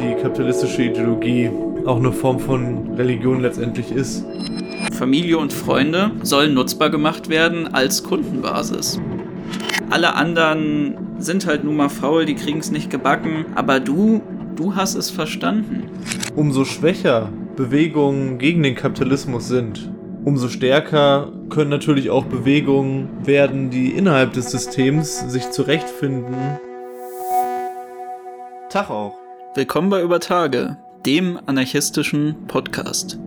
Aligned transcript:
die 0.00 0.14
kapitalistische 0.20 0.84
Ideologie 0.84 1.50
auch 1.86 1.98
eine 1.98 2.12
Form 2.12 2.38
von 2.38 2.94
Religion 2.94 3.40
letztendlich 3.40 3.92
ist. 3.92 4.24
Familie 4.92 5.38
und 5.38 5.52
Freunde 5.52 6.10
sollen 6.22 6.54
nutzbar 6.54 6.90
gemacht 6.90 7.28
werden 7.28 7.72
als 7.72 8.02
Kundenbasis. 8.02 9.00
Alle 9.90 10.14
anderen 10.14 10.96
sind 11.18 11.46
halt 11.46 11.64
nun 11.64 11.76
mal 11.76 11.88
faul, 11.88 12.24
die 12.24 12.34
kriegen 12.34 12.58
es 12.58 12.70
nicht 12.70 12.90
gebacken, 12.90 13.46
aber 13.54 13.80
du, 13.80 14.22
du 14.56 14.74
hast 14.74 14.94
es 14.94 15.10
verstanden. 15.10 15.84
Umso 16.36 16.64
schwächer 16.64 17.30
Bewegungen 17.56 18.38
gegen 18.38 18.62
den 18.62 18.74
Kapitalismus 18.74 19.48
sind, 19.48 19.90
umso 20.24 20.48
stärker 20.48 21.32
können 21.50 21.70
natürlich 21.70 22.10
auch 22.10 22.24
Bewegungen 22.24 23.08
werden, 23.24 23.70
die 23.70 23.90
innerhalb 23.90 24.32
des 24.32 24.50
Systems 24.50 25.30
sich 25.30 25.50
zurechtfinden. 25.50 26.34
Tag 28.70 28.90
auch. 28.90 29.19
Willkommen 29.52 29.90
bei 29.90 30.00
Über 30.00 30.20
Tage, 30.20 30.78
dem 31.04 31.36
anarchistischen 31.46 32.46
Podcast. 32.46 33.18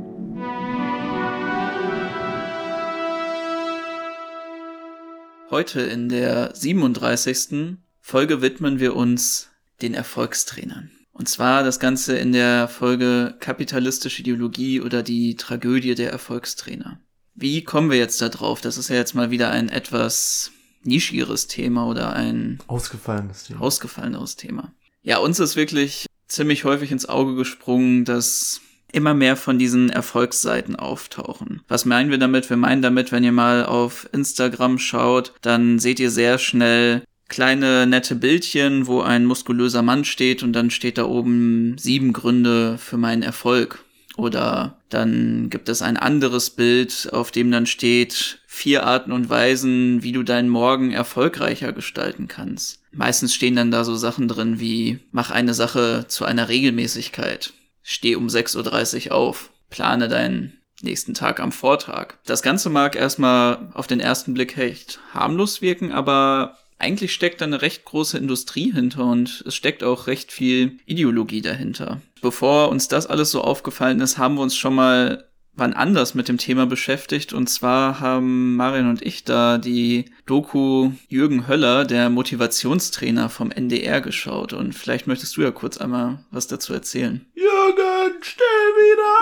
Heute 5.52 5.82
in 5.82 6.08
der 6.08 6.56
37. 6.56 7.76
Folge 8.00 8.42
widmen 8.42 8.80
wir 8.80 8.96
uns 8.96 9.50
den 9.82 9.94
Erfolgstrainern. 9.94 10.92
Und 11.12 11.28
zwar 11.28 11.62
das 11.62 11.82
Ganze 11.82 12.18
in 12.18 12.32
der 12.32 12.70
Folge 12.70 13.36
Kapitalistische 13.42 14.22
Ideologie 14.22 14.80
oder 14.80 15.04
die 15.04 15.36
Tragödie 15.36 15.94
der 15.94 16.14
Erfolgstrainer. 16.14 17.02
Wie 17.36 17.66
kommen 17.66 17.92
wir 17.92 17.98
jetzt 17.98 18.22
da 18.22 18.30
drauf? 18.30 18.62
Das 18.62 18.78
ist 18.78 18.88
ja 18.88 18.96
jetzt 18.96 19.14
mal 19.14 19.30
wieder 19.30 19.52
ein 19.52 19.68
etwas 19.68 20.52
nischigeres 20.84 21.48
Thema 21.48 21.86
oder 21.86 22.14
ein 22.14 22.60
ausgefallenes 22.68 23.44
Thema. 23.44 23.60
ausgefalleneres 23.60 24.38
Thema. 24.38 24.74
Ja, 25.02 25.18
uns 25.18 25.38
ist 25.42 25.58
wirklich 25.58 26.06
ziemlich 26.34 26.64
häufig 26.64 26.92
ins 26.92 27.08
Auge 27.08 27.36
gesprungen, 27.36 28.06
dass 28.06 28.62
immer 28.92 29.14
mehr 29.14 29.36
von 29.36 29.58
diesen 29.58 29.90
Erfolgsseiten 29.90 30.76
auftauchen. 30.76 31.62
Was 31.68 31.86
meinen 31.86 32.12
wir 32.12 32.18
damit? 32.20 32.50
Wir 32.50 32.58
meinen 32.58 32.82
damit, 32.82 33.12
wenn 33.12 33.24
ihr 33.24 33.32
mal 33.32 33.66
auf 33.66 34.08
Instagram 34.14 34.78
schaut, 34.78 35.34
dann 35.42 35.80
seht 35.80 36.00
ihr 36.00 36.12
sehr 36.12 36.38
schnell 36.38 37.04
kleine 37.28 37.88
nette 37.88 38.16
Bildchen, 38.16 38.86
wo 38.86 39.02
ein 39.02 39.26
muskulöser 39.26 39.82
Mann 39.82 40.06
steht 40.06 40.44
und 40.44 40.54
dann 40.54 40.70
steht 40.70 41.00
da 41.00 41.06
oben 41.06 41.76
sieben 41.80 42.14
Gründe 42.14 42.78
für 42.78 42.98
meinen 42.98 43.24
Erfolg. 43.24 43.84
Oder 44.16 44.78
dann 44.90 45.50
gibt 45.50 45.70
es 45.70 45.82
ein 45.82 45.98
anderes 45.98 46.52
Bild, 46.52 47.10
auf 47.12 47.32
dem 47.32 47.50
dann 47.52 47.66
steht 47.66 48.40
vier 48.46 48.86
Arten 48.86 49.12
und 49.12 49.30
Weisen, 49.30 50.04
wie 50.04 50.12
du 50.12 50.24
deinen 50.24 50.50
Morgen 50.50 50.92
erfolgreicher 50.92 51.74
gestalten 51.74 52.28
kannst. 52.28 52.82
Meistens 52.92 53.34
stehen 53.34 53.56
dann 53.56 53.72
da 53.72 53.84
so 53.84 53.96
Sachen 53.96 54.28
drin 54.28 54.60
wie 54.60 55.00
mach 55.12 55.32
eine 55.32 55.56
Sache 55.56 56.06
zu 56.08 56.26
einer 56.26 56.48
Regelmäßigkeit 56.48 57.54
steh 57.84 58.16
um 58.16 58.28
6.30 58.28 59.08
Uhr 59.08 59.16
auf, 59.16 59.52
plane 59.70 60.08
deinen 60.08 60.58
nächsten 60.82 61.14
Tag 61.14 61.40
am 61.40 61.52
Vortrag. 61.52 62.18
Das 62.26 62.42
Ganze 62.42 62.70
mag 62.70 62.96
erstmal 62.96 63.70
auf 63.74 63.88
den 63.88 64.00
ersten 64.00 64.34
Blick 64.34 64.58
echt 64.58 65.00
harmlos 65.14 65.62
wirken, 65.62 65.92
aber 65.92 66.58
eigentlich 66.80 67.14
steckt 67.14 67.42
da 67.42 67.46
eine 67.46 67.62
recht 67.62 67.86
große 67.86 68.18
Industrie 68.18 68.72
hinter 68.74 69.06
und 69.06 69.44
es 69.46 69.56
steckt 69.56 69.84
auch 69.84 70.08
recht 70.08 70.32
viel 70.32 70.80
Ideologie 70.86 71.42
dahinter. 71.42 72.02
Bevor 72.24 72.70
uns 72.70 72.88
das 72.88 73.06
alles 73.06 73.32
so 73.32 73.42
aufgefallen 73.42 74.00
ist, 74.00 74.18
haben 74.18 74.36
wir 74.36 74.44
uns 74.44 74.56
schon 74.56 74.74
mal 74.74 75.26
wann 75.56 75.74
anders 75.74 76.16
mit 76.16 76.30
dem 76.30 76.38
Thema 76.38 76.66
beschäftigt. 76.66 77.34
Und 77.34 77.48
zwar 77.48 78.00
haben 78.00 78.56
Marion 78.56 78.88
und 78.88 79.02
ich 79.02 79.26
da 79.26 79.58
die 79.58 80.06
Doku 80.26 80.92
Jürgen 81.10 81.50
Höller, 81.50 81.84
der 81.84 82.10
Motivationstrainer 82.10 83.28
vom 83.28 83.52
NDR, 83.52 84.00
geschaut. 84.00 84.54
Und 84.54 84.74
vielleicht 84.74 85.06
möchtest 85.06 85.36
du 85.36 85.42
ja 85.42 85.52
kurz 85.52 85.78
einmal 85.78 86.24
was 86.32 86.48
dazu 86.48 86.74
erzählen. 86.74 87.26
Jürgen, 87.36 88.14
steh 88.22 88.42
wieder 88.80 89.20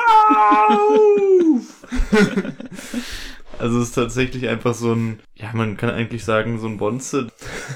auf! 0.77 1.87
also 3.57 3.81
es 3.81 3.87
ist 3.87 3.95
tatsächlich 3.95 4.47
einfach 4.47 4.75
so 4.75 4.93
ein, 4.93 5.19
ja, 5.33 5.49
man 5.53 5.75
kann 5.75 5.89
eigentlich 5.89 6.23
sagen, 6.23 6.59
so 6.59 6.67
ein 6.67 6.77
Bonze. 6.77 7.29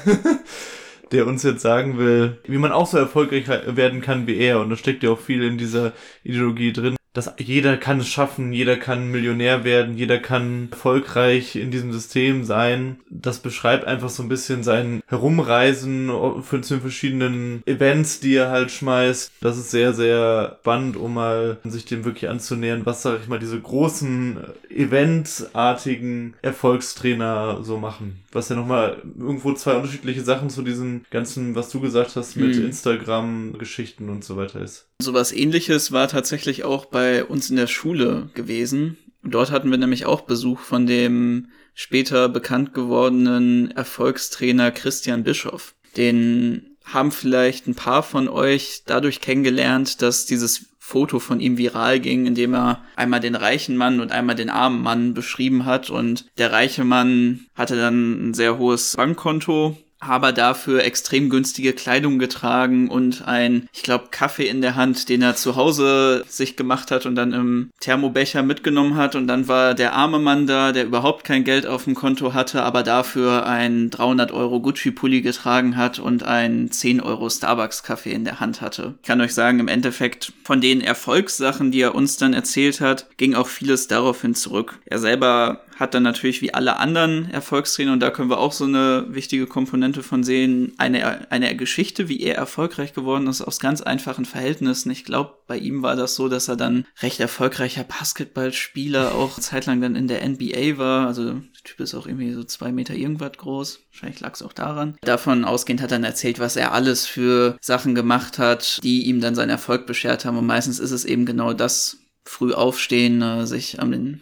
der 1.11 1.27
uns 1.27 1.43
jetzt 1.43 1.61
sagen 1.61 1.97
will, 1.97 2.37
wie 2.45 2.57
man 2.57 2.71
auch 2.71 2.87
so 2.87 2.97
erfolgreich 2.97 3.47
werden 3.47 4.01
kann 4.01 4.27
wie 4.27 4.37
er. 4.37 4.59
Und 4.59 4.69
da 4.69 4.75
steckt 4.75 5.03
ja 5.03 5.11
auch 5.11 5.19
viel 5.19 5.43
in 5.43 5.57
dieser 5.57 5.93
Ideologie 6.23 6.73
drin 6.73 6.95
dass 7.15 7.33
jeder 7.37 7.77
kann 7.77 8.01
es 8.01 8.09
schaffen, 8.09 8.51
jeder 8.51 8.75
kann 8.75 9.09
Millionär 9.09 9.63
werden, 9.63 9.97
jeder 9.97 10.19
kann 10.19 10.67
erfolgreich 10.71 11.55
in 11.55 11.71
diesem 11.71 11.93
System 11.93 12.43
sein. 12.43 12.97
Das 13.09 13.39
beschreibt 13.39 13.85
einfach 13.85 14.09
so 14.09 14.21
ein 14.21 14.29
bisschen 14.29 14.63
sein 14.63 15.01
Herumreisen 15.07 16.11
für 16.43 16.59
zu 16.59 16.75
den 16.75 16.81
verschiedenen 16.81 17.63
Events, 17.65 18.19
die 18.19 18.35
er 18.35 18.49
halt 18.49 18.69
schmeißt. 18.69 19.31
Das 19.39 19.57
ist 19.57 19.71
sehr, 19.71 19.93
sehr 19.93 20.57
spannend, 20.59 20.97
um 20.97 21.13
mal 21.13 21.57
sich 21.63 21.85
dem 21.85 22.03
wirklich 22.03 22.29
anzunähern, 22.29 22.85
was, 22.85 23.01
sag 23.01 23.21
ich 23.21 23.29
mal, 23.29 23.39
diese 23.39 23.61
großen 23.61 24.37
eventartigen 24.69 26.33
Erfolgstrainer 26.41 27.63
so 27.63 27.77
machen. 27.77 28.23
Was 28.33 28.49
ja 28.49 28.57
nochmal 28.57 29.01
irgendwo 29.17 29.53
zwei 29.53 29.75
unterschiedliche 29.75 30.21
Sachen 30.21 30.49
zu 30.49 30.61
diesen 30.61 31.05
ganzen, 31.11 31.55
was 31.55 31.69
du 31.69 31.79
gesagt 31.79 32.17
hast, 32.17 32.35
mit 32.35 32.55
hm. 32.55 32.65
Instagram-Geschichten 32.65 34.09
und 34.09 34.25
so 34.25 34.35
weiter 34.35 34.59
ist. 34.59 34.87
Sowas 35.01 35.31
ähnliches 35.31 35.91
war 35.91 36.07
tatsächlich 36.07 36.63
auch 36.63 36.85
bei 36.85 37.04
uns 37.27 37.49
in 37.49 37.55
der 37.55 37.67
Schule 37.67 38.29
gewesen. 38.33 38.97
Dort 39.23 39.51
hatten 39.51 39.71
wir 39.71 39.77
nämlich 39.77 40.05
auch 40.05 40.21
Besuch 40.21 40.59
von 40.59 40.85
dem 40.85 41.49
später 41.73 42.29
bekannt 42.29 42.73
gewordenen 42.73 43.71
Erfolgstrainer 43.71 44.71
Christian 44.71 45.23
Bischoff. 45.23 45.73
Den 45.97 46.77
haben 46.83 47.11
vielleicht 47.11 47.67
ein 47.67 47.75
paar 47.75 48.03
von 48.03 48.29
euch 48.29 48.83
dadurch 48.85 49.19
kennengelernt, 49.19 50.01
dass 50.01 50.25
dieses 50.25 50.67
Foto 50.77 51.17
von 51.17 51.39
ihm 51.39 51.57
viral 51.57 51.99
ging, 51.99 52.27
in 52.27 52.35
dem 52.35 52.53
er 52.53 52.83
einmal 52.95 53.19
den 53.19 53.33
reichen 53.33 53.75
Mann 53.75 53.99
und 53.99 54.11
einmal 54.11 54.35
den 54.35 54.51
armen 54.51 54.83
Mann 54.83 55.15
beschrieben 55.15 55.65
hat. 55.65 55.89
Und 55.89 56.27
der 56.37 56.51
reiche 56.51 56.83
Mann 56.83 57.47
hatte 57.55 57.75
dann 57.75 58.29
ein 58.29 58.33
sehr 58.35 58.59
hohes 58.59 58.95
Bankkonto 58.95 59.75
aber 60.07 60.31
dafür 60.31 60.83
extrem 60.83 61.29
günstige 61.29 61.73
Kleidung 61.73 62.19
getragen 62.19 62.89
und 62.89 63.27
ein, 63.27 63.67
ich 63.73 63.83
glaube, 63.83 64.05
Kaffee 64.11 64.47
in 64.47 64.61
der 64.61 64.75
Hand, 64.75 65.09
den 65.09 65.21
er 65.21 65.35
zu 65.35 65.55
Hause 65.55 66.23
sich 66.27 66.55
gemacht 66.55 66.91
hat 66.91 67.05
und 67.05 67.15
dann 67.15 67.33
im 67.33 67.69
Thermobecher 67.79 68.43
mitgenommen 68.43 68.95
hat. 68.95 69.15
Und 69.15 69.27
dann 69.27 69.47
war 69.47 69.73
der 69.73 69.93
arme 69.93 70.19
Mann 70.19 70.47
da, 70.47 70.71
der 70.71 70.85
überhaupt 70.85 71.23
kein 71.23 71.43
Geld 71.43 71.67
auf 71.67 71.85
dem 71.85 71.95
Konto 71.95 72.33
hatte, 72.33 72.63
aber 72.63 72.83
dafür 72.83 73.45
ein 73.45 73.89
300 73.89 74.31
Euro 74.31 74.59
Gucci-Pulli 74.59 75.21
getragen 75.21 75.77
hat 75.77 75.99
und 75.99 76.23
ein 76.23 76.71
10 76.71 77.01
Euro 77.01 77.29
Starbucks-Kaffee 77.29 78.11
in 78.11 78.25
der 78.25 78.39
Hand 78.39 78.61
hatte. 78.61 78.95
Ich 79.01 79.07
kann 79.07 79.21
euch 79.21 79.33
sagen, 79.33 79.59
im 79.59 79.67
Endeffekt 79.67 80.33
von 80.43 80.61
den 80.61 80.81
Erfolgssachen, 80.81 81.71
die 81.71 81.81
er 81.81 81.95
uns 81.95 82.17
dann 82.17 82.33
erzählt 82.33 82.81
hat, 82.81 83.07
ging 83.17 83.35
auch 83.35 83.47
vieles 83.47 83.87
daraufhin 83.87 84.35
zurück. 84.35 84.79
Er 84.85 84.99
selber 84.99 85.61
hat 85.75 85.93
dann 85.93 86.03
natürlich 86.03 86.41
wie 86.41 86.53
alle 86.53 86.77
anderen 86.77 87.29
Erfolgstrainer, 87.31 87.93
und 87.93 87.99
da 87.99 88.09
können 88.09 88.29
wir 88.29 88.39
auch 88.39 88.53
so 88.53 88.63
eine 88.63 89.05
wichtige 89.09 89.45
Komponente 89.45 89.94
von 90.03 90.23
sehen, 90.23 90.73
eine, 90.77 91.31
eine 91.31 91.55
Geschichte, 91.55 92.09
wie 92.09 92.21
er 92.21 92.35
erfolgreich 92.35 92.93
geworden 92.93 93.27
ist, 93.27 93.41
aus 93.41 93.59
ganz 93.59 93.81
einfachen 93.81 94.25
Verhältnissen. 94.25 94.91
Ich 94.91 95.05
glaube, 95.05 95.35
bei 95.47 95.57
ihm 95.57 95.81
war 95.81 95.95
das 95.95 96.15
so, 96.15 96.29
dass 96.29 96.47
er 96.47 96.55
dann 96.55 96.85
recht 97.01 97.19
erfolgreicher 97.19 97.83
Basketballspieler 97.83 99.13
auch 99.15 99.39
zeitlang 99.39 99.81
dann 99.81 99.95
in 99.95 100.07
der 100.07 100.27
NBA 100.27 100.77
war. 100.77 101.07
Also 101.07 101.25
der 101.25 101.43
Typ 101.63 101.79
ist 101.79 101.95
auch 101.95 102.07
irgendwie 102.07 102.33
so 102.33 102.43
zwei 102.43 102.71
Meter 102.71 102.95
irgendwas 102.95 103.33
groß. 103.37 103.79
Wahrscheinlich 103.91 104.19
lag 104.19 104.33
es 104.33 104.41
auch 104.41 104.53
daran. 104.53 104.97
Davon 105.01 105.45
ausgehend 105.45 105.81
hat 105.81 105.91
er 105.91 105.97
dann 105.97 106.03
erzählt, 106.03 106.39
was 106.39 106.55
er 106.55 106.73
alles 106.73 107.05
für 107.05 107.57
Sachen 107.61 107.95
gemacht 107.95 108.39
hat, 108.39 108.79
die 108.83 109.05
ihm 109.05 109.21
dann 109.21 109.35
seinen 109.35 109.49
Erfolg 109.49 109.85
beschert 109.85 110.25
haben. 110.25 110.37
Und 110.37 110.45
meistens 110.45 110.79
ist 110.79 110.91
es 110.91 111.05
eben 111.05 111.25
genau 111.25 111.53
das, 111.53 111.99
früh 112.25 112.53
aufstehen, 112.53 113.21
äh, 113.21 113.45
sich 113.45 113.77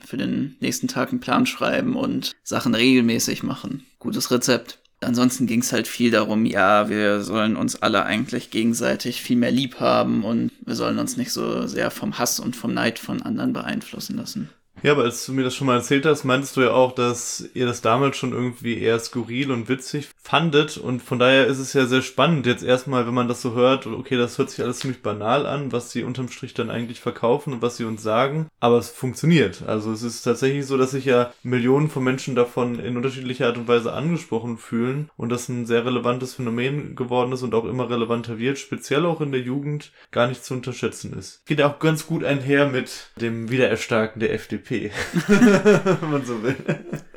für 0.05 0.17
den 0.17 0.57
nächsten 0.59 0.87
Tag 0.87 1.09
einen 1.09 1.21
Plan 1.21 1.45
schreiben 1.45 1.95
und 1.95 2.33
Sachen 2.43 2.75
regelmäßig 2.75 3.43
machen. 3.43 3.85
Gutes 3.99 4.29
Rezept. 4.29 4.79
Ansonsten 5.03 5.47
ging 5.47 5.61
es 5.61 5.73
halt 5.73 5.87
viel 5.87 6.11
darum, 6.11 6.45
ja, 6.45 6.89
wir 6.89 7.21
sollen 7.21 7.55
uns 7.55 7.81
alle 7.81 8.05
eigentlich 8.05 8.49
gegenseitig 8.49 9.21
viel 9.21 9.37
mehr 9.37 9.51
lieb 9.51 9.79
haben 9.79 10.23
und 10.23 10.51
wir 10.65 10.75
sollen 10.75 10.99
uns 10.99 11.17
nicht 11.17 11.31
so 11.31 11.67
sehr 11.67 11.91
vom 11.91 12.17
Hass 12.17 12.39
und 12.39 12.55
vom 12.55 12.73
Neid 12.73 12.99
von 12.99 13.21
anderen 13.21 13.53
beeinflussen 13.53 14.17
lassen. 14.17 14.49
Ja, 14.83 14.91
aber 14.91 15.03
als 15.03 15.25
du 15.25 15.31
mir 15.31 15.43
das 15.43 15.55
schon 15.55 15.67
mal 15.67 15.77
erzählt 15.77 16.05
hast, 16.05 16.25
meintest 16.25 16.57
du 16.57 16.61
ja 16.61 16.71
auch, 16.71 16.93
dass 16.93 17.49
ihr 17.53 17.65
das 17.65 17.79
damals 17.79 18.17
schon 18.17 18.33
irgendwie 18.33 18.77
eher 18.77 18.99
skurril 18.99 19.49
und 19.49 19.69
witzig 19.69 20.09
fandet 20.21 20.77
und 20.77 21.01
von 21.01 21.19
daher 21.19 21.47
ist 21.47 21.59
es 21.59 21.71
ja 21.71 21.85
sehr 21.85 22.01
spannend 22.01 22.45
jetzt 22.45 22.63
erstmal, 22.63 23.07
wenn 23.07 23.13
man 23.13 23.29
das 23.29 23.41
so 23.41 23.53
hört, 23.53 23.87
okay, 23.87 24.17
das 24.17 24.37
hört 24.37 24.49
sich 24.49 24.61
alles 24.61 24.79
ziemlich 24.79 25.01
banal 25.01 25.45
an, 25.45 25.71
was 25.71 25.91
sie 25.91 26.03
unterm 26.03 26.27
Strich 26.27 26.53
dann 26.53 26.69
eigentlich 26.69 26.99
verkaufen 26.99 27.53
und 27.53 27.61
was 27.61 27.77
sie 27.77 27.85
uns 27.85 28.03
sagen, 28.03 28.47
aber 28.59 28.77
es 28.77 28.89
funktioniert. 28.89 29.63
Also 29.65 29.93
es 29.93 30.03
ist 30.03 30.23
tatsächlich 30.23 30.65
so, 30.65 30.77
dass 30.77 30.91
sich 30.91 31.05
ja 31.05 31.31
Millionen 31.43 31.89
von 31.89 32.03
Menschen 32.03 32.35
davon 32.35 32.77
in 32.77 32.97
unterschiedlicher 32.97 33.47
Art 33.47 33.57
und 33.57 33.69
Weise 33.69 33.93
angesprochen 33.93 34.57
fühlen 34.57 35.09
und 35.15 35.29
das 35.29 35.47
ein 35.47 35.65
sehr 35.65 35.85
relevantes 35.85 36.33
Phänomen 36.33 36.97
geworden 36.97 37.31
ist 37.31 37.43
und 37.43 37.55
auch 37.55 37.63
immer 37.63 37.89
relevanter 37.89 38.37
wird, 38.37 38.59
speziell 38.59 39.05
auch 39.05 39.21
in 39.21 39.31
der 39.31 39.41
Jugend 39.41 39.93
gar 40.11 40.27
nicht 40.27 40.43
zu 40.43 40.53
unterschätzen 40.53 41.13
ist. 41.17 41.45
Geht 41.45 41.61
auch 41.61 41.79
ganz 41.79 42.05
gut 42.05 42.25
einher 42.25 42.67
mit 42.67 43.11
dem 43.15 43.49
Wiedererstarken 43.49 44.19
der 44.19 44.33
FDP. 44.33 44.72
wenn 45.27 46.11
man 46.11 46.25
so 46.25 46.41
will. 46.43 46.55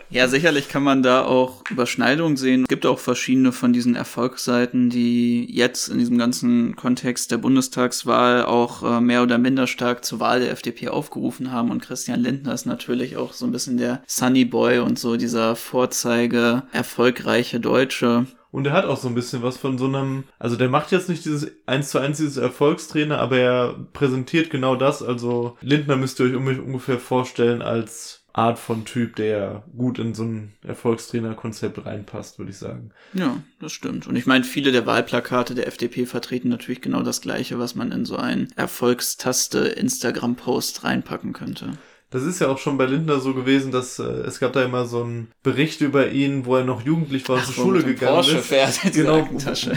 Ja, 0.08 0.28
sicherlich 0.28 0.68
kann 0.68 0.84
man 0.84 1.02
da 1.02 1.24
auch 1.24 1.64
Überschneidungen 1.68 2.36
sehen. 2.36 2.62
Es 2.62 2.68
gibt 2.68 2.86
auch 2.86 3.00
verschiedene 3.00 3.50
von 3.50 3.72
diesen 3.72 3.96
Erfolgsseiten, 3.96 4.88
die 4.88 5.52
jetzt 5.52 5.88
in 5.88 5.98
diesem 5.98 6.16
ganzen 6.16 6.76
Kontext 6.76 7.32
der 7.32 7.38
Bundestagswahl 7.38 8.44
auch 8.44 8.82
äh, 8.84 9.00
mehr 9.00 9.24
oder 9.24 9.38
minder 9.38 9.66
stark 9.66 10.04
zur 10.04 10.20
Wahl 10.20 10.40
der 10.40 10.52
FDP 10.52 10.88
aufgerufen 10.88 11.50
haben. 11.50 11.70
Und 11.70 11.82
Christian 11.82 12.20
Lindner 12.20 12.54
ist 12.54 12.66
natürlich 12.66 13.16
auch 13.16 13.32
so 13.32 13.46
ein 13.46 13.52
bisschen 13.52 13.78
der 13.78 14.02
Sunny 14.06 14.44
Boy 14.44 14.78
und 14.78 14.98
so 14.98 15.16
dieser 15.16 15.56
Vorzeige 15.56 16.62
erfolgreiche 16.72 17.58
Deutsche. 17.58 18.26
Und 18.56 18.66
er 18.66 18.72
hat 18.72 18.86
auch 18.86 18.96
so 18.96 19.08
ein 19.08 19.14
bisschen 19.14 19.42
was 19.42 19.58
von 19.58 19.76
so 19.76 19.84
einem, 19.84 20.24
also 20.38 20.56
der 20.56 20.70
macht 20.70 20.90
jetzt 20.90 21.10
nicht 21.10 21.26
dieses 21.26 21.52
eins 21.66 21.90
zu 21.90 21.98
eins 21.98 22.16
dieses 22.16 22.38
Erfolgstrainer, 22.38 23.18
aber 23.18 23.36
er 23.36 23.74
präsentiert 23.92 24.48
genau 24.48 24.76
das. 24.76 25.02
Also 25.02 25.58
Lindner 25.60 25.96
müsst 25.96 26.18
ihr 26.20 26.24
euch 26.24 26.34
ungefähr 26.34 26.98
vorstellen 26.98 27.60
als 27.60 28.24
Art 28.32 28.58
von 28.58 28.86
Typ, 28.86 29.16
der 29.16 29.62
gut 29.76 29.98
in 29.98 30.14
so 30.14 30.22
ein 30.22 30.54
Erfolgstrainer-Konzept 30.66 31.84
reinpasst, 31.84 32.38
würde 32.38 32.50
ich 32.50 32.56
sagen. 32.56 32.92
Ja, 33.12 33.42
das 33.60 33.72
stimmt. 33.72 34.06
Und 34.06 34.16
ich 34.16 34.24
meine, 34.24 34.44
viele 34.44 34.72
der 34.72 34.86
Wahlplakate 34.86 35.54
der 35.54 35.66
FDP 35.66 36.06
vertreten 36.06 36.48
natürlich 36.48 36.80
genau 36.80 37.02
das 37.02 37.20
Gleiche, 37.20 37.58
was 37.58 37.74
man 37.74 37.92
in 37.92 38.06
so 38.06 38.16
einen 38.16 38.48
Erfolgstaste 38.56 39.58
Instagram-Post 39.58 40.82
reinpacken 40.82 41.34
könnte. 41.34 41.72
Das 42.10 42.22
ist 42.22 42.40
ja 42.40 42.48
auch 42.48 42.58
schon 42.58 42.78
bei 42.78 42.86
Lindner 42.86 43.18
so 43.18 43.34
gewesen, 43.34 43.72
dass 43.72 43.98
äh, 43.98 44.04
es 44.04 44.38
gab 44.38 44.52
da 44.52 44.62
immer 44.62 44.86
so 44.86 45.02
einen 45.02 45.32
Bericht 45.42 45.80
über 45.80 46.10
ihn, 46.10 46.46
wo 46.46 46.56
er 46.56 46.64
noch 46.64 46.82
jugendlich 46.82 47.28
war, 47.28 47.38
Ach, 47.40 47.44
zur 47.44 47.54
Schule 47.54 47.82
gegangen 47.82 48.14
Porsche 48.14 48.38
ist. 48.38 48.46
Fährt, 48.46 48.80
genau, 48.92 49.28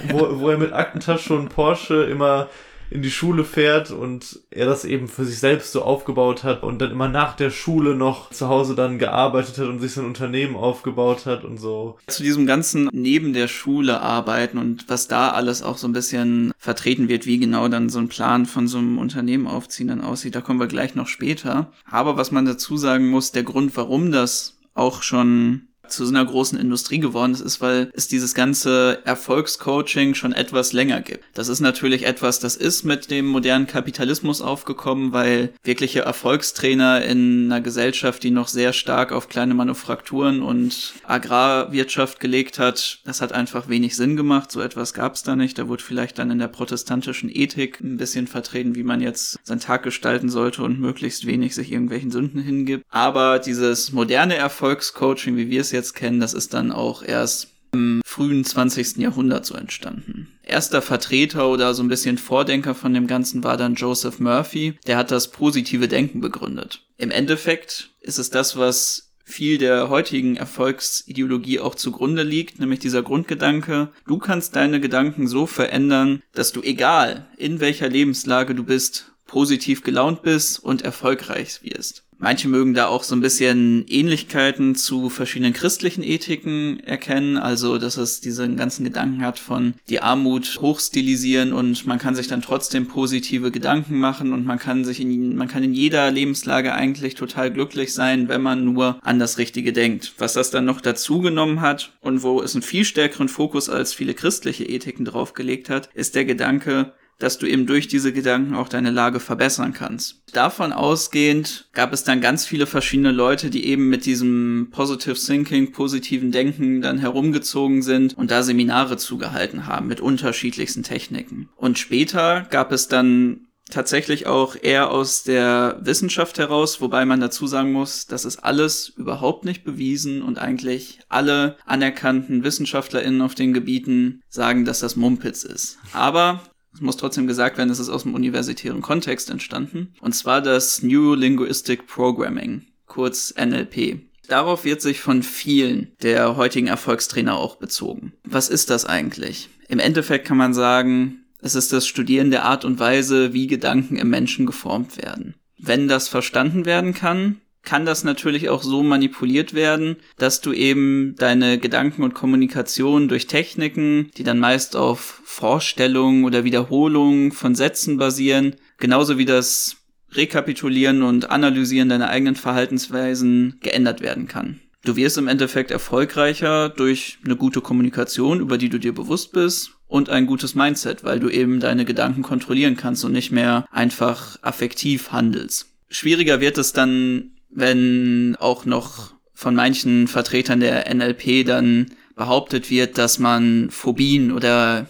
wo, 0.10 0.40
wo 0.40 0.50
er 0.50 0.58
mit 0.58 0.72
Aktentasche 0.72 1.34
und 1.34 1.50
Porsche 1.50 2.04
immer 2.04 2.50
in 2.92 3.02
die 3.02 3.12
Schule 3.12 3.44
fährt 3.44 3.92
und 3.92 4.40
er 4.50 4.66
das 4.66 4.86
eben 4.86 5.08
für 5.08 5.26
sich 5.26 5.40
selbst 5.40 5.72
so 5.72 5.84
aufgebaut 5.84 6.44
hat 6.44 6.64
und 6.64 6.80
dann 6.80 6.92
immer 6.92 7.08
nach 7.08 7.36
der 7.36 7.52
Schule 7.52 7.96
noch 7.96 8.32
zu 8.32 8.48
Hause 8.48 8.76
dann 8.76 8.98
gearbeitet 8.98 9.58
hat 9.58 9.68
und 9.68 9.80
sich 9.80 9.94
sein 9.94 10.06
Unternehmen 10.06 10.56
aufgebaut 10.56 11.26
hat 11.26 11.44
und 11.44 11.58
so. 11.58 11.98
Zu 12.08 12.24
diesem 12.24 12.46
ganzen 12.46 12.90
neben 12.92 13.34
der 13.34 13.48
Schule 13.48 14.02
arbeiten 14.02 14.58
und 14.58 14.90
was 14.90 15.08
da 15.08 15.30
alles 15.30 15.62
auch 15.62 15.78
so 15.78 15.88
ein 15.88 15.94
bisschen 15.94 16.52
vertreten 16.58 17.10
wird, 17.10 17.26
wie 17.26 17.40
genau 17.40 17.68
dann 17.68 17.90
so 17.90 18.00
ein 18.00 18.10
Plan 18.10 18.46
von 18.46 18.68
so 18.68 18.80
einem 18.80 18.98
Unternehmen 18.98 19.48
aufziehen 19.48 19.90
dann 19.90 20.02
aussieht, 20.02 20.36
da 20.36 20.42
kommen 20.42 20.60
wir 20.60 20.68
gleich 20.68 20.96
noch 20.96 21.08
später. 21.08 21.72
Aber 21.90 22.18
was 22.18 22.32
man 22.32 22.46
dazu 22.46 22.78
sagen 22.78 23.10
muss, 23.10 23.32
der 23.32 23.44
Grund, 23.44 23.76
warum 23.78 24.12
das 24.12 24.58
auch 24.74 25.04
schon 25.04 25.69
zu 25.90 26.06
so 26.06 26.14
einer 26.14 26.26
großen 26.26 26.60
Industrie 26.60 27.00
geworden 27.00 27.34
ist, 27.34 27.62
weil 27.62 27.92
es 27.94 28.08
dieses 28.08 28.34
ganze 28.34 29.00
Erfolgscoaching 29.06 30.16
schon 30.16 30.34
etwas 30.34 30.74
länger 30.74 31.02
gibt. 31.02 31.24
Das 31.34 31.48
ist 31.48 31.60
natürlich 31.60 32.06
etwas, 32.06 32.40
das 32.40 32.56
ist 32.56 32.84
mit 32.84 33.12
dem 33.12 33.26
modernen 33.26 33.68
Kapitalismus 33.68 34.42
aufgekommen, 34.42 35.14
weil 35.14 35.54
wirkliche 35.64 36.02
Erfolgstrainer 36.02 37.04
in 37.04 37.46
einer 37.46 37.62
Gesellschaft, 37.62 38.24
die 38.24 38.32
noch 38.32 38.48
sehr 38.48 38.74
stark 38.74 39.12
auf 39.12 39.30
kleine 39.30 39.54
Manufakturen 39.54 40.42
und 40.42 40.94
Agrarwirtschaft 41.06 42.20
gelegt 42.20 42.60
hat, 42.60 43.00
das 43.06 43.22
hat 43.22 43.34
einfach 43.34 43.70
wenig 43.70 43.96
Sinn 43.96 44.16
gemacht. 44.16 44.52
So 44.52 44.62
etwas 44.62 44.94
gab 44.94 45.16
es 45.16 45.24
da 45.24 45.36
nicht. 45.36 45.58
Da 45.58 45.68
wurde 45.68 45.84
vielleicht 45.84 46.20
dann 46.20 46.32
in 46.32 46.40
der 46.40 46.48
protestantischen 46.48 47.30
Ethik 47.34 47.80
ein 47.82 47.98
bisschen 47.98 48.28
vertreten, 48.28 48.76
wie 48.76 48.84
man 48.84 49.02
jetzt 49.02 49.40
seinen 49.44 49.60
Tag 49.60 49.84
gestalten 49.84 50.30
sollte 50.30 50.64
und 50.64 50.80
möglichst 50.80 51.26
wenig 51.26 51.56
sich 51.56 51.72
irgendwelchen 51.72 52.12
Sünden 52.12 52.42
hingibt. 52.42 52.86
Aber 52.90 53.40
dieses 53.40 53.92
moderne 53.92 54.36
Erfolgscoaching, 54.36 55.38
wie 55.38 55.50
wir 55.50 55.62
es 55.62 55.72
jetzt 55.72 55.79
jetzt 55.80 55.96
kennen, 55.96 56.20
das 56.20 56.34
ist 56.34 56.54
dann 56.54 56.72
auch 56.72 57.02
erst 57.02 57.48
im 57.72 58.02
frühen 58.06 58.44
20. 58.44 58.98
Jahrhundert 58.98 59.46
so 59.46 59.56
entstanden. 59.56 60.28
Erster 60.44 60.82
Vertreter 60.82 61.48
oder 61.50 61.74
so 61.74 61.84
ein 61.84 61.88
bisschen 61.88 62.18
Vordenker 62.18 62.76
von 62.76 62.94
dem 62.94 63.08
Ganzen 63.08 63.44
war 63.44 63.58
dann 63.58 63.76
Joseph 63.76 64.20
Murphy. 64.20 64.78
Der 64.88 64.98
hat 64.98 65.12
das 65.12 65.32
positive 65.32 65.88
Denken 65.88 66.20
begründet. 66.20 66.84
Im 66.98 67.12
Endeffekt 67.12 67.92
ist 68.02 68.18
es 68.20 68.30
das, 68.30 68.58
was 68.58 69.12
viel 69.24 69.60
der 69.60 69.90
heutigen 69.90 70.36
Erfolgsideologie 70.38 71.60
auch 71.60 71.76
zugrunde 71.76 72.24
liegt, 72.24 72.60
nämlich 72.60 72.80
dieser 72.80 73.04
Grundgedanke, 73.04 73.90
du 74.08 74.18
kannst 74.18 74.56
deine 74.56 74.80
Gedanken 74.82 75.28
so 75.28 75.46
verändern, 75.46 76.24
dass 76.34 76.52
du 76.52 76.64
egal 76.64 77.28
in 77.38 77.60
welcher 77.60 77.90
Lebenslage 77.90 78.56
du 78.56 78.64
bist, 78.64 79.12
positiv 79.28 79.84
gelaunt 79.84 80.24
bist 80.24 80.58
und 80.64 80.82
erfolgreich 80.82 81.60
wirst. 81.62 82.09
Manche 82.22 82.50
mögen 82.50 82.74
da 82.74 82.88
auch 82.88 83.04
so 83.04 83.16
ein 83.16 83.22
bisschen 83.22 83.86
Ähnlichkeiten 83.88 84.76
zu 84.76 85.10
verschiedenen 85.10 85.54
christlichen 85.54 86.04
Ethiken 86.04 86.82
erkennen, 86.82 87.38
also 87.38 87.78
dass 87.78 87.96
es 87.96 88.20
diesen 88.20 88.58
ganzen 88.58 88.84
Gedanken 88.84 89.22
hat 89.22 89.40
von 89.40 89.74
die 89.88 90.02
Armut 90.02 90.60
hochstilisieren 90.60 91.54
und 91.54 91.88
man 91.88 91.98
kann 91.98 92.16
sich 92.16 92.28
dann 92.28 92.42
trotzdem 92.42 92.90
positive 92.90 93.52
Gedanken 93.52 94.00
machen 94.00 94.34
und 94.34 94.46
man 94.46 94.60
kann 94.60 94.84
sich 94.84 95.00
in, 95.00 95.38
man 95.38 95.48
kann 95.48 95.64
in 95.64 95.74
jeder 95.74 96.12
Lebenslage 96.12 96.74
eigentlich 96.74 97.16
total 97.16 97.54
glücklich 97.54 97.94
sein, 97.94 98.28
wenn 98.28 98.42
man 98.42 98.66
nur 98.66 99.00
an 99.02 99.18
das 99.18 99.38
Richtige 99.38 99.72
denkt. 99.72 100.14
Was 100.18 100.34
das 100.34 100.52
dann 100.52 100.66
noch 100.66 100.82
dazu 100.82 101.22
genommen 101.22 101.62
hat 101.62 101.94
und 102.02 102.22
wo 102.22 102.42
es 102.42 102.54
einen 102.54 102.64
viel 102.64 102.84
stärkeren 102.84 103.30
Fokus 103.30 103.70
als 103.70 103.94
viele 103.94 104.14
christliche 104.14 104.66
Ethiken 104.66 105.06
draufgelegt 105.06 105.70
hat, 105.70 105.90
ist 105.94 106.16
der 106.16 106.26
Gedanke, 106.26 106.92
dass 107.20 107.38
du 107.38 107.46
eben 107.46 107.68
durch 107.68 107.88
diese 107.88 108.14
Gedanken 108.14 108.56
auch 108.56 108.70
deine 108.70 108.92
Lage 108.92 109.20
verbessern 109.20 109.74
kannst. 109.74 110.24
Davon 110.34 110.74
ausgehend 110.74 111.70
gab 111.74 111.94
es 111.94 112.04
dann 112.04 112.22
ganz 112.22 112.46
viele 112.46 112.66
verschiedene 112.66 113.12
Leute, 113.12 113.50
die 113.50 113.66
eben 113.66 113.90
mit 113.90 114.06
diesem 114.06 114.70
Positive 114.72 115.16
Thinking, 115.16 115.72
positiven 115.72 116.32
Denken 116.32 116.82
dann 116.82 116.98
herumgezogen 116.98 117.82
sind 117.82 118.18
und 118.18 118.32
da 118.32 118.42
Seminare 118.42 118.98
zugehalten 118.98 119.68
haben 119.68 119.88
mit 119.88 120.00
unterschiedlichsten 120.00 120.84
Techniken. 120.84 121.50
Und 121.56 121.78
später 121.78 122.48
gab 122.50 122.72
es 122.72 122.88
dann 122.88 123.48
tatsächlich 123.70 124.26
auch 124.26 124.56
eher 124.60 124.90
aus 124.92 125.24
der 125.24 125.80
Wissenschaft 125.82 126.38
heraus, 126.40 126.82
wobei 126.82 127.06
man 127.06 127.20
dazu 127.20 127.48
sagen 127.48 127.72
muss, 127.72 128.08
das 128.08 128.26
ist 128.26 128.38
alles 128.38 128.90
überhaupt 128.90 129.46
nicht 129.46 129.64
bewiesen 129.64 130.22
und 130.22 130.40
eigentlich 130.40 131.00
alle 131.08 131.58
anerkannten 131.66 132.44
WissenschaftlerInnen 132.44 133.22
auf 133.22 133.36
den 133.36 133.54
Gebieten 133.54 134.22
sagen, 134.28 134.66
dass 134.66 134.80
das 134.80 134.96
Mumpitz 134.96 135.44
ist. 135.44 135.78
Aber 135.94 136.42
es 136.80 136.86
muss 136.86 136.96
trotzdem 136.96 137.28
gesagt 137.28 137.58
werden, 137.58 137.70
es 137.70 137.80
ist 137.80 137.90
aus 137.90 138.04
dem 138.04 138.14
universitären 138.14 138.82
Kontext 138.82 139.30
entstanden. 139.30 139.94
Und 140.00 140.16
zwar 140.16 140.42
das 140.42 140.82
Neurolinguistic 140.82 141.88
Programming, 141.88 142.68
kurz 142.86 143.34
NLP. 143.38 144.00
Darauf 144.30 144.64
wird 144.64 144.82
sich 144.82 145.02
von 145.02 145.22
vielen 145.22 145.92
der 146.02 146.38
heutigen 146.38 146.68
Erfolgstrainer 146.68 147.36
auch 147.36 147.58
bezogen. 147.58 148.14
Was 148.24 148.48
ist 148.48 148.70
das 148.70 148.86
eigentlich? 148.86 149.50
Im 149.68 149.80
Endeffekt 149.80 150.26
kann 150.26 150.38
man 150.38 150.54
sagen, 150.54 151.26
es 151.42 151.54
ist 151.54 151.74
das 151.74 151.86
Studieren 151.86 152.32
der 152.32 152.46
Art 152.46 152.64
und 152.64 152.80
Weise, 152.80 153.34
wie 153.34 153.48
Gedanken 153.48 153.98
im 153.98 154.10
Menschen 154.10 154.46
geformt 154.46 154.96
werden. 154.96 155.36
Wenn 155.58 155.90
das 155.90 156.08
verstanden 156.08 156.64
werden 156.64 156.94
kann, 156.94 157.42
kann 157.64 157.86
das 157.86 158.04
natürlich 158.04 158.50
auch 158.50 158.64
so 158.64 158.84
manipuliert 158.84 159.54
werden, 159.54 159.98
dass 160.18 160.42
du 160.42 160.54
eben 160.54 161.16
deine 161.18 161.60
Gedanken 161.60 162.04
und 162.04 162.14
Kommunikation 162.14 163.08
durch 163.08 163.28
Techniken, 163.28 164.12
die 164.18 164.24
dann 164.24 164.40
meist 164.40 164.76
auf 164.76 165.22
Vorstellungen 165.24 166.24
oder 166.24 166.44
Wiederholungen 166.44 167.32
von 167.32 167.56
Sätzen 167.56 167.98
basieren, 167.98 168.56
genauso 168.78 169.18
wie 169.18 169.26
das 169.26 169.78
Rekapitulieren 170.12 171.04
und 171.04 171.30
Analysieren 171.30 171.90
deiner 171.90 172.10
eigenen 172.10 172.36
Verhaltensweisen 172.36 173.60
geändert 173.62 174.02
werden 174.02 174.28
kann. 174.28 174.60
Du 174.86 174.96
wirst 174.96 175.18
im 175.18 175.28
Endeffekt 175.28 175.72
erfolgreicher 175.72 176.70
durch 176.70 177.20
eine 177.26 177.36
gute 177.36 177.62
Kommunikation, 177.62 178.40
über 178.40 178.58
die 178.58 178.70
du 178.70 178.80
dir 178.80 178.94
bewusst 178.94 179.34
bist 179.34 179.72
und 179.88 180.10
ein 180.10 180.26
gutes 180.26 180.56
Mindset, 180.56 181.04
weil 181.04 181.20
du 181.20 181.30
eben 181.30 181.60
deine 181.60 181.84
Gedanken 181.84 182.22
kontrollieren 182.22 182.78
kannst 182.78 183.04
und 183.04 183.12
nicht 183.12 183.32
mehr 183.32 183.66
einfach 183.72 184.40
affektiv 184.42 185.12
handelst. 185.12 185.68
Schwieriger 185.90 186.40
wird 186.40 186.58
es 186.58 186.72
dann 186.72 187.32
wenn 187.50 188.36
auch 188.40 188.66
noch 188.66 189.14
von 189.34 189.56
manchen 189.56 190.08
Vertretern 190.08 190.60
der 190.60 190.94
NLP 190.94 191.46
dann 191.46 191.92
behauptet 192.16 192.70
wird, 192.70 192.98
dass 192.98 193.20
man 193.20 193.70
Phobien 193.72 194.32
oder 194.32 194.88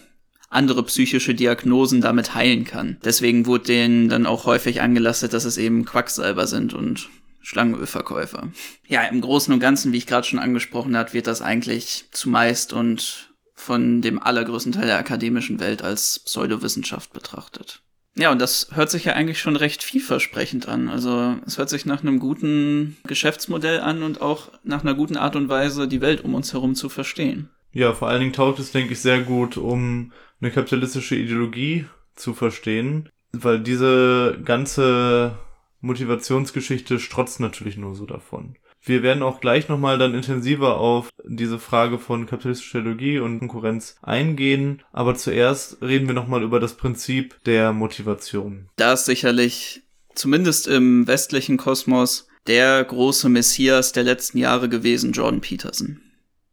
andere 0.49 0.83
psychische 0.83 1.35
Diagnosen 1.35 2.01
damit 2.01 2.33
heilen 2.33 2.65
kann. 2.65 2.97
Deswegen 3.03 3.45
wurde 3.45 3.65
denen 3.65 4.09
dann 4.09 4.25
auch 4.25 4.45
häufig 4.45 4.81
angelastet, 4.81 5.33
dass 5.33 5.45
es 5.45 5.57
eben 5.57 5.85
Quacksalber 5.85 6.47
sind 6.47 6.73
und 6.73 7.09
Schlangenölverkäufer. 7.41 8.51
Ja, 8.87 9.03
im 9.03 9.21
Großen 9.21 9.53
und 9.53 9.59
Ganzen, 9.59 9.93
wie 9.93 9.97
ich 9.97 10.07
gerade 10.07 10.27
schon 10.27 10.39
angesprochen 10.39 10.97
habe, 10.97 11.13
wird 11.13 11.27
das 11.27 11.41
eigentlich 11.41 12.05
zumeist 12.11 12.73
und 12.73 13.29
von 13.53 14.01
dem 14.01 14.21
allergrößten 14.21 14.71
Teil 14.71 14.87
der 14.87 14.97
akademischen 14.97 15.59
Welt 15.59 15.83
als 15.83 16.19
Pseudowissenschaft 16.19 17.13
betrachtet. 17.13 17.81
Ja, 18.15 18.31
und 18.31 18.39
das 18.39 18.69
hört 18.71 18.89
sich 18.89 19.05
ja 19.05 19.13
eigentlich 19.13 19.39
schon 19.39 19.55
recht 19.55 19.83
vielversprechend 19.83 20.67
an. 20.67 20.89
Also 20.89 21.37
es 21.45 21.57
hört 21.57 21.69
sich 21.69 21.85
nach 21.85 22.01
einem 22.01 22.19
guten 22.19 22.97
Geschäftsmodell 23.05 23.79
an 23.79 24.03
und 24.03 24.21
auch 24.21 24.51
nach 24.63 24.81
einer 24.83 24.93
guten 24.93 25.15
Art 25.15 25.35
und 25.35 25.47
Weise, 25.47 25.87
die 25.87 26.01
Welt 26.01 26.23
um 26.23 26.33
uns 26.33 26.53
herum 26.53 26.75
zu 26.75 26.89
verstehen. 26.89 27.49
Ja, 27.71 27.93
vor 27.93 28.09
allen 28.09 28.19
Dingen 28.21 28.33
taugt 28.33 28.59
es, 28.59 28.71
denke 28.71 28.93
ich, 28.93 28.99
sehr 28.99 29.21
gut, 29.21 29.57
um 29.57 30.11
eine 30.41 30.51
kapitalistische 30.51 31.15
Ideologie 31.15 31.85
zu 32.15 32.33
verstehen, 32.33 33.09
weil 33.31 33.59
diese 33.59 34.39
ganze 34.43 35.37
Motivationsgeschichte 35.81 36.99
strotzt 36.99 37.39
natürlich 37.39 37.77
nur 37.77 37.95
so 37.95 38.05
davon. 38.05 38.55
Wir 38.81 39.03
werden 39.03 39.23
auch 39.23 39.41
gleich 39.41 39.67
nochmal 39.67 39.97
dann 39.97 40.15
intensiver 40.15 40.77
auf 40.77 41.09
diese 41.25 41.59
Frage 41.59 41.99
von 41.99 42.25
kapitalistischer 42.25 42.79
Ideologie 42.79 43.19
und 43.19 43.39
Konkurrenz 43.39 43.95
eingehen. 44.01 44.81
Aber 44.91 45.15
zuerst 45.15 45.81
reden 45.81 46.07
wir 46.07 46.15
nochmal 46.15 46.43
über 46.43 46.59
das 46.59 46.75
Prinzip 46.75 47.35
der 47.43 47.73
Motivation. 47.73 48.69
Da 48.77 48.93
ist 48.93 49.05
sicherlich 49.05 49.83
zumindest 50.15 50.67
im 50.67 51.07
westlichen 51.07 51.57
Kosmos 51.57 52.27
der 52.47 52.83
große 52.83 53.29
Messias 53.29 53.91
der 53.91 54.03
letzten 54.03 54.37
Jahre 54.37 54.69
gewesen, 54.69 55.11
Jordan 55.11 55.41
Peterson. 55.41 56.01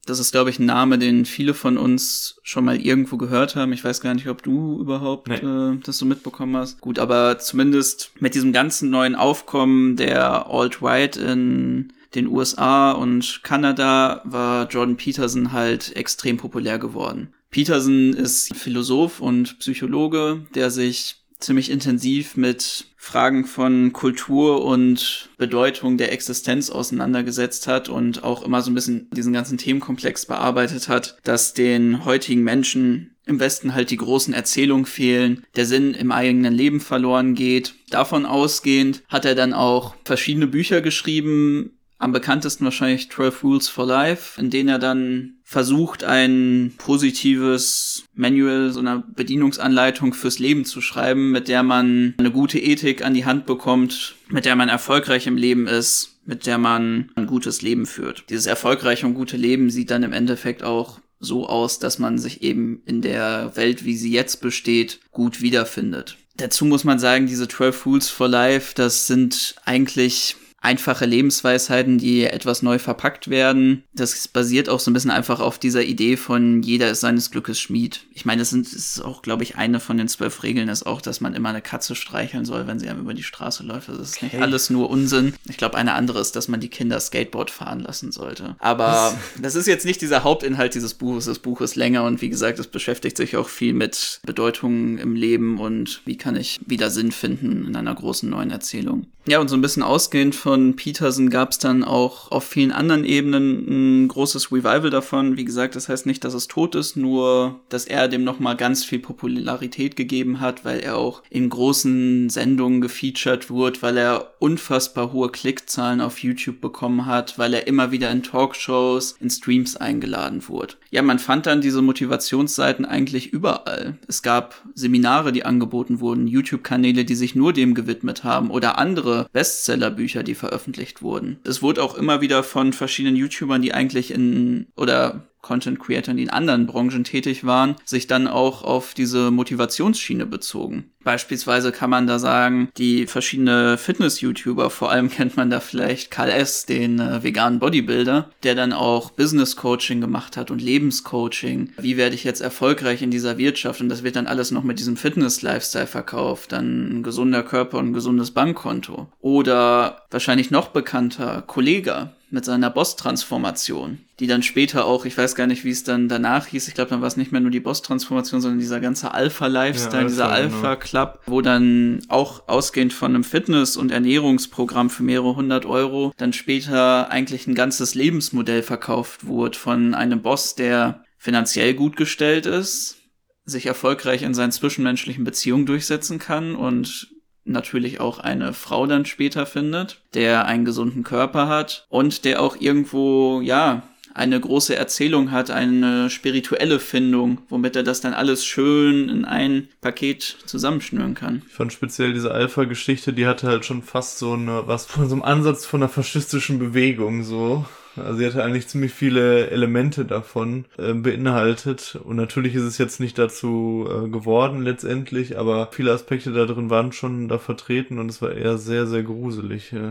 Das 0.04 0.20
ist, 0.20 0.30
glaube 0.30 0.50
ich, 0.50 0.60
ein 0.60 0.66
Name, 0.66 0.98
den 0.98 1.24
viele 1.24 1.52
von 1.52 1.76
uns 1.76 2.38
schon 2.44 2.64
mal 2.64 2.80
irgendwo 2.80 3.16
gehört 3.16 3.56
haben. 3.56 3.72
Ich 3.72 3.82
weiß 3.82 4.00
gar 4.00 4.14
nicht, 4.14 4.28
ob 4.28 4.40
du 4.40 4.80
überhaupt 4.80 5.28
nee. 5.28 5.34
äh, 5.36 5.78
das 5.82 5.98
so 5.98 6.06
mitbekommen 6.06 6.56
hast. 6.56 6.80
Gut, 6.80 7.00
aber 7.00 7.38
zumindest 7.40 8.12
mit 8.20 8.36
diesem 8.36 8.52
ganzen 8.52 8.88
neuen 8.90 9.16
Aufkommen 9.16 9.96
der 9.96 10.48
Alt-Right 10.48 11.16
in 11.16 11.92
den 12.16 12.28
USA 12.28 12.92
und 12.92 13.40
Kanada 13.42 14.22
war 14.24 14.68
Jordan 14.68 14.96
Peterson 14.96 15.52
halt 15.52 15.94
extrem 15.94 16.36
populär 16.36 16.78
geworden. 16.78 17.32
Peterson 17.50 18.12
ist 18.12 18.54
Philosoph 18.56 19.20
und 19.20 19.58
Psychologe, 19.60 20.46
der 20.54 20.70
sich 20.70 21.16
ziemlich 21.38 21.70
intensiv 21.70 22.36
mit 22.36 22.86
Fragen 22.96 23.44
von 23.44 23.92
Kultur 23.92 24.64
und 24.64 25.28
Bedeutung 25.36 25.96
der 25.96 26.12
Existenz 26.12 26.70
auseinandergesetzt 26.70 27.68
hat 27.68 27.88
und 27.88 28.24
auch 28.24 28.42
immer 28.42 28.62
so 28.62 28.70
ein 28.70 28.74
bisschen 28.74 29.08
diesen 29.10 29.32
ganzen 29.32 29.58
Themenkomplex 29.58 30.26
bearbeitet 30.26 30.88
hat, 30.88 31.18
dass 31.22 31.54
den 31.54 32.04
heutigen 32.04 32.42
Menschen 32.42 33.16
im 33.26 33.40
Westen 33.40 33.74
halt 33.74 33.90
die 33.90 33.96
großen 33.96 34.32
Erzählungen 34.32 34.86
fehlen, 34.86 35.44
der 35.56 35.66
Sinn 35.66 35.94
im 35.94 36.12
eigenen 36.12 36.54
Leben 36.54 36.80
verloren 36.80 37.34
geht. 37.34 37.74
Davon 37.90 38.24
ausgehend 38.24 39.02
hat 39.08 39.24
er 39.24 39.34
dann 39.34 39.52
auch 39.52 39.94
verschiedene 40.04 40.46
Bücher 40.46 40.80
geschrieben, 40.80 41.75
am 41.98 42.12
bekanntesten 42.12 42.64
wahrscheinlich 42.64 43.10
12 43.10 43.42
Rules 43.42 43.68
for 43.68 43.86
Life, 43.86 44.40
in 44.40 44.50
denen 44.50 44.68
er 44.68 44.78
dann 44.78 45.34
versucht, 45.42 46.04
ein 46.04 46.74
positives 46.78 48.04
Manual, 48.14 48.70
so 48.70 48.80
eine 48.80 49.02
Bedienungsanleitung 49.14 50.12
fürs 50.12 50.38
Leben 50.38 50.64
zu 50.64 50.80
schreiben, 50.80 51.30
mit 51.30 51.48
der 51.48 51.62
man 51.62 52.14
eine 52.18 52.30
gute 52.30 52.58
Ethik 52.58 53.04
an 53.04 53.14
die 53.14 53.24
Hand 53.24 53.46
bekommt, 53.46 54.16
mit 54.28 54.44
der 54.44 54.56
man 54.56 54.68
erfolgreich 54.68 55.26
im 55.26 55.36
Leben 55.36 55.66
ist, 55.66 56.18
mit 56.26 56.46
der 56.46 56.58
man 56.58 57.10
ein 57.14 57.26
gutes 57.26 57.62
Leben 57.62 57.86
führt. 57.86 58.24
Dieses 58.28 58.46
erfolgreiche 58.46 59.06
und 59.06 59.14
gute 59.14 59.36
Leben 59.36 59.70
sieht 59.70 59.90
dann 59.90 60.02
im 60.02 60.12
Endeffekt 60.12 60.62
auch 60.62 61.00
so 61.18 61.48
aus, 61.48 61.78
dass 61.78 61.98
man 61.98 62.18
sich 62.18 62.42
eben 62.42 62.82
in 62.84 63.00
der 63.00 63.56
Welt, 63.56 63.84
wie 63.84 63.96
sie 63.96 64.12
jetzt 64.12 64.42
besteht, 64.42 65.00
gut 65.12 65.40
wiederfindet. 65.40 66.18
Dazu 66.36 66.66
muss 66.66 66.84
man 66.84 66.98
sagen, 66.98 67.26
diese 67.26 67.48
12 67.48 67.86
Rules 67.86 68.08
for 68.10 68.28
Life, 68.28 68.74
das 68.74 69.06
sind 69.06 69.54
eigentlich 69.64 70.36
einfache 70.66 71.06
Lebensweisheiten, 71.06 71.96
die 71.96 72.24
etwas 72.24 72.60
neu 72.60 72.80
verpackt 72.80 73.30
werden. 73.30 73.84
Das 73.94 74.26
basiert 74.26 74.68
auch 74.68 74.80
so 74.80 74.90
ein 74.90 74.94
bisschen 74.94 75.12
einfach 75.12 75.38
auf 75.38 75.60
dieser 75.60 75.84
Idee 75.84 76.16
von 76.16 76.60
jeder 76.60 76.90
ist 76.90 77.00
seines 77.00 77.30
Glückes 77.30 77.60
Schmied. 77.60 78.00
Ich 78.12 78.24
meine, 78.24 78.40
das, 78.40 78.50
sind, 78.50 78.66
das 78.66 78.74
ist 78.74 79.00
auch, 79.00 79.22
glaube 79.22 79.44
ich, 79.44 79.54
eine 79.56 79.78
von 79.78 79.96
den 79.96 80.08
zwölf 80.08 80.42
Regeln 80.42 80.68
ist 80.68 80.84
auch, 80.84 81.00
dass 81.00 81.20
man 81.20 81.34
immer 81.34 81.50
eine 81.50 81.62
Katze 81.62 81.94
streicheln 81.94 82.44
soll, 82.44 82.66
wenn 82.66 82.80
sie 82.80 82.88
einem 82.88 83.00
über 83.00 83.14
die 83.14 83.22
Straße 83.22 83.62
läuft. 83.62 83.88
Das 83.88 84.00
ist 84.00 84.16
okay. 84.16 84.26
nicht 84.26 84.42
alles 84.42 84.68
nur 84.68 84.90
Unsinn. 84.90 85.34
Ich 85.48 85.56
glaube, 85.56 85.76
eine 85.76 85.92
andere 85.92 86.20
ist, 86.20 86.34
dass 86.34 86.48
man 86.48 86.58
die 86.58 86.68
Kinder 86.68 86.98
Skateboard 86.98 87.50
fahren 87.50 87.78
lassen 87.78 88.10
sollte. 88.10 88.56
Aber 88.58 89.16
das 89.40 89.54
ist 89.54 89.68
jetzt 89.68 89.86
nicht 89.86 90.00
dieser 90.00 90.24
Hauptinhalt 90.24 90.74
dieses 90.74 90.94
Buches. 90.94 91.26
Das 91.26 91.38
Buch 91.38 91.60
ist 91.60 91.76
länger 91.76 92.02
und 92.02 92.20
wie 92.22 92.28
gesagt, 92.28 92.58
es 92.58 92.66
beschäftigt 92.66 93.16
sich 93.16 93.36
auch 93.36 93.48
viel 93.48 93.72
mit 93.72 94.20
Bedeutungen 94.26 94.98
im 94.98 95.14
Leben 95.14 95.58
und 95.60 96.02
wie 96.06 96.16
kann 96.16 96.34
ich 96.34 96.58
wieder 96.66 96.90
Sinn 96.90 97.12
finden 97.12 97.66
in 97.68 97.76
einer 97.76 97.94
großen 97.94 98.28
neuen 98.28 98.50
Erzählung. 98.50 99.06
Ja, 99.28 99.40
und 99.40 99.48
so 99.48 99.56
ein 99.56 99.60
bisschen 99.60 99.82
ausgehend 99.82 100.36
von 100.36 100.55
von 100.56 100.74
Peterson 100.74 101.28
gab 101.28 101.50
es 101.50 101.58
dann 101.58 101.84
auch 101.84 102.30
auf 102.30 102.44
vielen 102.44 102.72
anderen 102.72 103.04
Ebenen 103.04 104.04
ein 104.04 104.08
großes 104.08 104.50
Revival 104.50 104.88
davon. 104.88 105.36
Wie 105.36 105.44
gesagt, 105.44 105.76
das 105.76 105.90
heißt 105.90 106.06
nicht, 106.06 106.24
dass 106.24 106.32
es 106.32 106.48
tot 106.48 106.74
ist, 106.74 106.96
nur 106.96 107.60
dass 107.68 107.84
er 107.84 108.08
dem 108.08 108.24
nochmal 108.24 108.56
ganz 108.56 108.82
viel 108.82 109.00
Popularität 109.00 109.96
gegeben 109.96 110.40
hat, 110.40 110.64
weil 110.64 110.80
er 110.80 110.96
auch 110.96 111.22
in 111.28 111.50
großen 111.50 112.30
Sendungen 112.30 112.80
gefeatured 112.80 113.50
wurde, 113.50 113.82
weil 113.82 113.98
er 113.98 114.32
unfassbar 114.38 115.12
hohe 115.12 115.28
Klickzahlen 115.28 116.00
auf 116.00 116.20
YouTube 116.20 116.62
bekommen 116.62 117.04
hat, 117.04 117.38
weil 117.38 117.52
er 117.52 117.66
immer 117.66 117.92
wieder 117.92 118.10
in 118.10 118.22
Talkshows, 118.22 119.16
in 119.20 119.28
Streams 119.28 119.76
eingeladen 119.76 120.48
wurde. 120.48 120.76
Ja, 120.90 121.02
man 121.02 121.18
fand 121.18 121.44
dann 121.44 121.60
diese 121.60 121.82
Motivationsseiten 121.82 122.86
eigentlich 122.86 123.30
überall. 123.30 123.98
Es 124.08 124.22
gab 124.22 124.62
Seminare, 124.74 125.32
die 125.32 125.44
angeboten 125.44 126.00
wurden, 126.00 126.26
YouTube-Kanäle, 126.26 127.04
die 127.04 127.14
sich 127.14 127.34
nur 127.34 127.52
dem 127.52 127.74
gewidmet 127.74 128.24
haben 128.24 128.50
oder 128.50 128.78
andere 128.78 129.28
Bestsellerbücher, 129.34 130.22
die 130.22 130.34
veröffentlicht 130.46 131.02
wurden. 131.02 131.40
Es 131.44 131.60
wurde 131.62 131.82
auch 131.82 131.96
immer 131.96 132.20
wieder 132.20 132.42
von 132.42 132.72
verschiedenen 132.72 133.16
YouTubern, 133.16 133.62
die 133.62 133.74
eigentlich 133.74 134.12
in 134.12 134.68
oder 134.76 135.28
Content 135.46 135.78
Creatoren, 135.78 136.16
die 136.16 136.24
in 136.24 136.30
anderen 136.30 136.66
Branchen 136.66 137.04
tätig 137.04 137.44
waren, 137.44 137.76
sich 137.84 138.08
dann 138.08 138.26
auch 138.26 138.64
auf 138.64 138.94
diese 138.94 139.30
Motivationsschiene 139.30 140.26
bezogen. 140.26 140.90
Beispielsweise 141.06 141.70
kann 141.70 141.88
man 141.88 142.08
da 142.08 142.18
sagen, 142.18 142.68
die 142.76 143.06
verschiedene 143.06 143.78
Fitness-YouTuber, 143.78 144.70
vor 144.70 144.90
allem 144.90 145.08
kennt 145.08 145.36
man 145.36 145.50
da 145.50 145.60
vielleicht 145.60 146.10
Karl 146.10 146.30
S., 146.30 146.66
den 146.66 146.98
äh, 146.98 147.22
veganen 147.22 147.60
Bodybuilder, 147.60 148.28
der 148.42 148.56
dann 148.56 148.72
auch 148.72 149.12
Business-Coaching 149.12 150.00
gemacht 150.00 150.36
hat 150.36 150.50
und 150.50 150.60
Lebenscoaching. 150.60 151.74
Wie 151.78 151.96
werde 151.96 152.16
ich 152.16 152.24
jetzt 152.24 152.40
erfolgreich 152.40 153.02
in 153.02 153.12
dieser 153.12 153.38
Wirtschaft? 153.38 153.80
Und 153.80 153.88
das 153.88 154.02
wird 154.02 154.16
dann 154.16 154.26
alles 154.26 154.50
noch 154.50 154.64
mit 154.64 154.80
diesem 154.80 154.96
Fitness-Lifestyle 154.96 155.86
verkauft. 155.86 156.50
Dann 156.50 156.98
ein 156.98 157.02
gesunder 157.04 157.44
Körper 157.44 157.78
und 157.78 157.90
ein 157.90 157.92
gesundes 157.92 158.32
Bankkonto. 158.32 159.06
Oder 159.20 160.02
wahrscheinlich 160.10 160.50
noch 160.50 160.70
bekannter, 160.70 161.44
Kollega 161.46 162.15
mit 162.28 162.44
seiner 162.44 162.70
Boss-Transformation, 162.70 164.00
die 164.18 164.26
dann 164.26 164.42
später 164.42 164.84
auch, 164.84 165.04
ich 165.04 165.16
weiß 165.16 165.36
gar 165.36 165.46
nicht, 165.46 165.64
wie 165.64 165.70
es 165.70 165.84
dann 165.84 166.08
danach 166.08 166.46
hieß, 166.46 166.66
ich 166.66 166.74
glaube, 166.74 166.90
dann 166.90 167.00
war 167.00 167.08
es 167.08 167.16
nicht 167.16 167.30
mehr 167.30 167.40
nur 167.40 167.50
die 167.50 167.60
Boss-Transformation, 167.60 168.40
sondern 168.40 168.58
dieser 168.58 168.80
ganze 168.80 169.14
Alpha-Lifestyle, 169.14 170.02
ja, 170.02 170.08
dieser 170.08 170.30
Alpha-Club, 170.30 171.20
genau. 171.24 171.36
wo 171.36 171.40
dann 171.40 172.00
auch 172.08 172.48
ausgehend 172.48 172.92
von 172.92 173.14
einem 173.14 173.24
Fitness- 173.24 173.76
und 173.76 173.92
Ernährungsprogramm 173.92 174.90
für 174.90 175.04
mehrere 175.04 175.36
hundert 175.36 175.66
Euro 175.66 176.12
dann 176.16 176.32
später 176.32 177.10
eigentlich 177.10 177.46
ein 177.46 177.54
ganzes 177.54 177.94
Lebensmodell 177.94 178.62
verkauft 178.62 179.26
wurde 179.26 179.56
von 179.56 179.94
einem 179.94 180.22
Boss, 180.22 180.56
der 180.56 181.04
finanziell 181.18 181.74
gut 181.74 181.96
gestellt 181.96 182.46
ist, 182.46 182.96
sich 183.44 183.66
erfolgreich 183.66 184.22
in 184.22 184.34
seinen 184.34 184.52
zwischenmenschlichen 184.52 185.24
Beziehungen 185.24 185.66
durchsetzen 185.66 186.18
kann 186.18 186.56
und 186.56 187.08
natürlich 187.46 188.00
auch 188.00 188.18
eine 188.18 188.52
Frau 188.52 188.86
dann 188.86 189.04
später 189.04 189.46
findet, 189.46 190.00
der 190.14 190.46
einen 190.46 190.64
gesunden 190.64 191.04
Körper 191.04 191.48
hat 191.48 191.86
und 191.88 192.24
der 192.24 192.40
auch 192.42 192.56
irgendwo, 192.60 193.40
ja, 193.40 193.82
eine 194.16 194.40
große 194.40 194.74
Erzählung 194.74 195.30
hat, 195.30 195.50
eine 195.50 196.08
spirituelle 196.08 196.80
Findung, 196.80 197.42
womit 197.50 197.76
er 197.76 197.82
das 197.82 198.00
dann 198.00 198.14
alles 198.14 198.46
schön 198.46 199.10
in 199.10 199.24
ein 199.26 199.68
Paket 199.82 200.38
zusammenschnüren 200.46 201.14
kann. 201.14 201.42
Ich 201.46 201.52
fand 201.52 201.72
speziell 201.72 202.14
diese 202.14 202.32
Alpha-Geschichte, 202.32 203.12
die 203.12 203.26
hatte 203.26 203.46
halt 203.46 203.66
schon 203.66 203.82
fast 203.82 204.18
so 204.18 204.32
eine, 204.32 204.66
was 204.66 204.86
von 204.86 205.08
so 205.08 205.14
einem 205.14 205.22
Ansatz 205.22 205.66
von 205.66 205.82
einer 205.82 205.90
faschistischen 205.90 206.58
Bewegung, 206.58 207.24
so. 207.24 207.66
Also 207.96 208.18
sie 208.18 208.26
hatte 208.26 208.42
eigentlich 208.42 208.68
ziemlich 208.68 208.92
viele 208.92 209.48
Elemente 209.50 210.04
davon 210.04 210.66
äh, 210.78 210.92
beinhaltet. 210.92 211.98
Und 212.02 212.16
natürlich 212.16 212.54
ist 212.54 212.62
es 212.62 212.78
jetzt 212.78 213.00
nicht 213.00 213.18
dazu 213.18 213.88
äh, 213.88 214.08
geworden 214.08 214.62
letztendlich, 214.62 215.38
aber 215.38 215.70
viele 215.72 215.92
Aspekte 215.92 216.32
da 216.32 216.46
drin 216.46 216.70
waren 216.70 216.92
schon 216.92 217.28
da 217.28 217.38
vertreten 217.38 217.98
und 217.98 218.10
es 218.10 218.22
war 218.22 218.32
eher 218.32 218.58
sehr, 218.58 218.86
sehr 218.86 219.02
gruselig. 219.02 219.74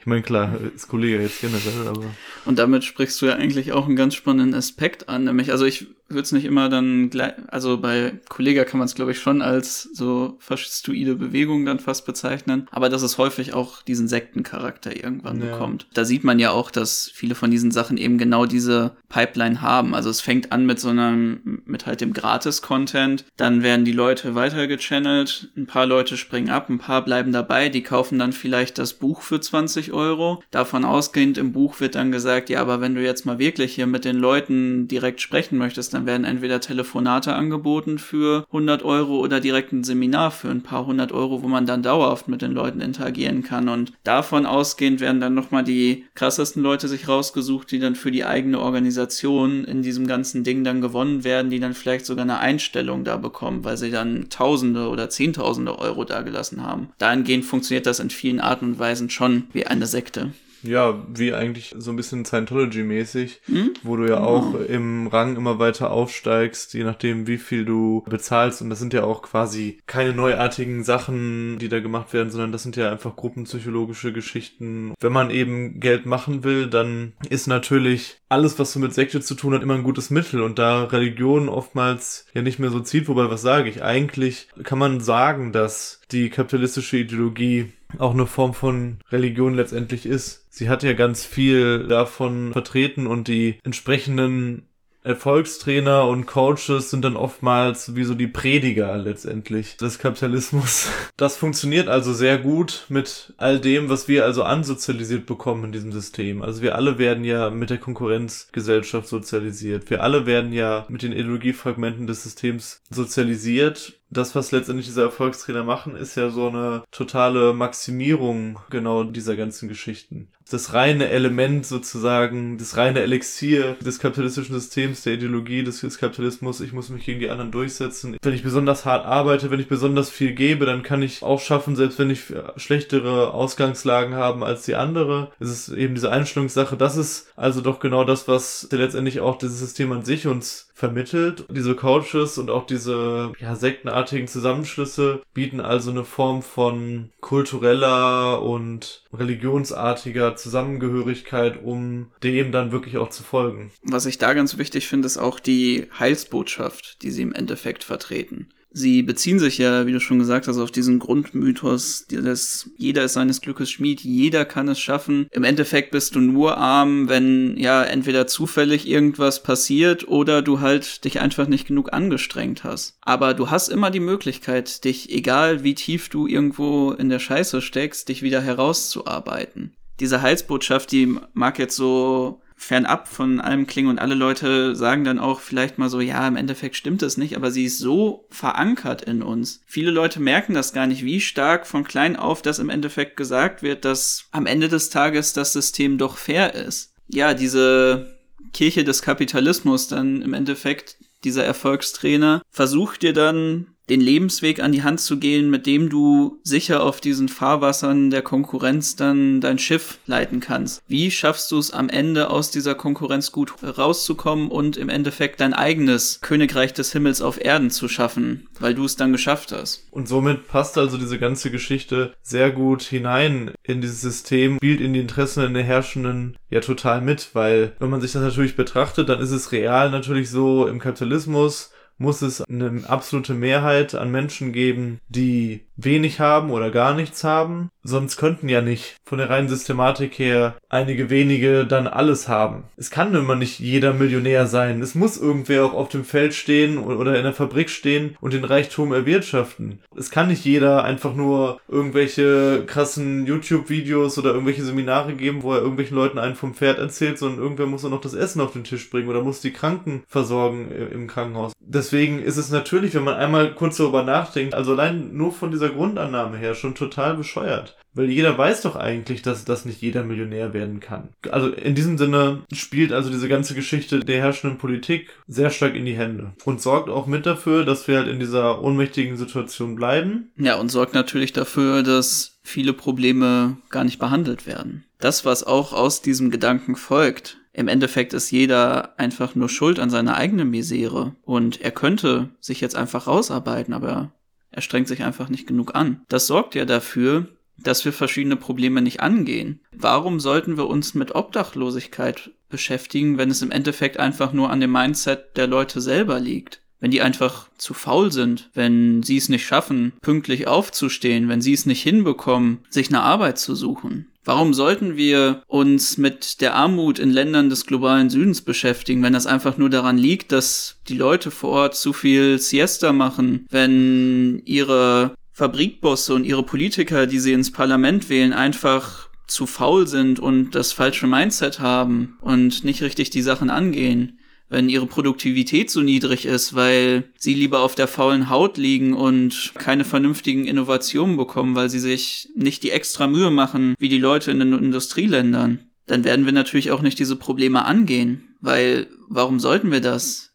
Ich 0.00 0.06
meine, 0.06 0.22
klar, 0.22 0.52
ist 0.74 0.88
Kollege 0.88 1.20
jetzt 1.20 1.40
generell, 1.40 1.88
aber. 1.88 2.04
Und 2.44 2.58
damit 2.58 2.84
sprichst 2.84 3.20
du 3.22 3.26
ja 3.26 3.34
eigentlich 3.34 3.72
auch 3.72 3.86
einen 3.86 3.96
ganz 3.96 4.14
spannenden 4.14 4.54
Aspekt 4.54 5.08
an, 5.08 5.24
nämlich, 5.24 5.50
also 5.50 5.64
ich 5.64 5.86
würde 6.12 6.22
es 6.22 6.32
nicht 6.32 6.44
immer 6.44 6.68
dann 6.68 7.10
gleich, 7.10 7.34
also 7.48 7.78
bei 7.78 8.12
Kollega 8.28 8.64
kann 8.64 8.78
man 8.78 8.86
es 8.86 8.94
glaube 8.94 9.12
ich 9.12 9.18
schon 9.18 9.42
als 9.42 9.82
so 9.92 10.36
faschistoide 10.38 11.16
Bewegung 11.16 11.64
dann 11.64 11.78
fast 11.78 12.06
bezeichnen, 12.06 12.68
aber 12.70 12.88
dass 12.88 13.02
es 13.02 13.18
häufig 13.18 13.54
auch 13.54 13.82
diesen 13.82 14.08
Sektencharakter 14.08 14.96
irgendwann 14.96 15.40
ja. 15.40 15.46
bekommt. 15.46 15.86
Da 15.94 16.04
sieht 16.04 16.24
man 16.24 16.38
ja 16.38 16.50
auch, 16.50 16.70
dass 16.70 17.10
viele 17.12 17.34
von 17.34 17.50
diesen 17.50 17.70
Sachen 17.70 17.96
eben 17.96 18.18
genau 18.18 18.46
diese 18.46 18.92
Pipeline 19.08 19.60
haben. 19.60 19.94
Also 19.94 20.10
es 20.10 20.20
fängt 20.20 20.52
an 20.52 20.66
mit 20.66 20.80
so 20.80 20.88
einem, 20.88 21.62
mit 21.64 21.86
halt 21.86 22.00
dem 22.00 22.12
Gratis-Content, 22.12 23.24
dann 23.36 23.62
werden 23.62 23.84
die 23.84 23.92
Leute 23.92 24.34
weiter 24.34 24.66
gechannelt, 24.66 25.50
ein 25.56 25.66
paar 25.66 25.86
Leute 25.86 26.16
springen 26.16 26.50
ab, 26.50 26.68
ein 26.68 26.78
paar 26.78 27.04
bleiben 27.04 27.32
dabei, 27.32 27.68
die 27.68 27.82
kaufen 27.82 28.18
dann 28.18 28.32
vielleicht 28.32 28.78
das 28.78 28.94
Buch 28.94 29.22
für 29.22 29.40
20 29.40 29.92
Euro. 29.92 30.42
Davon 30.50 30.84
ausgehend 30.84 31.38
im 31.38 31.52
Buch 31.52 31.80
wird 31.80 31.94
dann 31.94 32.12
gesagt, 32.12 32.50
ja, 32.50 32.60
aber 32.60 32.80
wenn 32.80 32.94
du 32.94 33.02
jetzt 33.02 33.26
mal 33.26 33.38
wirklich 33.38 33.74
hier 33.74 33.86
mit 33.86 34.04
den 34.04 34.16
Leuten 34.16 34.88
direkt 34.88 35.20
sprechen 35.20 35.58
möchtest, 35.58 35.94
dann 35.94 36.01
dann 36.02 36.06
werden 36.06 36.24
entweder 36.24 36.60
Telefonate 36.60 37.32
angeboten 37.32 37.98
für 37.98 38.44
100 38.48 38.82
Euro 38.82 39.20
oder 39.20 39.38
direkt 39.38 39.72
ein 39.72 39.84
Seminar 39.84 40.32
für 40.32 40.48
ein 40.48 40.62
paar 40.62 40.84
hundert 40.86 41.12
Euro, 41.12 41.42
wo 41.42 41.48
man 41.48 41.64
dann 41.64 41.82
dauerhaft 41.82 42.26
mit 42.26 42.42
den 42.42 42.52
Leuten 42.52 42.80
interagieren 42.80 43.44
kann. 43.44 43.68
Und 43.68 43.92
davon 44.02 44.44
ausgehend 44.44 45.00
werden 45.00 45.20
dann 45.20 45.34
nochmal 45.34 45.62
die 45.62 46.04
krassesten 46.14 46.62
Leute 46.62 46.88
sich 46.88 47.06
rausgesucht, 47.06 47.70
die 47.70 47.78
dann 47.78 47.94
für 47.94 48.10
die 48.10 48.24
eigene 48.24 48.58
Organisation 48.58 49.64
in 49.64 49.82
diesem 49.82 50.08
ganzen 50.08 50.42
Ding 50.42 50.64
dann 50.64 50.80
gewonnen 50.80 51.22
werden, 51.22 51.50
die 51.50 51.60
dann 51.60 51.74
vielleicht 51.74 52.06
sogar 52.06 52.24
eine 52.24 52.38
Einstellung 52.38 53.04
da 53.04 53.16
bekommen, 53.16 53.64
weil 53.64 53.76
sie 53.76 53.90
dann 53.90 54.28
Tausende 54.28 54.88
oder 54.88 55.08
Zehntausende 55.08 55.78
Euro 55.78 56.04
dagelassen 56.04 56.64
haben. 56.64 56.88
Dahingehend 56.98 57.44
funktioniert 57.44 57.86
das 57.86 58.00
in 58.00 58.10
vielen 58.10 58.40
Arten 58.40 58.72
und 58.72 58.78
Weisen 58.78 59.08
schon 59.08 59.44
wie 59.52 59.66
eine 59.66 59.86
Sekte. 59.86 60.32
Ja, 60.62 61.02
wie 61.12 61.34
eigentlich 61.34 61.74
so 61.78 61.90
ein 61.90 61.96
bisschen 61.96 62.24
Scientology-mäßig, 62.24 63.40
Hm? 63.46 63.74
wo 63.82 63.96
du 63.96 64.08
ja 64.08 64.20
auch 64.20 64.54
im 64.68 65.06
Rang 65.08 65.36
immer 65.36 65.58
weiter 65.58 65.90
aufsteigst, 65.90 66.74
je 66.74 66.84
nachdem, 66.84 67.26
wie 67.26 67.38
viel 67.38 67.64
du 67.64 68.04
bezahlst. 68.08 68.62
Und 68.62 68.70
das 68.70 68.78
sind 68.78 68.92
ja 68.92 69.04
auch 69.04 69.22
quasi 69.22 69.78
keine 69.86 70.12
neuartigen 70.12 70.84
Sachen, 70.84 71.58
die 71.58 71.68
da 71.68 71.80
gemacht 71.80 72.12
werden, 72.12 72.30
sondern 72.30 72.52
das 72.52 72.62
sind 72.62 72.76
ja 72.76 72.90
einfach 72.90 73.16
gruppenpsychologische 73.16 74.12
Geschichten. 74.12 74.94
Wenn 75.00 75.12
man 75.12 75.30
eben 75.30 75.80
Geld 75.80 76.06
machen 76.06 76.44
will, 76.44 76.68
dann 76.68 77.12
ist 77.28 77.46
natürlich 77.46 78.18
alles, 78.28 78.58
was 78.58 78.72
so 78.72 78.80
mit 78.80 78.94
Sekte 78.94 79.20
zu 79.20 79.34
tun 79.34 79.54
hat, 79.54 79.62
immer 79.62 79.74
ein 79.74 79.82
gutes 79.82 80.10
Mittel. 80.10 80.42
Und 80.42 80.58
da 80.58 80.84
Religion 80.84 81.48
oftmals 81.48 82.26
ja 82.34 82.42
nicht 82.42 82.58
mehr 82.58 82.70
so 82.70 82.80
zieht, 82.80 83.08
wobei 83.08 83.30
was 83.30 83.42
sage 83.42 83.68
ich? 83.68 83.82
Eigentlich 83.82 84.48
kann 84.62 84.78
man 84.78 85.00
sagen, 85.00 85.52
dass 85.52 86.00
die 86.12 86.30
kapitalistische 86.30 86.98
Ideologie 86.98 87.72
auch 87.98 88.12
eine 88.12 88.26
Form 88.26 88.54
von 88.54 88.98
Religion 89.10 89.54
letztendlich 89.54 90.06
ist. 90.06 90.46
Sie 90.50 90.68
hat 90.68 90.82
ja 90.82 90.92
ganz 90.92 91.24
viel 91.24 91.86
davon 91.88 92.52
vertreten 92.52 93.06
und 93.06 93.28
die 93.28 93.58
entsprechenden 93.64 94.68
Erfolgstrainer 95.04 96.06
und 96.06 96.26
Coaches 96.26 96.90
sind 96.90 97.04
dann 97.04 97.16
oftmals 97.16 97.96
wie 97.96 98.04
so 98.04 98.14
die 98.14 98.28
Prediger 98.28 98.96
letztendlich 98.96 99.76
des 99.76 99.98
Kapitalismus. 99.98 100.88
Das 101.18 101.36
funktioniert 101.36 101.88
also 101.88 102.12
sehr 102.14 102.38
gut 102.38 102.86
mit 102.88 103.34
all 103.36 103.60
dem, 103.60 103.88
was 103.88 104.08
wir 104.08 104.24
also 104.24 104.42
ansozialisiert 104.42 105.24
bekommen 105.26 105.64
in 105.64 105.72
diesem 105.72 105.92
System. 105.92 106.42
Also 106.42 106.62
wir 106.62 106.74
alle 106.74 106.98
werden 106.98 107.22
ja 107.22 107.50
mit 107.50 107.70
der 107.70 107.78
Konkurrenzgesellschaft 107.78 109.06
sozialisiert. 109.06 109.88
Wir 109.88 110.02
alle 110.02 110.26
werden 110.26 110.52
ja 110.52 110.84
mit 110.88 111.02
den 111.02 111.12
Ideologiefragmenten 111.12 112.08
des 112.08 112.24
Systems 112.24 112.82
sozialisiert 112.90 114.01
das, 114.12 114.34
was 114.34 114.52
letztendlich 114.52 114.86
diese 114.86 115.02
Erfolgstrainer 115.02 115.64
machen, 115.64 115.96
ist 115.96 116.16
ja 116.16 116.30
so 116.30 116.48
eine 116.48 116.82
totale 116.90 117.54
Maximierung 117.54 118.58
genau 118.70 119.04
dieser 119.04 119.36
ganzen 119.36 119.68
Geschichten. 119.68 120.28
Das 120.50 120.74
reine 120.74 121.08
Element 121.08 121.64
sozusagen, 121.64 122.58
das 122.58 122.76
reine 122.76 123.00
Elixier 123.00 123.76
des 123.80 123.98
kapitalistischen 123.98 124.54
Systems, 124.54 125.02
der 125.02 125.14
Ideologie 125.14 125.62
des, 125.62 125.80
des 125.80 125.98
Kapitalismus, 125.98 126.60
ich 126.60 126.74
muss 126.74 126.90
mich 126.90 127.06
gegen 127.06 127.20
die 127.20 127.30
anderen 127.30 127.52
durchsetzen. 127.52 128.18
Wenn 128.20 128.34
ich 128.34 128.42
besonders 128.42 128.84
hart 128.84 129.06
arbeite, 129.06 129.50
wenn 129.50 129.60
ich 129.60 129.68
besonders 129.68 130.10
viel 130.10 130.34
gebe, 130.34 130.66
dann 130.66 130.82
kann 130.82 131.00
ich 131.00 131.22
auch 131.22 131.40
schaffen, 131.40 131.74
selbst 131.74 131.98
wenn 131.98 132.10
ich 132.10 132.24
schlechtere 132.56 133.32
Ausgangslagen 133.32 134.14
habe 134.14 134.44
als 134.44 134.64
die 134.64 134.74
andere. 134.74 135.30
Es 135.38 135.48
ist 135.48 135.68
eben 135.70 135.94
diese 135.94 136.10
Einstellungssache. 136.10 136.76
Das 136.76 136.96
ist 136.96 137.28
also 137.36 137.62
doch 137.62 137.80
genau 137.80 138.04
das, 138.04 138.28
was 138.28 138.68
letztendlich 138.70 139.20
auch 139.20 139.38
dieses 139.38 139.60
System 139.60 139.92
an 139.92 140.04
sich 140.04 140.26
uns 140.26 140.71
vermittelt. 140.74 141.44
Diese 141.50 141.74
Coaches 141.74 142.38
und 142.38 142.50
auch 142.50 142.66
diese 142.66 143.32
ja, 143.38 143.54
sektenartigen 143.54 144.28
Zusammenschlüsse 144.28 145.22
bieten 145.34 145.60
also 145.60 145.90
eine 145.90 146.04
Form 146.04 146.42
von 146.42 147.10
kultureller 147.20 148.42
und 148.42 149.04
religionsartiger 149.12 150.36
Zusammengehörigkeit, 150.36 151.62
um 151.62 152.10
dem 152.22 152.52
dann 152.52 152.72
wirklich 152.72 152.98
auch 152.98 153.10
zu 153.10 153.22
folgen. 153.22 153.70
Was 153.82 154.06
ich 154.06 154.18
da 154.18 154.32
ganz 154.32 154.58
wichtig 154.58 154.88
finde, 154.88 155.06
ist 155.06 155.18
auch 155.18 155.40
die 155.40 155.88
Heilsbotschaft, 155.98 157.02
die 157.02 157.10
sie 157.10 157.22
im 157.22 157.34
Endeffekt 157.34 157.84
vertreten. 157.84 158.48
Sie 158.74 159.02
beziehen 159.02 159.38
sich 159.38 159.58
ja, 159.58 159.86
wie 159.86 159.92
du 159.92 160.00
schon 160.00 160.18
gesagt 160.18 160.48
hast, 160.48 160.58
auf 160.58 160.70
diesen 160.70 160.98
Grundmythos, 160.98 162.06
dass 162.08 162.70
jeder 162.76 163.04
ist 163.04 163.12
seines 163.12 163.40
Glückes 163.40 163.70
Schmied, 163.70 164.00
jeder 164.00 164.44
kann 164.44 164.68
es 164.68 164.80
schaffen. 164.80 165.26
Im 165.30 165.44
Endeffekt 165.44 165.90
bist 165.90 166.14
du 166.14 166.20
nur 166.20 166.56
arm, 166.56 167.08
wenn 167.08 167.56
ja 167.56 167.82
entweder 167.82 168.26
zufällig 168.26 168.88
irgendwas 168.88 169.42
passiert 169.42 170.08
oder 170.08 170.42
du 170.42 170.60
halt 170.60 171.04
dich 171.04 171.20
einfach 171.20 171.48
nicht 171.48 171.66
genug 171.66 171.92
angestrengt 171.92 172.64
hast. 172.64 172.96
Aber 173.02 173.34
du 173.34 173.50
hast 173.50 173.68
immer 173.68 173.90
die 173.90 174.00
Möglichkeit, 174.00 174.84
dich, 174.84 175.10
egal 175.10 175.64
wie 175.64 175.74
tief 175.74 176.08
du 176.08 176.26
irgendwo 176.26 176.92
in 176.92 177.08
der 177.08 177.18
Scheiße 177.18 177.60
steckst, 177.60 178.08
dich 178.08 178.22
wieder 178.22 178.40
herauszuarbeiten. 178.40 179.74
Diese 180.00 180.22
Heilsbotschaft, 180.22 180.90
die 180.92 181.16
mag 181.32 181.58
jetzt 181.58 181.76
so 181.76 182.41
fernab 182.62 183.08
von 183.08 183.40
allem 183.40 183.66
klingen 183.66 183.88
und 183.88 183.98
alle 183.98 184.14
Leute 184.14 184.76
sagen 184.76 185.02
dann 185.02 185.18
auch 185.18 185.40
vielleicht 185.40 185.78
mal 185.78 185.88
so, 185.88 186.00
ja, 186.00 186.26
im 186.28 186.36
Endeffekt 186.36 186.76
stimmt 186.76 187.02
es 187.02 187.16
nicht, 187.16 187.36
aber 187.36 187.50
sie 187.50 187.64
ist 187.64 187.78
so 187.78 188.26
verankert 188.30 189.02
in 189.02 189.22
uns. 189.22 189.62
Viele 189.66 189.90
Leute 189.90 190.20
merken 190.20 190.54
das 190.54 190.72
gar 190.72 190.86
nicht, 190.86 191.04
wie 191.04 191.20
stark 191.20 191.66
von 191.66 191.82
klein 191.82 192.16
auf 192.16 192.40
das 192.40 192.60
im 192.60 192.70
Endeffekt 192.70 193.16
gesagt 193.16 193.62
wird, 193.62 193.84
dass 193.84 194.26
am 194.30 194.46
Ende 194.46 194.68
des 194.68 194.90
Tages 194.90 195.32
das 195.32 195.52
System 195.52 195.98
doch 195.98 196.16
fair 196.16 196.54
ist. 196.54 196.94
Ja, 197.08 197.34
diese 197.34 198.16
Kirche 198.52 198.84
des 198.84 199.02
Kapitalismus 199.02 199.88
dann 199.88 200.22
im 200.22 200.32
Endeffekt, 200.32 200.98
dieser 201.24 201.44
Erfolgstrainer, 201.44 202.42
versucht 202.48 203.02
dir 203.02 203.12
dann 203.12 203.74
den 203.92 204.00
Lebensweg 204.00 204.62
an 204.62 204.72
die 204.72 204.82
Hand 204.82 205.00
zu 205.00 205.18
gehen, 205.18 205.50
mit 205.50 205.66
dem 205.66 205.90
du 205.90 206.40
sicher 206.44 206.82
auf 206.82 207.02
diesen 207.02 207.28
Fahrwassern 207.28 208.08
der 208.08 208.22
Konkurrenz 208.22 208.96
dann 208.96 209.42
dein 209.42 209.58
Schiff 209.58 209.98
leiten 210.06 210.40
kannst. 210.40 210.82
Wie 210.88 211.10
schaffst 211.10 211.52
du 211.52 211.58
es 211.58 211.72
am 211.72 211.90
Ende 211.90 212.30
aus 212.30 212.50
dieser 212.50 212.74
Konkurrenz 212.74 213.32
gut 213.32 213.52
rauszukommen 213.62 214.48
und 214.48 214.78
im 214.78 214.88
Endeffekt 214.88 215.40
dein 215.40 215.52
eigenes 215.52 216.20
Königreich 216.22 216.72
des 216.72 216.90
Himmels 216.92 217.20
auf 217.20 217.38
Erden 217.44 217.68
zu 217.68 217.86
schaffen, 217.86 218.48
weil 218.58 218.74
du 218.74 218.86
es 218.86 218.96
dann 218.96 219.12
geschafft 219.12 219.52
hast? 219.52 219.86
Und 219.90 220.08
somit 220.08 220.48
passt 220.48 220.78
also 220.78 220.96
diese 220.96 221.18
ganze 221.18 221.50
Geschichte 221.50 222.14
sehr 222.22 222.50
gut 222.50 222.80
hinein 222.80 223.50
in 223.62 223.82
dieses 223.82 224.00
System, 224.00 224.56
spielt 224.56 224.80
in 224.80 224.94
die 224.94 225.00
Interessen 225.00 225.52
der 225.52 225.64
Herrschenden 225.64 226.38
ja 226.48 226.60
total 226.60 227.02
mit, 227.02 227.34
weil 227.34 227.72
wenn 227.78 227.90
man 227.90 228.00
sich 228.00 228.12
das 228.12 228.22
natürlich 228.22 228.56
betrachtet, 228.56 229.10
dann 229.10 229.20
ist 229.20 229.32
es 229.32 229.52
real 229.52 229.90
natürlich 229.90 230.30
so 230.30 230.66
im 230.66 230.78
Kapitalismus, 230.78 231.72
muss 231.98 232.22
es 232.22 232.42
eine 232.42 232.82
absolute 232.88 233.34
Mehrheit 233.34 233.94
an 233.94 234.10
Menschen 234.10 234.52
geben, 234.52 235.00
die 235.08 235.66
wenig 235.84 236.20
haben 236.20 236.50
oder 236.50 236.70
gar 236.70 236.94
nichts 236.94 237.24
haben. 237.24 237.70
Sonst 237.84 238.16
könnten 238.16 238.48
ja 238.48 238.60
nicht 238.60 238.96
von 239.04 239.18
der 239.18 239.28
reinen 239.28 239.48
Systematik 239.48 240.18
her 240.18 240.54
einige 240.68 241.10
wenige 241.10 241.66
dann 241.66 241.86
alles 241.86 242.28
haben. 242.28 242.64
Es 242.76 242.90
kann 242.90 243.14
immer 243.14 243.34
nicht 243.34 243.58
jeder 243.58 243.92
Millionär 243.92 244.46
sein. 244.46 244.80
Es 244.80 244.94
muss 244.94 245.16
irgendwer 245.16 245.64
auch 245.64 245.74
auf 245.74 245.88
dem 245.88 246.04
Feld 246.04 246.34
stehen 246.34 246.78
oder 246.78 247.16
in 247.16 247.24
der 247.24 247.32
Fabrik 247.32 247.70
stehen 247.70 248.16
und 248.20 248.32
den 248.32 248.44
Reichtum 248.44 248.92
erwirtschaften. 248.92 249.80
Es 249.96 250.10
kann 250.10 250.28
nicht 250.28 250.44
jeder 250.44 250.84
einfach 250.84 251.14
nur 251.14 251.60
irgendwelche 251.68 252.64
krassen 252.66 253.26
YouTube-Videos 253.26 254.16
oder 254.18 254.30
irgendwelche 254.30 254.64
Seminare 254.64 255.14
geben, 255.14 255.42
wo 255.42 255.52
er 255.52 255.60
irgendwelchen 255.60 255.96
Leuten 255.96 256.18
einen 256.18 256.36
vom 256.36 256.54
Pferd 256.54 256.78
erzählt, 256.78 257.18
sondern 257.18 257.40
irgendwer 257.42 257.66
muss 257.66 257.84
auch 257.84 257.90
noch 257.90 258.00
das 258.00 258.14
Essen 258.14 258.40
auf 258.40 258.52
den 258.52 258.64
Tisch 258.64 258.88
bringen 258.90 259.08
oder 259.08 259.22
muss 259.22 259.40
die 259.40 259.52
Kranken 259.52 260.04
versorgen 260.06 260.70
im 260.70 261.08
Krankenhaus. 261.08 261.52
Deswegen 261.60 262.20
ist 262.20 262.36
es 262.36 262.50
natürlich, 262.50 262.94
wenn 262.94 263.04
man 263.04 263.14
einmal 263.14 263.54
kurz 263.54 263.76
darüber 263.76 264.02
nachdenkt, 264.02 264.54
also 264.54 264.72
allein 264.72 265.14
nur 265.16 265.32
von 265.32 265.50
dieser 265.50 265.70
Grundannahme 265.72 266.36
her 266.36 266.54
schon 266.54 266.74
total 266.74 267.16
bescheuert. 267.16 267.76
Weil 267.94 268.08
jeder 268.08 268.38
weiß 268.38 268.62
doch 268.62 268.76
eigentlich, 268.76 269.20
dass 269.20 269.44
das 269.44 269.64
nicht 269.64 269.82
jeder 269.82 270.02
Millionär 270.02 270.54
werden 270.54 270.80
kann. 270.80 271.10
Also 271.30 271.48
in 271.48 271.74
diesem 271.74 271.98
Sinne 271.98 272.42
spielt 272.52 272.92
also 272.92 273.10
diese 273.10 273.28
ganze 273.28 273.54
Geschichte 273.54 274.00
der 274.00 274.20
herrschenden 274.20 274.58
Politik 274.58 275.10
sehr 275.26 275.50
stark 275.50 275.74
in 275.74 275.84
die 275.84 275.96
Hände 275.96 276.32
und 276.44 276.62
sorgt 276.62 276.88
auch 276.88 277.06
mit 277.06 277.26
dafür, 277.26 277.64
dass 277.64 277.88
wir 277.88 277.98
halt 277.98 278.08
in 278.08 278.18
dieser 278.18 278.62
ohnmächtigen 278.62 279.18
Situation 279.18 279.74
bleiben. 279.74 280.30
Ja, 280.36 280.56
und 280.56 280.70
sorgt 280.70 280.94
natürlich 280.94 281.34
dafür, 281.34 281.82
dass 281.82 282.38
viele 282.42 282.72
Probleme 282.72 283.58
gar 283.68 283.84
nicht 283.84 283.98
behandelt 283.98 284.46
werden. 284.46 284.84
Das, 284.98 285.24
was 285.24 285.44
auch 285.44 285.72
aus 285.72 286.00
diesem 286.00 286.30
Gedanken 286.30 286.76
folgt, 286.76 287.38
im 287.52 287.68
Endeffekt 287.68 288.14
ist 288.14 288.30
jeder 288.30 288.98
einfach 288.98 289.34
nur 289.34 289.48
schuld 289.48 289.78
an 289.78 289.90
seiner 289.90 290.16
eigenen 290.16 290.48
Misere 290.48 291.14
und 291.22 291.60
er 291.60 291.70
könnte 291.70 292.30
sich 292.40 292.60
jetzt 292.62 292.76
einfach 292.76 293.06
rausarbeiten, 293.06 293.74
aber 293.74 294.12
er 294.52 294.62
strengt 294.62 294.88
sich 294.88 295.02
einfach 295.02 295.28
nicht 295.28 295.46
genug 295.46 295.74
an. 295.74 296.02
Das 296.08 296.26
sorgt 296.26 296.54
ja 296.54 296.64
dafür, 296.64 297.26
dass 297.58 297.84
wir 297.84 297.92
verschiedene 297.92 298.36
Probleme 298.36 298.82
nicht 298.82 299.00
angehen. 299.00 299.60
Warum 299.72 300.20
sollten 300.20 300.56
wir 300.56 300.68
uns 300.68 300.94
mit 300.94 301.14
Obdachlosigkeit 301.14 302.30
beschäftigen, 302.48 303.18
wenn 303.18 303.30
es 303.30 303.42
im 303.42 303.50
Endeffekt 303.50 303.98
einfach 303.98 304.32
nur 304.32 304.50
an 304.50 304.60
dem 304.60 304.72
Mindset 304.72 305.36
der 305.36 305.46
Leute 305.46 305.80
selber 305.80 306.20
liegt? 306.20 306.60
Wenn 306.80 306.90
die 306.90 307.02
einfach 307.02 307.48
zu 307.58 307.74
faul 307.74 308.10
sind, 308.10 308.50
wenn 308.54 309.04
sie 309.04 309.16
es 309.16 309.28
nicht 309.28 309.46
schaffen, 309.46 309.92
pünktlich 310.02 310.48
aufzustehen, 310.48 311.28
wenn 311.28 311.40
sie 311.40 311.52
es 311.52 311.64
nicht 311.64 311.82
hinbekommen, 311.82 312.58
sich 312.70 312.88
eine 312.88 313.02
Arbeit 313.02 313.38
zu 313.38 313.54
suchen. 313.54 314.08
Warum 314.24 314.54
sollten 314.54 314.96
wir 314.96 315.42
uns 315.48 315.98
mit 315.98 316.40
der 316.40 316.54
Armut 316.54 317.00
in 317.00 317.10
Ländern 317.10 317.50
des 317.50 317.66
globalen 317.66 318.08
Südens 318.08 318.42
beschäftigen, 318.42 319.02
wenn 319.02 319.12
das 319.12 319.26
einfach 319.26 319.58
nur 319.58 319.68
daran 319.68 319.98
liegt, 319.98 320.30
dass 320.30 320.76
die 320.88 320.96
Leute 320.96 321.32
vor 321.32 321.50
Ort 321.50 321.74
zu 321.74 321.92
viel 321.92 322.38
Siesta 322.38 322.92
machen, 322.92 323.46
wenn 323.50 324.40
ihre 324.44 325.14
Fabrikbosse 325.32 326.14
und 326.14 326.24
ihre 326.24 326.44
Politiker, 326.44 327.06
die 327.06 327.18
sie 327.18 327.32
ins 327.32 327.50
Parlament 327.50 328.08
wählen, 328.08 328.32
einfach 328.32 329.08
zu 329.26 329.46
faul 329.46 329.88
sind 329.88 330.20
und 330.20 330.54
das 330.54 330.72
falsche 330.72 331.06
Mindset 331.06 331.58
haben 331.58 332.18
und 332.20 332.64
nicht 332.64 332.82
richtig 332.82 333.10
die 333.10 333.22
Sachen 333.22 333.50
angehen. 333.50 334.18
Wenn 334.52 334.68
ihre 334.68 334.84
Produktivität 334.84 335.70
so 335.70 335.80
niedrig 335.80 336.26
ist, 336.26 336.54
weil 336.54 337.04
sie 337.16 337.32
lieber 337.32 337.60
auf 337.60 337.74
der 337.74 337.88
faulen 337.88 338.28
Haut 338.28 338.58
liegen 338.58 338.92
und 338.92 339.52
keine 339.54 339.86
vernünftigen 339.86 340.44
Innovationen 340.44 341.16
bekommen, 341.16 341.54
weil 341.54 341.70
sie 341.70 341.78
sich 341.78 342.28
nicht 342.34 342.62
die 342.62 342.70
extra 342.70 343.06
Mühe 343.06 343.30
machen, 343.30 343.74
wie 343.78 343.88
die 343.88 343.98
Leute 343.98 344.30
in 344.30 344.40
den 344.40 344.52
Industrieländern, 344.52 345.60
dann 345.86 346.04
werden 346.04 346.26
wir 346.26 346.34
natürlich 346.34 346.70
auch 346.70 346.82
nicht 346.82 346.98
diese 346.98 347.16
Probleme 347.16 347.64
angehen. 347.64 348.36
Weil, 348.42 348.88
warum 349.08 349.40
sollten 349.40 349.72
wir 349.72 349.80
das? 349.80 350.34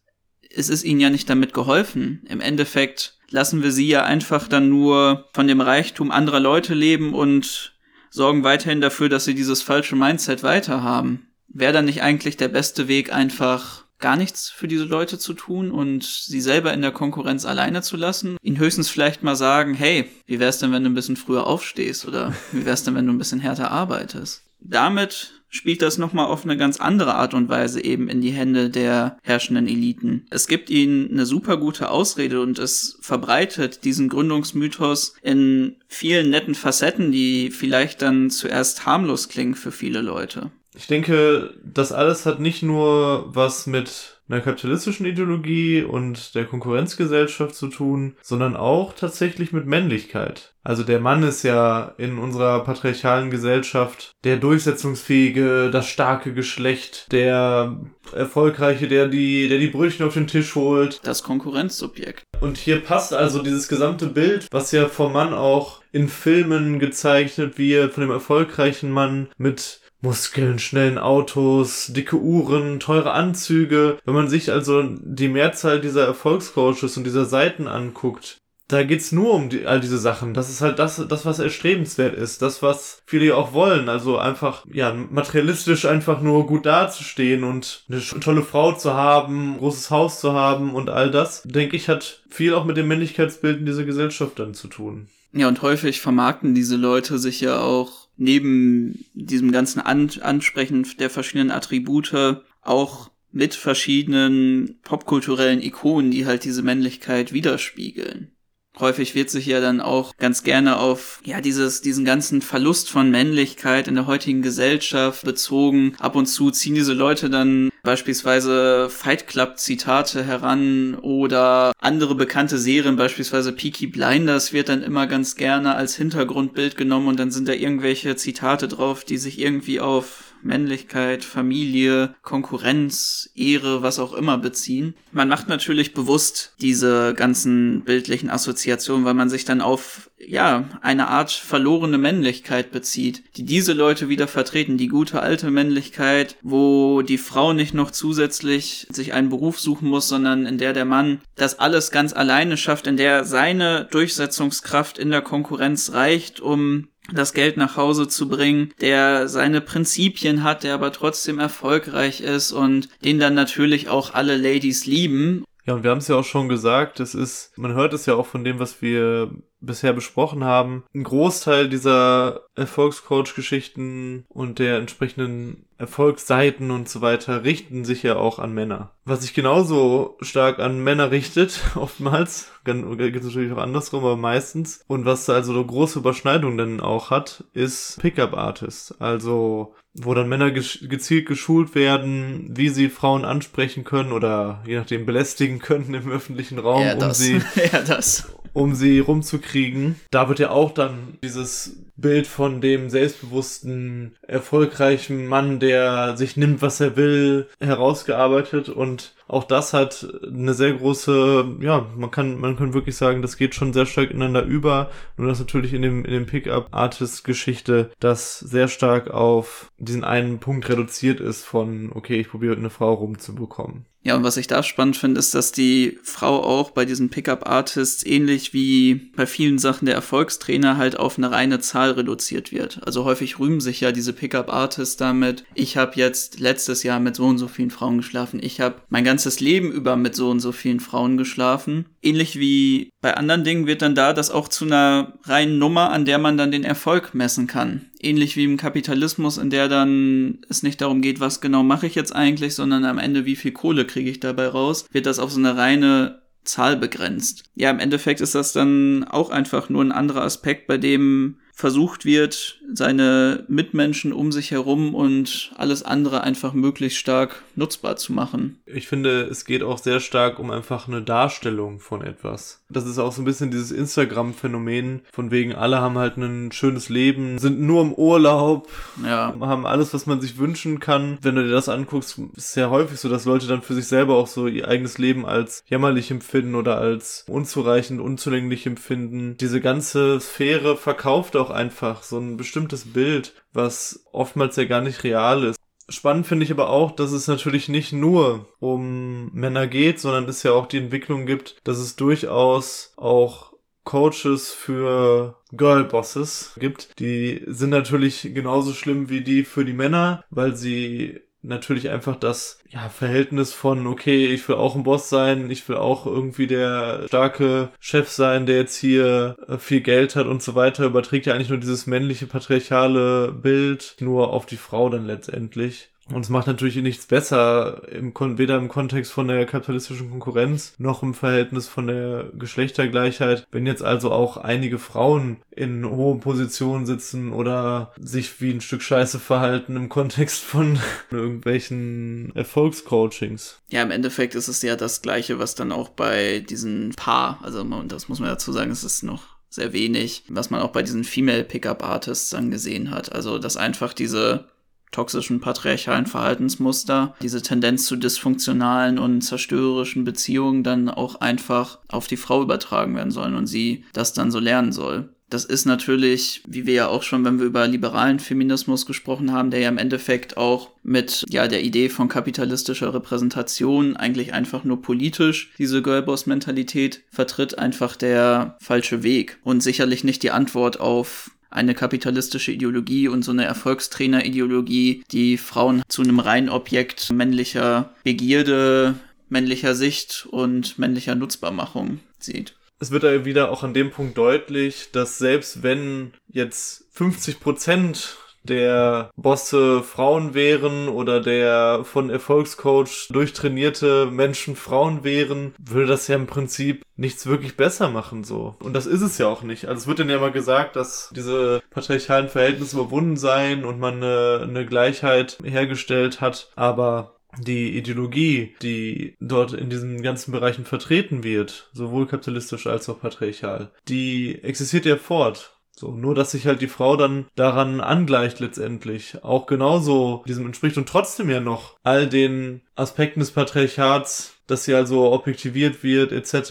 Es 0.50 0.68
ist 0.68 0.82
ihnen 0.82 0.98
ja 0.98 1.10
nicht 1.10 1.30
damit 1.30 1.54
geholfen. 1.54 2.24
Im 2.28 2.40
Endeffekt 2.40 3.18
lassen 3.30 3.62
wir 3.62 3.70
sie 3.70 3.86
ja 3.86 4.04
einfach 4.04 4.48
dann 4.48 4.68
nur 4.68 5.28
von 5.32 5.46
dem 5.46 5.60
Reichtum 5.60 6.10
anderer 6.10 6.40
Leute 6.40 6.74
leben 6.74 7.14
und 7.14 7.76
sorgen 8.10 8.42
weiterhin 8.42 8.80
dafür, 8.80 9.08
dass 9.08 9.26
sie 9.26 9.36
dieses 9.36 9.62
falsche 9.62 9.94
Mindset 9.94 10.42
weiterhaben. 10.42 11.28
Wäre 11.46 11.72
dann 11.72 11.84
nicht 11.84 12.02
eigentlich 12.02 12.36
der 12.36 12.48
beste 12.48 12.88
Weg, 12.88 13.12
einfach 13.12 13.84
gar 13.98 14.16
nichts 14.16 14.50
für 14.50 14.68
diese 14.68 14.84
Leute 14.84 15.18
zu 15.18 15.34
tun 15.34 15.70
und 15.70 16.04
sie 16.04 16.40
selber 16.40 16.72
in 16.72 16.82
der 16.82 16.92
Konkurrenz 16.92 17.44
alleine 17.44 17.82
zu 17.82 17.96
lassen? 17.96 18.36
Ihnen 18.42 18.58
höchstens 18.58 18.88
vielleicht 18.88 19.22
mal 19.22 19.36
sagen, 19.36 19.74
hey, 19.74 20.08
wie 20.26 20.38
wär's 20.38 20.58
denn, 20.58 20.72
wenn 20.72 20.84
du 20.84 20.90
ein 20.90 20.94
bisschen 20.94 21.16
früher 21.16 21.46
aufstehst 21.46 22.06
oder 22.06 22.34
wie 22.52 22.64
wär's 22.64 22.84
denn, 22.84 22.94
wenn 22.94 23.06
du 23.06 23.12
ein 23.12 23.18
bisschen 23.18 23.40
härter 23.40 23.70
arbeitest? 23.70 24.42
Damit 24.60 25.32
spielt 25.50 25.82
das 25.82 25.98
nochmal 25.98 26.26
auf 26.26 26.44
eine 26.44 26.56
ganz 26.56 26.78
andere 26.78 27.14
Art 27.14 27.34
und 27.34 27.48
Weise 27.48 27.82
eben 27.82 28.08
in 28.08 28.20
die 28.20 28.30
Hände 28.30 28.70
der 28.70 29.18
herrschenden 29.22 29.66
Eliten. 29.66 30.26
Es 30.30 30.46
gibt 30.46 30.70
ihnen 30.70 31.10
eine 31.10 31.26
super 31.26 31.56
gute 31.56 31.90
Ausrede 31.90 32.40
und 32.40 32.58
es 32.58 32.98
verbreitet 33.00 33.84
diesen 33.84 34.08
Gründungsmythos 34.08 35.14
in 35.22 35.76
vielen 35.88 36.30
netten 36.30 36.54
Facetten, 36.54 37.12
die 37.12 37.50
vielleicht 37.50 38.02
dann 38.02 38.30
zuerst 38.30 38.84
harmlos 38.84 39.28
klingen 39.28 39.54
für 39.54 39.72
viele 39.72 40.02
Leute. 40.02 40.50
Ich 40.78 40.86
denke, 40.86 41.54
das 41.64 41.90
alles 41.90 42.24
hat 42.24 42.38
nicht 42.38 42.62
nur 42.62 43.34
was 43.34 43.66
mit 43.66 44.20
einer 44.28 44.40
kapitalistischen 44.40 45.06
Ideologie 45.06 45.82
und 45.82 46.36
der 46.36 46.44
Konkurrenzgesellschaft 46.44 47.56
zu 47.56 47.66
tun, 47.66 48.14
sondern 48.22 48.54
auch 48.54 48.92
tatsächlich 48.92 49.52
mit 49.52 49.66
Männlichkeit. 49.66 50.54
Also 50.62 50.84
der 50.84 51.00
Mann 51.00 51.24
ist 51.24 51.42
ja 51.42 51.94
in 51.98 52.18
unserer 52.18 52.62
patriarchalen 52.62 53.30
Gesellschaft 53.30 54.12
der 54.22 54.36
durchsetzungsfähige, 54.36 55.70
das 55.72 55.88
starke 55.88 56.32
Geschlecht, 56.32 57.10
der 57.10 57.80
erfolgreiche, 58.14 58.86
der 58.86 59.08
die, 59.08 59.48
der 59.48 59.58
die 59.58 59.68
Brötchen 59.68 60.06
auf 60.06 60.14
den 60.14 60.28
Tisch 60.28 60.54
holt. 60.54 61.00
Das 61.02 61.24
Konkurrenzsubjekt. 61.24 62.22
Und 62.40 62.56
hier 62.56 62.80
passt 62.80 63.12
also 63.12 63.42
dieses 63.42 63.66
gesamte 63.66 64.06
Bild, 64.06 64.46
was 64.52 64.70
ja 64.70 64.86
vom 64.86 65.12
Mann 65.12 65.34
auch 65.34 65.82
in 65.90 66.08
Filmen 66.08 66.78
gezeichnet 66.78 67.58
wird, 67.58 67.94
von 67.94 68.02
dem 68.02 68.10
erfolgreichen 68.10 68.90
Mann 68.90 69.28
mit 69.38 69.80
Muskeln, 70.00 70.58
schnellen 70.58 70.98
Autos, 70.98 71.86
dicke 71.88 72.16
Uhren, 72.16 72.80
teure 72.80 73.12
Anzüge. 73.12 73.98
Wenn 74.04 74.14
man 74.14 74.28
sich 74.28 74.52
also 74.52 74.82
die 74.82 75.28
Mehrzahl 75.28 75.80
dieser 75.80 76.06
Erfolgscoaches 76.06 76.96
und 76.96 77.04
dieser 77.04 77.24
Seiten 77.24 77.66
anguckt, 77.66 78.38
da 78.68 78.82
geht's 78.82 79.12
nur 79.12 79.32
um 79.32 79.48
die, 79.48 79.66
all 79.66 79.80
diese 79.80 79.98
Sachen. 79.98 80.34
Das 80.34 80.50
ist 80.50 80.60
halt 80.60 80.78
das, 80.78 81.02
das, 81.08 81.24
was 81.24 81.38
erstrebenswert 81.38 82.14
ist. 82.14 82.42
Das, 82.42 82.62
was 82.62 83.02
viele 83.06 83.34
auch 83.34 83.54
wollen. 83.54 83.88
Also 83.88 84.18
einfach, 84.18 84.64
ja, 84.70 84.92
materialistisch 84.92 85.86
einfach 85.86 86.20
nur 86.20 86.46
gut 86.46 86.66
dazustehen 86.66 87.44
und 87.44 87.84
eine 87.88 88.00
tolle 88.20 88.42
Frau 88.42 88.72
zu 88.72 88.92
haben, 88.92 89.56
großes 89.56 89.90
Haus 89.90 90.20
zu 90.20 90.34
haben 90.34 90.74
und 90.74 90.90
all 90.90 91.10
das, 91.10 91.42
denke 91.44 91.76
ich, 91.76 91.88
hat 91.88 92.22
viel 92.28 92.52
auch 92.52 92.66
mit 92.66 92.76
dem 92.76 92.88
Männlichkeitsbild 92.88 93.60
in 93.60 93.66
dieser 93.66 93.84
Gesellschaft 93.84 94.38
dann 94.38 94.52
zu 94.52 94.68
tun. 94.68 95.08
Ja, 95.32 95.48
und 95.48 95.62
häufig 95.62 96.00
vermarkten 96.00 96.54
diese 96.54 96.76
Leute 96.76 97.18
sich 97.18 97.40
ja 97.40 97.60
auch 97.60 98.07
neben 98.18 99.04
diesem 99.14 99.52
ganzen 99.52 99.80
An 99.80 100.10
Ansprechen 100.20 100.86
der 100.98 101.08
verschiedenen 101.08 101.50
Attribute 101.50 102.42
auch 102.60 103.10
mit 103.30 103.54
verschiedenen 103.54 104.78
popkulturellen 104.82 105.62
Ikonen, 105.62 106.10
die 106.10 106.26
halt 106.26 106.44
diese 106.44 106.62
Männlichkeit 106.62 107.32
widerspiegeln. 107.32 108.32
Häufig 108.80 109.14
wird 109.14 109.30
sich 109.30 109.46
ja 109.46 109.60
dann 109.60 109.80
auch 109.80 110.16
ganz 110.16 110.42
gerne 110.42 110.78
auf, 110.78 111.20
ja, 111.24 111.40
dieses, 111.40 111.80
diesen 111.80 112.04
ganzen 112.04 112.42
Verlust 112.42 112.90
von 112.90 113.10
Männlichkeit 113.10 113.88
in 113.88 113.94
der 113.94 114.06
heutigen 114.06 114.42
Gesellschaft 114.42 115.24
bezogen. 115.24 115.94
Ab 115.98 116.16
und 116.16 116.26
zu 116.26 116.50
ziehen 116.50 116.74
diese 116.74 116.94
Leute 116.94 117.30
dann 117.30 117.70
beispielsweise 117.82 118.88
Fight 118.90 119.26
Club 119.26 119.58
Zitate 119.58 120.24
heran 120.24 120.94
oder 120.96 121.72
andere 121.78 122.14
bekannte 122.14 122.58
Serien, 122.58 122.96
beispielsweise 122.96 123.52
Peaky 123.52 123.86
Blinders 123.86 124.52
wird 124.52 124.68
dann 124.68 124.82
immer 124.82 125.06
ganz 125.06 125.36
gerne 125.36 125.74
als 125.74 125.96
Hintergrundbild 125.96 126.76
genommen 126.76 127.08
und 127.08 127.18
dann 127.18 127.30
sind 127.30 127.48
da 127.48 127.52
irgendwelche 127.52 128.16
Zitate 128.16 128.68
drauf, 128.68 129.04
die 129.04 129.16
sich 129.16 129.38
irgendwie 129.38 129.80
auf 129.80 130.27
Männlichkeit, 130.42 131.24
Familie, 131.24 132.14
Konkurrenz, 132.22 133.30
Ehre, 133.34 133.82
was 133.82 133.98
auch 133.98 134.12
immer 134.12 134.38
beziehen. 134.38 134.94
Man 135.12 135.28
macht 135.28 135.48
natürlich 135.48 135.94
bewusst 135.94 136.54
diese 136.60 137.14
ganzen 137.14 137.82
bildlichen 137.82 138.30
Assoziationen, 138.30 139.04
weil 139.04 139.14
man 139.14 139.30
sich 139.30 139.44
dann 139.44 139.60
auf, 139.60 140.10
ja, 140.18 140.64
eine 140.80 141.08
Art 141.08 141.30
verlorene 141.30 141.98
Männlichkeit 141.98 142.70
bezieht, 142.70 143.22
die 143.36 143.44
diese 143.44 143.72
Leute 143.72 144.08
wieder 144.08 144.28
vertreten, 144.28 144.76
die 144.76 144.88
gute 144.88 145.20
alte 145.20 145.50
Männlichkeit, 145.50 146.36
wo 146.42 147.02
die 147.02 147.18
Frau 147.18 147.52
nicht 147.52 147.74
noch 147.74 147.90
zusätzlich 147.90 148.86
sich 148.90 149.12
einen 149.12 149.28
Beruf 149.28 149.60
suchen 149.60 149.88
muss, 149.88 150.08
sondern 150.08 150.46
in 150.46 150.58
der 150.58 150.72
der 150.72 150.84
Mann 150.84 151.20
das 151.36 151.58
alles 151.58 151.90
ganz 151.90 152.12
alleine 152.12 152.56
schafft, 152.56 152.86
in 152.86 152.96
der 152.96 153.24
seine 153.24 153.88
Durchsetzungskraft 153.90 154.98
in 154.98 155.10
der 155.10 155.22
Konkurrenz 155.22 155.92
reicht, 155.92 156.40
um 156.40 156.88
das 157.12 157.32
Geld 157.32 157.56
nach 157.56 157.76
Hause 157.76 158.08
zu 158.08 158.28
bringen, 158.28 158.72
der 158.80 159.28
seine 159.28 159.60
Prinzipien 159.60 160.42
hat, 160.42 160.62
der 160.62 160.74
aber 160.74 160.92
trotzdem 160.92 161.38
erfolgreich 161.38 162.20
ist 162.20 162.52
und 162.52 162.88
den 163.04 163.18
dann 163.18 163.34
natürlich 163.34 163.88
auch 163.88 164.14
alle 164.14 164.36
Ladies 164.36 164.86
lieben. 164.86 165.44
Ja, 165.66 165.74
und 165.74 165.82
wir 165.82 165.90
haben 165.90 165.98
es 165.98 166.08
ja 166.08 166.16
auch 166.16 166.24
schon 166.24 166.48
gesagt, 166.48 167.00
es 167.00 167.14
ist, 167.14 167.52
man 167.56 167.74
hört 167.74 167.92
es 167.92 168.06
ja 168.06 168.14
auch 168.14 168.26
von 168.26 168.44
dem, 168.44 168.58
was 168.58 168.80
wir 168.80 169.30
bisher 169.60 169.92
besprochen 169.92 170.44
haben, 170.44 170.84
ein 170.94 171.04
Großteil 171.04 171.68
dieser 171.68 172.42
Erfolgscoach-Geschichten 172.54 174.24
und 174.28 174.58
der 174.58 174.78
entsprechenden 174.78 175.64
Erfolgsseiten 175.78 176.72
und 176.72 176.88
so 176.88 177.00
weiter 177.00 177.44
richten 177.44 177.84
sich 177.84 178.02
ja 178.02 178.16
auch 178.16 178.40
an 178.40 178.52
Männer. 178.52 178.90
Was 179.04 179.22
sich 179.22 179.32
genauso 179.32 180.16
stark 180.20 180.58
an 180.58 180.82
Männer 180.82 181.10
richtet, 181.12 181.60
oftmals, 181.76 182.50
gibt 182.64 183.16
es 183.16 183.24
natürlich 183.24 183.52
auch 183.52 183.58
andersrum, 183.58 184.04
aber 184.04 184.16
meistens. 184.16 184.84
Und 184.88 185.04
was 185.04 185.24
da 185.24 185.34
also 185.34 185.52
eine 185.52 185.64
große 185.64 186.00
Überschneidung 186.00 186.58
dann 186.58 186.80
auch 186.80 187.10
hat, 187.10 187.44
ist 187.54 187.98
Pickup-Artist. 188.00 189.00
Also, 189.00 189.74
wo 189.94 190.14
dann 190.14 190.28
Männer 190.28 190.50
gezielt 190.50 191.26
geschult 191.26 191.74
werden, 191.74 192.50
wie 192.50 192.68
sie 192.68 192.88
Frauen 192.88 193.24
ansprechen 193.24 193.84
können 193.84 194.12
oder 194.12 194.62
je 194.66 194.76
nachdem 194.76 195.06
belästigen 195.06 195.58
können 195.60 195.94
im 195.94 196.10
öffentlichen 196.10 196.58
Raum, 196.58 196.82
ja, 196.82 196.94
um 196.94 197.12
sie, 197.12 197.40
ja, 197.72 197.82
das 197.82 198.26
um 198.52 198.74
sie 198.74 198.98
rumzukriegen. 199.00 199.96
Da 200.10 200.28
wird 200.28 200.38
ja 200.38 200.50
auch 200.50 200.72
dann 200.72 201.18
dieses 201.22 201.84
Bild 201.96 202.26
von 202.26 202.60
dem 202.60 202.90
selbstbewussten, 202.90 204.14
erfolgreichen 204.22 205.26
Mann, 205.26 205.58
der 205.60 206.16
sich 206.16 206.36
nimmt, 206.36 206.62
was 206.62 206.80
er 206.80 206.96
will, 206.96 207.48
herausgearbeitet 207.60 208.68
und 208.68 209.14
auch 209.28 209.44
das 209.44 209.74
hat 209.74 210.08
eine 210.26 210.54
sehr 210.54 210.72
große, 210.72 211.58
ja, 211.60 211.86
man 211.96 212.10
kann, 212.10 212.40
man 212.40 212.56
kann 212.56 212.74
wirklich 212.74 212.96
sagen, 212.96 213.22
das 213.22 213.36
geht 213.36 213.54
schon 213.54 213.72
sehr 213.74 213.86
stark 213.86 214.10
ineinander 214.10 214.42
über. 214.42 214.90
Nur 215.16 215.28
das 215.28 215.38
natürlich 215.38 215.74
in 215.74 215.82
dem, 215.82 216.04
in 216.04 216.12
dem 216.12 216.26
Pickup-Artist-Geschichte, 216.26 217.90
das 218.00 218.38
sehr 218.38 218.68
stark 218.68 219.10
auf 219.10 219.70
diesen 219.78 220.02
einen 220.02 220.38
Punkt 220.38 220.68
reduziert 220.68 221.20
ist 221.20 221.44
von, 221.44 221.92
okay, 221.94 222.18
ich 222.18 222.30
probiere 222.30 222.56
eine 222.56 222.70
Frau 222.70 222.94
rumzubekommen. 222.94 223.84
Ja, 224.04 224.16
und 224.16 224.22
was 224.22 224.36
ich 224.36 224.46
da 224.46 224.62
spannend 224.62 224.96
finde, 224.96 225.18
ist, 225.18 225.34
dass 225.34 225.52
die 225.52 225.98
Frau 226.02 226.42
auch 226.42 226.70
bei 226.70 226.84
diesen 226.84 227.10
Pickup-Artists 227.10 228.06
ähnlich 228.06 228.54
wie 228.54 228.94
bei 229.16 229.26
vielen 229.26 229.58
Sachen 229.58 229.86
der 229.86 229.96
Erfolgstrainer 229.96 230.78
halt 230.78 230.98
auf 230.98 231.18
eine 231.18 231.30
reine 231.30 231.58
Zahl 231.58 231.90
reduziert 231.90 232.52
wird. 232.52 232.80
Also 232.86 233.04
häufig 233.04 233.38
rühmen 233.38 233.60
sich 233.60 233.80
ja 233.80 233.92
diese 233.92 234.12
Pickup-Artists 234.12 234.96
damit, 234.96 235.44
ich 235.54 235.76
habe 235.76 235.92
jetzt 235.96 236.38
letztes 236.38 236.84
Jahr 236.84 237.00
mit 237.00 237.16
so 237.16 237.26
und 237.26 237.38
so 237.38 237.48
vielen 237.48 237.70
Frauen 237.70 237.98
geschlafen, 237.98 238.40
ich 238.42 238.60
habe 238.60 238.76
mein 238.88 239.04
ganzes 239.04 239.17
Leben 239.40 239.72
über 239.72 239.96
mit 239.96 240.14
so 240.14 240.30
und 240.30 240.40
so 240.40 240.52
vielen 240.52 240.80
Frauen 240.80 241.16
geschlafen. 241.16 241.86
Ähnlich 242.02 242.38
wie 242.38 242.90
bei 243.00 243.16
anderen 243.16 243.44
Dingen 243.44 243.66
wird 243.66 243.82
dann 243.82 243.94
da 243.94 244.12
das 244.12 244.30
auch 244.30 244.48
zu 244.48 244.64
einer 244.64 245.18
reinen 245.24 245.58
Nummer, 245.58 245.90
an 245.90 246.04
der 246.04 246.18
man 246.18 246.36
dann 246.36 246.50
den 246.50 246.64
Erfolg 246.64 247.14
messen 247.14 247.46
kann 247.46 247.88
ähnlich 248.00 248.36
wie 248.36 248.44
im 248.44 248.56
Kapitalismus, 248.56 249.38
in 249.38 249.50
der 249.50 249.68
dann 249.68 250.38
es 250.48 250.62
nicht 250.62 250.80
darum 250.80 251.02
geht, 251.02 251.20
was 251.20 251.40
genau 251.40 251.62
mache 251.62 251.86
ich 251.86 251.94
jetzt 251.94 252.14
eigentlich, 252.14 252.54
sondern 252.54 252.84
am 252.84 252.98
Ende, 252.98 253.24
wie 253.24 253.36
viel 253.36 253.52
Kohle 253.52 253.84
kriege 253.86 254.10
ich 254.10 254.20
dabei 254.20 254.48
raus, 254.48 254.86
wird 254.92 255.06
das 255.06 255.18
auf 255.18 255.30
so 255.30 255.38
eine 255.38 255.56
reine 255.56 256.22
Zahl 256.44 256.76
begrenzt. 256.76 257.44
Ja, 257.54 257.70
im 257.70 257.78
Endeffekt 257.78 258.20
ist 258.20 258.34
das 258.34 258.52
dann 258.52 259.04
auch 259.04 259.30
einfach 259.30 259.68
nur 259.68 259.84
ein 259.84 259.92
anderer 259.92 260.22
Aspekt, 260.22 260.66
bei 260.66 260.78
dem 260.78 261.38
versucht 261.58 262.04
wird, 262.04 262.60
seine 262.72 263.44
Mitmenschen 263.48 264.12
um 264.12 264.30
sich 264.30 264.52
herum 264.52 264.94
und 264.94 265.50
alles 265.56 265.82
andere 265.82 266.22
einfach 266.22 266.52
möglichst 266.52 266.98
stark 266.98 267.42
nutzbar 267.56 267.96
zu 267.96 268.12
machen. 268.12 268.60
Ich 268.64 268.86
finde, 268.86 269.22
es 269.22 269.44
geht 269.44 269.64
auch 269.64 269.78
sehr 269.78 269.98
stark 269.98 270.38
um 270.38 270.52
einfach 270.52 270.86
eine 270.86 271.02
Darstellung 271.02 271.80
von 271.80 272.02
etwas. 272.02 272.62
Das 272.70 272.86
ist 272.86 272.98
auch 272.98 273.10
so 273.10 273.22
ein 273.22 273.24
bisschen 273.24 273.50
dieses 273.50 273.72
Instagram-Phänomen, 273.72 275.00
von 275.10 275.32
wegen 275.32 275.52
alle 275.52 275.80
haben 275.80 275.98
halt 275.98 276.16
ein 276.16 276.52
schönes 276.52 276.90
Leben, 276.90 277.38
sind 277.38 277.58
nur 277.60 277.82
im 277.82 277.92
Urlaub, 277.92 278.68
ja. 279.04 279.34
haben 279.40 279.66
alles, 279.66 279.92
was 279.92 280.06
man 280.06 280.20
sich 280.20 280.38
wünschen 280.38 280.78
kann. 280.78 281.18
Wenn 281.22 281.34
du 281.34 281.42
dir 281.42 281.50
das 281.50 281.68
anguckst, 281.68 282.20
ist 282.36 282.52
sehr 282.52 282.70
häufig 282.70 283.00
so, 283.00 283.08
dass 283.08 283.24
Leute 283.24 283.48
dann 283.48 283.62
für 283.62 283.74
sich 283.74 283.88
selber 283.88 284.14
auch 284.14 284.28
so 284.28 284.46
ihr 284.46 284.68
eigenes 284.68 284.98
Leben 284.98 285.26
als 285.26 285.64
jämmerlich 285.66 286.12
empfinden 286.12 286.54
oder 286.54 286.78
als 286.78 287.24
unzureichend, 287.26 288.00
unzulänglich 288.00 288.64
empfinden. 288.66 289.36
Diese 289.40 289.60
ganze 289.60 290.20
Sphäre 290.20 290.76
verkauft 290.76 291.34
auch 291.34 291.47
einfach 291.50 292.02
so 292.02 292.18
ein 292.18 292.36
bestimmtes 292.36 292.92
Bild, 292.92 293.34
was 293.52 294.04
oftmals 294.12 294.56
ja 294.56 294.64
gar 294.64 294.80
nicht 294.80 295.04
real 295.04 295.44
ist. 295.44 295.58
Spannend 295.90 296.26
finde 296.26 296.44
ich 296.44 296.50
aber 296.50 296.68
auch, 296.68 296.90
dass 296.90 297.12
es 297.12 297.28
natürlich 297.28 297.68
nicht 297.68 297.92
nur 297.92 298.46
um 298.58 299.32
Männer 299.32 299.66
geht, 299.66 300.00
sondern 300.00 300.28
es 300.28 300.42
ja 300.42 300.52
auch 300.52 300.66
die 300.66 300.76
Entwicklung 300.76 301.24
gibt, 301.24 301.56
dass 301.64 301.78
es 301.78 301.96
durchaus 301.96 302.92
auch 302.96 303.54
Coaches 303.84 304.52
für 304.52 305.36
Girlbosses 305.50 306.56
gibt. 306.58 306.98
Die 306.98 307.42
sind 307.46 307.70
natürlich 307.70 308.34
genauso 308.34 308.74
schlimm 308.74 309.08
wie 309.08 309.22
die 309.22 309.44
für 309.44 309.64
die 309.64 309.72
Männer, 309.72 310.24
weil 310.28 310.54
sie 310.54 311.22
natürlich 311.42 311.90
einfach 311.90 312.16
das 312.16 312.58
ja, 312.68 312.88
Verhältnis 312.88 313.52
von, 313.52 313.86
okay, 313.86 314.26
ich 314.26 314.48
will 314.48 314.56
auch 314.56 314.74
ein 314.74 314.82
Boss 314.82 315.08
sein, 315.08 315.50
ich 315.50 315.68
will 315.68 315.76
auch 315.76 316.06
irgendwie 316.06 316.46
der 316.46 317.04
starke 317.06 317.70
Chef 317.80 318.08
sein, 318.08 318.46
der 318.46 318.56
jetzt 318.56 318.76
hier 318.76 319.36
äh, 319.46 319.58
viel 319.58 319.80
Geld 319.80 320.16
hat 320.16 320.26
und 320.26 320.42
so 320.42 320.54
weiter, 320.54 320.84
überträgt 320.84 321.26
ja 321.26 321.34
eigentlich 321.34 321.50
nur 321.50 321.58
dieses 321.58 321.86
männliche 321.86 322.26
patriarchale 322.26 323.32
Bild 323.32 323.96
nur 324.00 324.32
auf 324.32 324.46
die 324.46 324.56
Frau 324.56 324.88
dann 324.88 325.06
letztendlich. 325.06 325.90
Und 326.12 326.22
es 326.22 326.28
macht 326.28 326.46
natürlich 326.46 326.76
nichts 326.76 327.06
besser, 327.06 327.82
im, 327.90 328.12
weder 328.38 328.56
im 328.56 328.68
Kontext 328.68 329.12
von 329.12 329.28
der 329.28 329.46
kapitalistischen 329.46 330.10
Konkurrenz 330.10 330.74
noch 330.78 331.02
im 331.02 331.14
Verhältnis 331.14 331.68
von 331.68 331.86
der 331.86 332.30
Geschlechtergleichheit, 332.38 333.46
wenn 333.50 333.66
jetzt 333.66 333.82
also 333.82 334.10
auch 334.10 334.36
einige 334.36 334.78
Frauen 334.78 335.38
in 335.50 335.88
hohen 335.88 336.20
Positionen 336.20 336.86
sitzen 336.86 337.32
oder 337.32 337.92
sich 338.00 338.40
wie 338.40 338.52
ein 338.52 338.60
Stück 338.60 338.82
Scheiße 338.82 339.18
verhalten 339.18 339.76
im 339.76 339.88
Kontext 339.88 340.42
von 340.42 340.78
irgendwelchen 341.10 342.32
Erfolgscoachings. 342.34 343.60
Ja, 343.68 343.82
im 343.82 343.90
Endeffekt 343.90 344.34
ist 344.34 344.48
es 344.48 344.62
ja 344.62 344.76
das 344.76 345.02
Gleiche, 345.02 345.38
was 345.38 345.54
dann 345.54 345.72
auch 345.72 345.90
bei 345.90 346.40
diesen 346.40 346.94
Paar, 346.96 347.38
also 347.42 347.64
das 347.84 348.08
muss 348.08 348.20
man 348.20 348.30
dazu 348.30 348.52
sagen, 348.52 348.70
es 348.70 348.84
ist 348.84 349.02
noch 349.02 349.38
sehr 349.50 349.72
wenig, 349.72 350.24
was 350.28 350.50
man 350.50 350.60
auch 350.60 350.70
bei 350.70 350.82
diesen 350.82 351.04
Female 351.04 351.44
Pickup 351.44 351.82
Artists 351.82 352.30
dann 352.30 352.50
gesehen 352.50 352.90
hat. 352.90 353.12
Also, 353.12 353.38
dass 353.38 353.56
einfach 353.56 353.92
diese 353.92 354.46
toxischen 354.90 355.40
patriarchalen 355.40 356.06
Verhaltensmuster, 356.06 357.14
diese 357.22 357.42
Tendenz 357.42 357.86
zu 357.86 357.96
dysfunktionalen 357.96 358.98
und 358.98 359.22
zerstörerischen 359.22 360.04
Beziehungen 360.04 360.62
dann 360.62 360.88
auch 360.88 361.20
einfach 361.20 361.78
auf 361.88 362.06
die 362.06 362.16
Frau 362.16 362.42
übertragen 362.42 362.94
werden 362.96 363.10
sollen 363.10 363.34
und 363.34 363.46
sie 363.46 363.84
das 363.92 364.12
dann 364.12 364.30
so 364.30 364.38
lernen 364.38 364.72
soll. 364.72 365.08
Das 365.30 365.44
ist 365.44 365.66
natürlich, 365.66 366.42
wie 366.46 366.66
wir 366.66 366.74
ja 366.74 366.88
auch 366.88 367.02
schon, 367.02 367.24
wenn 367.24 367.38
wir 367.38 367.46
über 367.46 367.66
liberalen 367.66 368.18
Feminismus 368.18 368.86
gesprochen 368.86 369.32
haben, 369.32 369.50
der 369.50 369.60
ja 369.60 369.68
im 369.68 369.76
Endeffekt 369.76 370.38
auch 370.38 370.70
mit 370.82 371.24
ja 371.28 371.48
der 371.48 371.62
Idee 371.62 371.90
von 371.90 372.08
kapitalistischer 372.08 372.94
Repräsentation 372.94 373.94
eigentlich 373.96 374.32
einfach 374.32 374.64
nur 374.64 374.80
politisch 374.80 375.52
diese 375.58 375.82
Girlboss-Mentalität 375.82 377.02
vertritt, 377.10 377.58
einfach 377.58 377.94
der 377.94 378.56
falsche 378.60 379.02
Weg 379.02 379.38
und 379.44 379.62
sicherlich 379.62 380.02
nicht 380.02 380.22
die 380.22 380.30
Antwort 380.30 380.80
auf 380.80 381.30
eine 381.50 381.74
kapitalistische 381.74 382.52
Ideologie 382.52 383.08
und 383.08 383.24
so 383.24 383.32
eine 383.32 383.44
Erfolgstrainer-Ideologie, 383.44 385.04
die 385.10 385.38
Frauen 385.38 385.82
zu 385.88 386.02
einem 386.02 386.20
Reinobjekt 386.20 387.12
männlicher 387.12 387.94
Begierde, 388.04 388.94
männlicher 389.28 389.74
Sicht 389.74 390.26
und 390.30 390.78
männlicher 390.78 391.14
Nutzbarmachung 391.14 392.00
sieht. 392.18 392.54
Es 392.80 392.90
wird 392.90 393.02
da 393.02 393.24
wieder 393.24 393.50
auch 393.50 393.64
an 393.64 393.74
dem 393.74 393.90
Punkt 393.90 394.16
deutlich, 394.16 394.90
dass 394.92 395.18
selbst 395.18 395.62
wenn 395.62 396.12
jetzt 396.28 396.84
50 396.92 397.40
Prozent 397.40 398.16
der 398.48 399.10
Bosse 399.16 399.82
Frauen 399.82 400.34
wären 400.34 400.88
oder 400.88 401.20
der 401.20 401.80
von 401.84 402.10
Erfolgscoach 402.10 403.08
durchtrainierte 403.10 404.06
Menschen 404.06 404.56
Frauen 404.56 405.04
wären, 405.04 405.54
würde 405.58 405.86
das 405.86 406.08
ja 406.08 406.16
im 406.16 406.26
Prinzip 406.26 406.84
nichts 406.96 407.26
wirklich 407.26 407.56
besser 407.56 407.88
machen 407.88 408.24
so. 408.24 408.56
Und 408.60 408.74
das 408.74 408.86
ist 408.86 409.02
es 409.02 409.18
ja 409.18 409.28
auch 409.28 409.42
nicht. 409.42 409.66
Also 409.66 409.82
es 409.82 409.86
wird 409.86 410.00
dann 410.00 410.10
ja 410.10 410.18
mal 410.18 410.32
gesagt, 410.32 410.76
dass 410.76 411.10
diese 411.14 411.62
patriarchalen 411.70 412.28
Verhältnisse 412.28 412.76
überwunden 412.76 413.16
seien 413.16 413.64
und 413.64 413.78
man 413.78 413.96
eine, 413.96 414.40
eine 414.42 414.66
Gleichheit 414.66 415.38
hergestellt 415.44 416.20
hat, 416.20 416.50
aber 416.56 417.18
die 417.36 417.76
Ideologie, 417.76 418.54
die 418.62 419.16
dort 419.20 419.52
in 419.52 419.70
diesen 419.70 420.02
ganzen 420.02 420.32
Bereichen 420.32 420.64
vertreten 420.64 421.22
wird, 421.22 421.68
sowohl 421.72 422.06
kapitalistisch 422.06 422.66
als 422.66 422.88
auch 422.88 423.00
patriarchal, 423.00 423.70
die 423.88 424.42
existiert 424.42 424.86
ja 424.86 424.96
fort. 424.96 425.57
So, 425.78 425.92
nur 425.92 426.16
dass 426.16 426.32
sich 426.32 426.46
halt 426.46 426.60
die 426.60 426.66
Frau 426.66 426.96
dann 426.96 427.26
daran 427.36 427.80
angleicht 427.80 428.40
letztendlich, 428.40 429.22
auch 429.22 429.46
genauso 429.46 430.24
diesem 430.26 430.46
entspricht 430.46 430.76
und 430.76 430.88
trotzdem 430.88 431.30
ja 431.30 431.38
noch 431.38 431.76
all 431.84 432.08
den 432.08 432.62
Aspekten 432.74 433.20
des 433.20 433.30
Patriarchats, 433.30 434.34
dass 434.48 434.64
sie 434.64 434.74
also 434.74 435.12
objektiviert 435.12 435.84
wird 435.84 436.10
etc. 436.10 436.50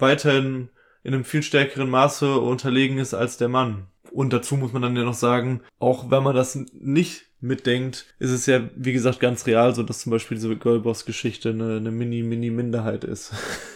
weiterhin 0.00 0.70
in 1.02 1.12
einem 1.12 1.24
viel 1.24 1.42
stärkeren 1.42 1.90
Maße 1.90 2.38
unterlegen 2.38 2.96
ist 2.96 3.12
als 3.12 3.36
der 3.36 3.48
Mann. 3.48 3.88
Und 4.10 4.32
dazu 4.32 4.56
muss 4.56 4.72
man 4.72 4.82
dann 4.82 4.96
ja 4.96 5.04
noch 5.04 5.14
sagen, 5.14 5.60
auch 5.78 6.10
wenn 6.10 6.22
man 6.22 6.34
das 6.34 6.54
nicht 6.54 7.26
mitdenkt, 7.40 8.06
ist 8.18 8.30
es 8.30 8.46
ja, 8.46 8.60
wie 8.76 8.92
gesagt, 8.92 9.20
ganz 9.20 9.46
real, 9.46 9.74
so 9.74 9.82
dass 9.82 10.00
zum 10.00 10.12
Beispiel 10.12 10.36
diese 10.36 10.56
Girlboss-Geschichte 10.56 11.50
eine, 11.50 11.76
eine 11.76 11.90
Mini-Mini-Minderheit 11.90 13.04
ist. 13.04 13.32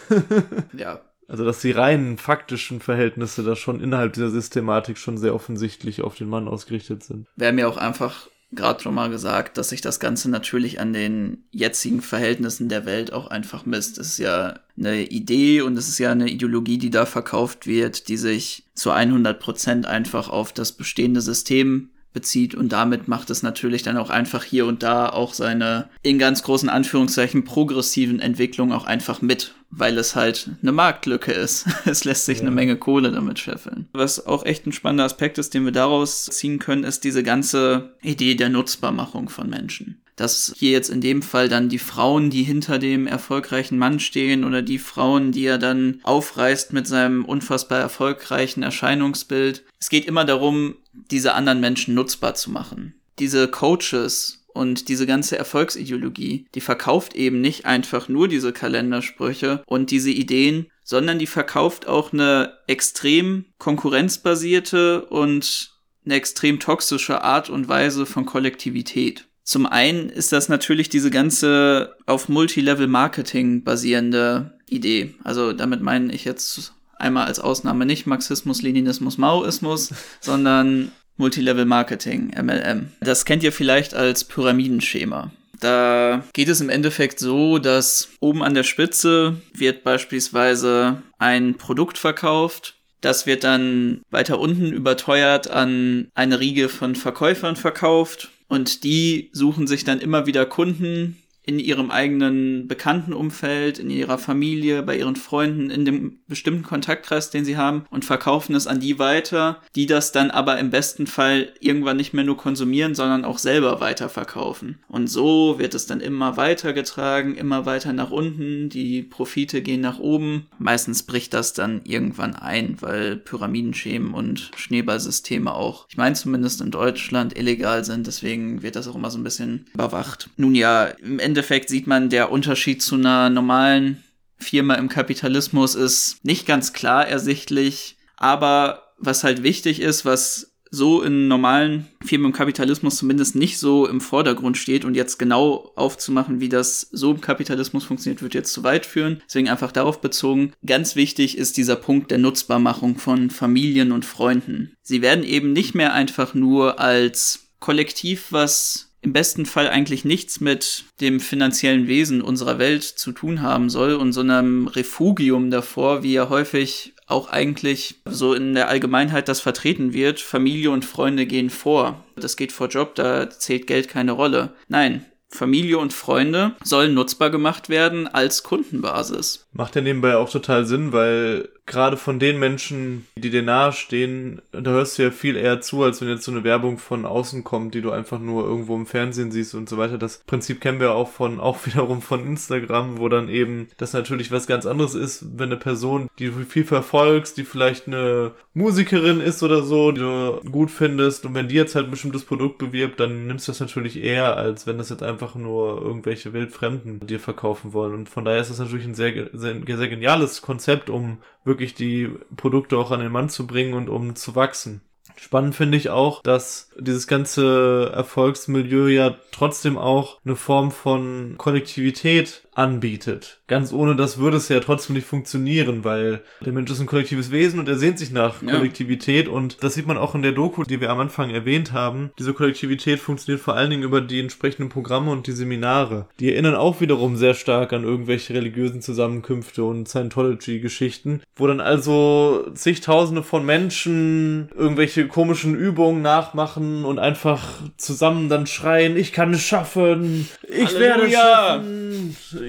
ja, 0.73 1.01
also, 1.27 1.43
dass 1.43 1.59
die 1.59 1.71
reinen 1.71 2.17
faktischen 2.17 2.79
Verhältnisse 2.79 3.43
da 3.43 3.55
schon 3.55 3.81
innerhalb 3.81 4.13
dieser 4.13 4.29
Systematik 4.29 4.97
schon 4.97 5.17
sehr 5.17 5.35
offensichtlich 5.35 6.01
auf 6.01 6.15
den 6.15 6.29
Mann 6.29 6.47
ausgerichtet 6.47 7.03
sind. 7.03 7.27
Wäre 7.35 7.53
mir 7.53 7.67
auch 7.67 7.77
einfach 7.77 8.27
gerade 8.51 8.81
schon 8.81 8.95
mal 8.95 9.09
gesagt, 9.09 9.57
dass 9.57 9.69
sich 9.69 9.81
das 9.81 9.99
Ganze 9.99 10.29
natürlich 10.29 10.79
an 10.79 10.93
den 10.93 11.43
jetzigen 11.51 12.01
Verhältnissen 12.01 12.69
der 12.69 12.85
Welt 12.85 13.11
auch 13.11 13.27
einfach 13.27 13.65
misst. 13.65 13.97
Es 13.97 14.11
ist 14.11 14.19
ja 14.19 14.59
eine 14.77 15.03
Idee 15.03 15.61
und 15.61 15.77
es 15.77 15.89
ist 15.89 15.99
ja 15.99 16.11
eine 16.11 16.29
Ideologie, 16.29 16.77
die 16.77 16.89
da 16.89 17.05
verkauft 17.05 17.67
wird, 17.67 18.07
die 18.07 18.17
sich 18.17 18.63
zu 18.73 18.91
100 18.91 19.37
Prozent 19.39 19.85
einfach 19.85 20.29
auf 20.29 20.53
das 20.53 20.71
bestehende 20.71 21.19
System 21.19 21.89
bezieht 22.13 22.55
und 22.55 22.71
damit 22.71 23.07
macht 23.07 23.29
es 23.29 23.43
natürlich 23.43 23.83
dann 23.83 23.97
auch 23.97 24.09
einfach 24.09 24.43
hier 24.43 24.65
und 24.65 24.83
da 24.83 25.09
auch 25.09 25.33
seine 25.33 25.89
in 26.01 26.17
ganz 26.17 26.43
großen 26.43 26.69
Anführungszeichen 26.69 27.43
progressiven 27.43 28.19
Entwicklungen 28.19 28.71
auch 28.71 28.85
einfach 28.85 29.21
mit, 29.21 29.53
weil 29.69 29.97
es 29.97 30.15
halt 30.15 30.49
eine 30.61 30.71
Marktlücke 30.71 31.31
ist. 31.31 31.65
Es 31.85 32.03
lässt 32.03 32.25
sich 32.25 32.39
ja. 32.39 32.43
eine 32.43 32.51
Menge 32.51 32.75
Kohle 32.75 33.11
damit 33.11 33.39
scheffeln. 33.39 33.87
Was 33.93 34.25
auch 34.25 34.45
echt 34.45 34.65
ein 34.65 34.71
spannender 34.71 35.05
Aspekt 35.05 35.37
ist, 35.37 35.53
den 35.53 35.65
wir 35.65 35.71
daraus 35.71 36.25
ziehen 36.25 36.59
können, 36.59 36.83
ist 36.83 37.03
diese 37.03 37.23
ganze 37.23 37.95
Idee 38.01 38.35
der 38.35 38.49
Nutzbarmachung 38.49 39.29
von 39.29 39.49
Menschen 39.49 40.01
dass 40.17 40.51
hier 40.57 40.71
jetzt 40.71 40.89
in 40.89 40.99
dem 40.99 41.21
Fall 41.21 41.47
dann 41.47 41.69
die 41.69 41.77
Frauen, 41.77 42.29
die 42.29 42.43
hinter 42.43 42.79
dem 42.79 43.07
erfolgreichen 43.07 43.77
Mann 43.77 43.99
stehen 43.99 44.43
oder 44.43 44.63
die 44.63 44.79
Frauen, 44.79 45.31
die 45.31 45.45
er 45.45 45.59
dann 45.59 45.99
aufreißt 46.03 46.73
mit 46.73 46.87
seinem 46.87 47.23
unfassbar 47.23 47.79
erfolgreichen 47.79 48.63
Erscheinungsbild. 48.63 49.63
Es 49.79 49.89
geht 49.89 50.05
immer 50.05 50.25
darum, 50.25 50.75
diese 51.11 51.33
anderen 51.33 51.59
Menschen 51.59 51.93
nutzbar 51.93 52.35
zu 52.35 52.51
machen. 52.51 52.95
Diese 53.19 53.47
Coaches 53.47 54.45
und 54.53 54.89
diese 54.89 55.05
ganze 55.05 55.37
Erfolgsideologie, 55.37 56.47
die 56.55 56.61
verkauft 56.61 57.15
eben 57.15 57.41
nicht 57.41 57.65
einfach 57.65 58.09
nur 58.09 58.27
diese 58.27 58.51
Kalendersprüche 58.51 59.63
und 59.65 59.91
diese 59.91 60.11
Ideen, 60.11 60.67
sondern 60.83 61.19
die 61.19 61.27
verkauft 61.27 61.87
auch 61.87 62.11
eine 62.11 62.53
extrem 62.67 63.45
konkurrenzbasierte 63.59 65.05
und 65.05 65.71
eine 66.05 66.15
extrem 66.15 66.59
toxische 66.59 67.23
Art 67.23 67.49
und 67.49 67.67
Weise 67.67 68.05
von 68.05 68.25
Kollektivität. 68.25 69.27
Zum 69.43 69.65
einen 69.65 70.09
ist 70.09 70.31
das 70.31 70.49
natürlich 70.49 70.89
diese 70.89 71.09
ganze 71.09 71.95
auf 72.05 72.27
Multilevel-Marketing 72.27 73.63
basierende 73.63 74.57
Idee. 74.67 75.15
Also 75.23 75.53
damit 75.53 75.81
meine 75.81 76.13
ich 76.13 76.25
jetzt 76.25 76.73
einmal 76.99 77.27
als 77.27 77.39
Ausnahme 77.39 77.85
nicht 77.85 78.07
Marxismus, 78.07 78.61
Leninismus, 78.61 79.17
Maoismus, 79.17 79.93
sondern 80.19 80.91
Multilevel-Marketing, 81.17 82.33
MLM. 82.41 82.91
Das 83.01 83.25
kennt 83.25 83.43
ihr 83.43 83.51
vielleicht 83.51 83.93
als 83.93 84.23
Pyramidenschema. 84.23 85.31
Da 85.59 86.23
geht 86.33 86.49
es 86.49 86.61
im 86.61 86.69
Endeffekt 86.69 87.19
so, 87.19 87.57
dass 87.57 88.09
oben 88.19 88.43
an 88.43 88.53
der 88.53 88.63
Spitze 88.63 89.37
wird 89.53 89.83
beispielsweise 89.83 91.01
ein 91.17 91.55
Produkt 91.55 91.97
verkauft. 91.97 92.75
Das 93.01 93.25
wird 93.25 93.43
dann 93.43 94.01
weiter 94.09 94.39
unten 94.39 94.71
überteuert 94.71 95.49
an 95.49 96.09
eine 96.13 96.39
Riege 96.39 96.69
von 96.69 96.95
Verkäufern 96.95 97.55
verkauft 97.55 98.29
und 98.47 98.83
die 98.83 99.29
suchen 99.33 99.67
sich 99.67 99.83
dann 99.83 99.99
immer 99.99 100.25
wieder 100.25 100.45
Kunden, 100.45 101.17
in 101.47 101.59
ihrem 101.59 101.91
eigenen 101.91 102.67
Bekanntenumfeld, 102.67 103.79
in 103.79 103.89
ihrer 103.89 104.17
Familie, 104.17 104.83
bei 104.83 104.97
ihren 104.97 105.15
Freunden, 105.15 105.69
in 105.69 105.85
dem 105.85 106.19
bestimmten 106.27 106.63
Kontaktkreis, 106.63 107.29
den 107.29 107.45
sie 107.45 107.55
haben 107.55 107.85
und 107.89 108.03
verkaufen 108.03 108.53
es 108.53 108.67
an 108.67 108.81
die 108.81 108.99
weiter, 108.99 109.61
die 109.73 109.85
das 109.85 110.11
dann 110.11 110.29
aber 110.29 110.59
im 110.59 110.71
besten 110.71 111.07
Fall 111.07 111.53
irgendwann 111.61 111.95
nicht 111.95 112.13
mehr 112.13 112.25
nur 112.25 112.35
konsumieren, 112.35 112.95
sondern 112.95 113.23
auch 113.23 113.37
selber 113.37 113.79
weiterverkaufen. 113.79 114.79
Und 114.89 115.07
so 115.07 115.57
wird 115.57 115.73
es 115.73 115.85
dann 115.85 116.01
immer 116.01 116.35
weitergetragen, 116.35 117.35
immer 117.35 117.65
weiter 117.65 117.93
nach 117.93 118.11
unten, 118.11 118.67
die 118.67 119.01
Profite 119.01 119.61
gehen 119.61 119.81
nach 119.81 119.99
oben. 119.99 120.47
Meistens 120.59 121.03
bricht 121.03 121.33
das 121.33 121.53
dann 121.53 121.79
irgendwann 121.85 122.35
ein, 122.35 122.75
weil 122.81 123.15
Pyramidenschemen 123.15 124.13
und 124.13 124.51
Schneeballsysteme 124.57 125.53
auch, 125.53 125.85
ich 125.89 125.95
meine 125.95 126.15
zumindest 126.15 126.59
in 126.59 126.71
Deutschland, 126.71 127.37
illegal 127.37 127.85
sind, 127.85 128.05
deswegen 128.05 128.63
wird 128.63 128.75
das 128.75 128.89
auch 128.89 128.95
immer 128.95 129.11
so 129.11 129.17
ein 129.17 129.23
bisschen 129.23 129.65
überwacht. 129.73 130.29
Nun 130.35 130.53
ja, 130.53 130.85
im 130.85 131.19
Ende 131.19 131.36
Endeffekt 131.37 131.69
sieht 131.69 131.85
man, 131.85 132.09
der 132.09 132.31
Unterschied 132.31 132.81
zu 132.81 132.95
einer 132.95 133.29
normalen 133.29 134.03
Firma 134.39 134.73
im 134.73 134.89
Kapitalismus 134.89 135.75
ist 135.75 136.25
nicht 136.25 136.47
ganz 136.47 136.73
klar 136.73 137.07
ersichtlich, 137.07 137.95
aber 138.15 138.93
was 138.97 139.23
halt 139.23 139.43
wichtig 139.43 139.79
ist, 139.79 140.03
was 140.03 140.55
so 140.71 141.03
in 141.03 141.27
normalen 141.27 141.85
Firmen 142.03 142.31
im 142.31 142.33
Kapitalismus 142.33 142.95
zumindest 142.95 143.35
nicht 143.35 143.59
so 143.59 143.87
im 143.87 144.01
Vordergrund 144.01 144.57
steht 144.57 144.83
und 144.83 144.95
jetzt 144.95 145.19
genau 145.19 145.71
aufzumachen, 145.75 146.39
wie 146.39 146.49
das 146.49 146.81
so 146.91 147.11
im 147.11 147.21
Kapitalismus 147.21 147.83
funktioniert, 147.83 148.23
wird 148.23 148.33
jetzt 148.33 148.51
zu 148.51 148.63
weit 148.63 148.87
führen. 148.87 149.21
Deswegen 149.27 149.47
einfach 149.47 149.71
darauf 149.71 150.01
bezogen. 150.01 150.53
Ganz 150.65 150.95
wichtig 150.95 151.37
ist 151.37 151.57
dieser 151.57 151.75
Punkt 151.75 152.09
der 152.09 152.17
Nutzbarmachung 152.17 152.97
von 152.97 153.29
Familien 153.29 153.91
und 153.91 154.05
Freunden. 154.05 154.75
Sie 154.81 155.03
werden 155.03 155.23
eben 155.23 155.53
nicht 155.53 155.75
mehr 155.75 155.93
einfach 155.93 156.33
nur 156.33 156.79
als 156.79 157.51
Kollektiv, 157.59 158.31
was 158.31 158.86
im 159.01 159.13
besten 159.13 159.45
Fall 159.45 159.69
eigentlich 159.69 160.05
nichts 160.05 160.39
mit 160.39 160.85
dem 161.01 161.19
finanziellen 161.19 161.87
Wesen 161.87 162.21
unserer 162.21 162.59
Welt 162.59 162.83
zu 162.83 163.11
tun 163.11 163.41
haben 163.41 163.69
soll 163.69 163.93
und 163.93 164.13
so 164.13 164.21
einem 164.21 164.67
Refugium 164.67 165.51
davor, 165.51 166.03
wie 166.03 166.13
ja 166.13 166.29
häufig 166.29 166.93
auch 167.05 167.29
eigentlich 167.29 168.01
so 168.05 168.33
in 168.33 168.53
der 168.53 168.67
Allgemeinheit 168.67 169.29
das 169.29 169.39
vertreten 169.39 169.93
wird, 169.93 170.19
Familie 170.19 170.71
und 170.71 170.83
Freunde 170.83 171.25
gehen 171.25 171.49
vor. 171.49 172.03
Das 172.15 172.35
geht 172.35 172.51
vor 172.51 172.67
Job, 172.67 172.95
da 172.95 173.29
zählt 173.29 173.65
Geld 173.65 173.87
keine 173.87 174.11
Rolle. 174.11 174.53
Nein, 174.67 175.05
Familie 175.29 175.77
und 175.77 175.93
Freunde 175.93 176.55
sollen 176.63 176.93
nutzbar 176.93 177.29
gemacht 177.29 177.69
werden 177.69 178.07
als 178.07 178.43
Kundenbasis. 178.43 179.47
Macht 179.51 179.75
ja 179.75 179.81
nebenbei 179.81 180.17
auch 180.17 180.29
total 180.29 180.65
Sinn, 180.65 180.91
weil 180.91 181.49
gerade 181.67 181.97
von 181.97 182.17
den 182.17 182.39
Menschen, 182.39 183.05
die 183.17 183.29
dir 183.29 183.43
nahestehen, 183.43 184.41
da 184.51 184.71
hörst 184.71 184.97
du 184.97 185.03
ja 185.03 185.11
viel 185.11 185.35
eher 185.35 185.59
zu, 185.59 185.83
als 185.83 186.01
wenn 186.01 186.07
jetzt 186.07 186.23
so 186.23 186.31
eine 186.31 186.45
Werbung 186.45 186.77
von 186.77 187.05
außen 187.05 187.43
kommt, 187.43 187.75
die 187.75 187.81
du 187.81 187.91
einfach 187.91 188.19
nur 188.19 188.45
irgendwo 188.45 188.75
im 188.75 188.85
Fernsehen 188.85 189.31
siehst 189.31 189.53
und 189.53 189.67
so 189.67 189.77
weiter. 189.77 189.97
Das 189.97 190.19
Prinzip 190.25 190.61
kennen 190.61 190.79
wir 190.79 190.93
auch 190.93 191.11
von, 191.11 191.39
auch 191.41 191.65
wiederum 191.65 192.01
von 192.01 192.25
Instagram, 192.25 192.99
wo 192.99 193.09
dann 193.09 193.29
eben 193.29 193.67
das 193.77 193.93
natürlich 193.93 194.31
was 194.31 194.47
ganz 194.47 194.65
anderes 194.65 194.95
ist, 194.95 195.37
wenn 195.37 195.49
eine 195.49 195.57
Person, 195.57 196.09
die 196.17 196.27
du 196.27 196.45
viel 196.45 196.63
verfolgst, 196.63 197.37
die 197.37 197.43
vielleicht 197.43 197.87
eine 197.87 198.31
Musikerin 198.53 199.19
ist 199.19 199.43
oder 199.43 199.61
so, 199.61 199.91
die 199.91 200.01
du 200.01 200.39
gut 200.49 200.71
findest 200.71 201.25
und 201.25 201.35
wenn 201.35 201.49
die 201.49 201.55
jetzt 201.55 201.75
halt 201.75 201.87
ein 201.87 201.91
bestimmtes 201.91 202.23
Produkt 202.23 202.59
bewirbt, 202.59 202.99
dann 202.99 203.27
nimmst 203.27 203.47
du 203.47 203.51
das 203.51 203.59
natürlich 203.59 204.01
eher, 204.01 204.37
als 204.37 204.65
wenn 204.65 204.77
das 204.77 204.89
jetzt 204.89 205.03
einfach 205.03 205.35
nur 205.35 205.81
irgendwelche 205.81 206.31
Wildfremden 206.31 207.05
dir 207.05 207.19
verkaufen 207.19 207.73
wollen. 207.73 207.93
Und 207.93 208.09
von 208.09 208.23
daher 208.23 208.39
ist 208.39 208.49
das 208.49 208.59
natürlich 208.59 208.85
ein 208.85 208.95
sehr, 208.95 209.29
sehr, 209.33 209.61
sehr 209.65 209.87
geniales 209.89 210.41
Konzept, 210.41 210.89
um 210.89 211.17
wirklich 211.47 211.73
die 211.73 212.09
Produkte 212.35 212.77
auch 212.77 212.91
an 212.91 212.99
den 212.99 213.11
Mann 213.11 213.29
zu 213.29 213.47
bringen 213.47 213.73
und 213.73 213.89
um 213.89 214.15
zu 214.15 214.35
wachsen. 214.35 214.81
Spannend 215.19 215.55
finde 215.55 215.77
ich 215.77 215.89
auch, 215.89 216.21
dass 216.21 216.69
dieses 216.79 217.07
ganze 217.07 217.91
Erfolgsmilieu 217.93 218.87
ja 218.87 219.15
trotzdem 219.31 219.77
auch 219.77 220.19
eine 220.25 220.35
Form 220.35 220.71
von 220.71 221.35
Kollektivität 221.37 222.43
anbietet. 222.57 223.39
Ganz 223.47 223.71
ohne 223.71 223.95
das 223.95 224.17
würde 224.17 224.37
es 224.37 224.49
ja 224.49 224.59
trotzdem 224.59 224.95
nicht 224.95 225.07
funktionieren, 225.07 225.83
weil 225.83 226.21
der 226.43 226.53
Mensch 226.53 226.71
ist 226.71 226.79
ein 226.79 226.87
kollektives 226.87 227.31
Wesen 227.31 227.59
und 227.59 227.69
er 227.69 227.77
sehnt 227.77 227.99
sich 227.99 228.11
nach 228.11 228.41
ja. 228.41 228.51
Kollektivität 228.51 229.27
und 229.27 229.63
das 229.63 229.75
sieht 229.75 229.85
man 229.85 229.97
auch 229.97 230.15
in 230.15 230.23
der 230.23 230.31
Doku, 230.31 230.63
die 230.63 230.81
wir 230.81 230.89
am 230.89 230.99
Anfang 230.99 231.29
erwähnt 231.29 231.71
haben. 231.71 232.11
Diese 232.17 232.33
Kollektivität 232.33 232.99
funktioniert 232.99 233.43
vor 233.43 233.55
allen 233.55 233.69
Dingen 233.69 233.83
über 233.83 234.01
die 234.01 234.19
entsprechenden 234.19 234.69
Programme 234.69 235.11
und 235.11 235.27
die 235.27 235.33
Seminare. 235.33 236.07
Die 236.19 236.31
erinnern 236.31 236.55
auch 236.55 236.81
wiederum 236.81 237.15
sehr 237.15 237.35
stark 237.35 237.73
an 237.73 237.83
irgendwelche 237.83 238.33
religiösen 238.33 238.81
Zusammenkünfte 238.81 239.63
und 239.63 239.87
Scientology-Geschichten, 239.87 241.21
wo 241.35 241.45
dann 241.45 241.61
also 241.61 242.47
zigtausende 242.55 243.21
von 243.21 243.45
Menschen 243.45 244.49
irgendwelche 244.57 245.06
komischen 245.07 245.55
Übungen 245.55 246.01
nachmachen 246.01 246.85
und 246.85 246.99
einfach 246.99 247.61
zusammen 247.77 248.29
dann 248.29 248.47
schreien, 248.47 248.97
ich 248.97 249.13
kann 249.13 249.33
es 249.33 249.41
schaffen, 249.41 250.27
ich 250.47 250.67
Halleluja. 250.67 250.79
werde 250.79 251.05
es 251.05 251.13
schaffen 251.13 251.87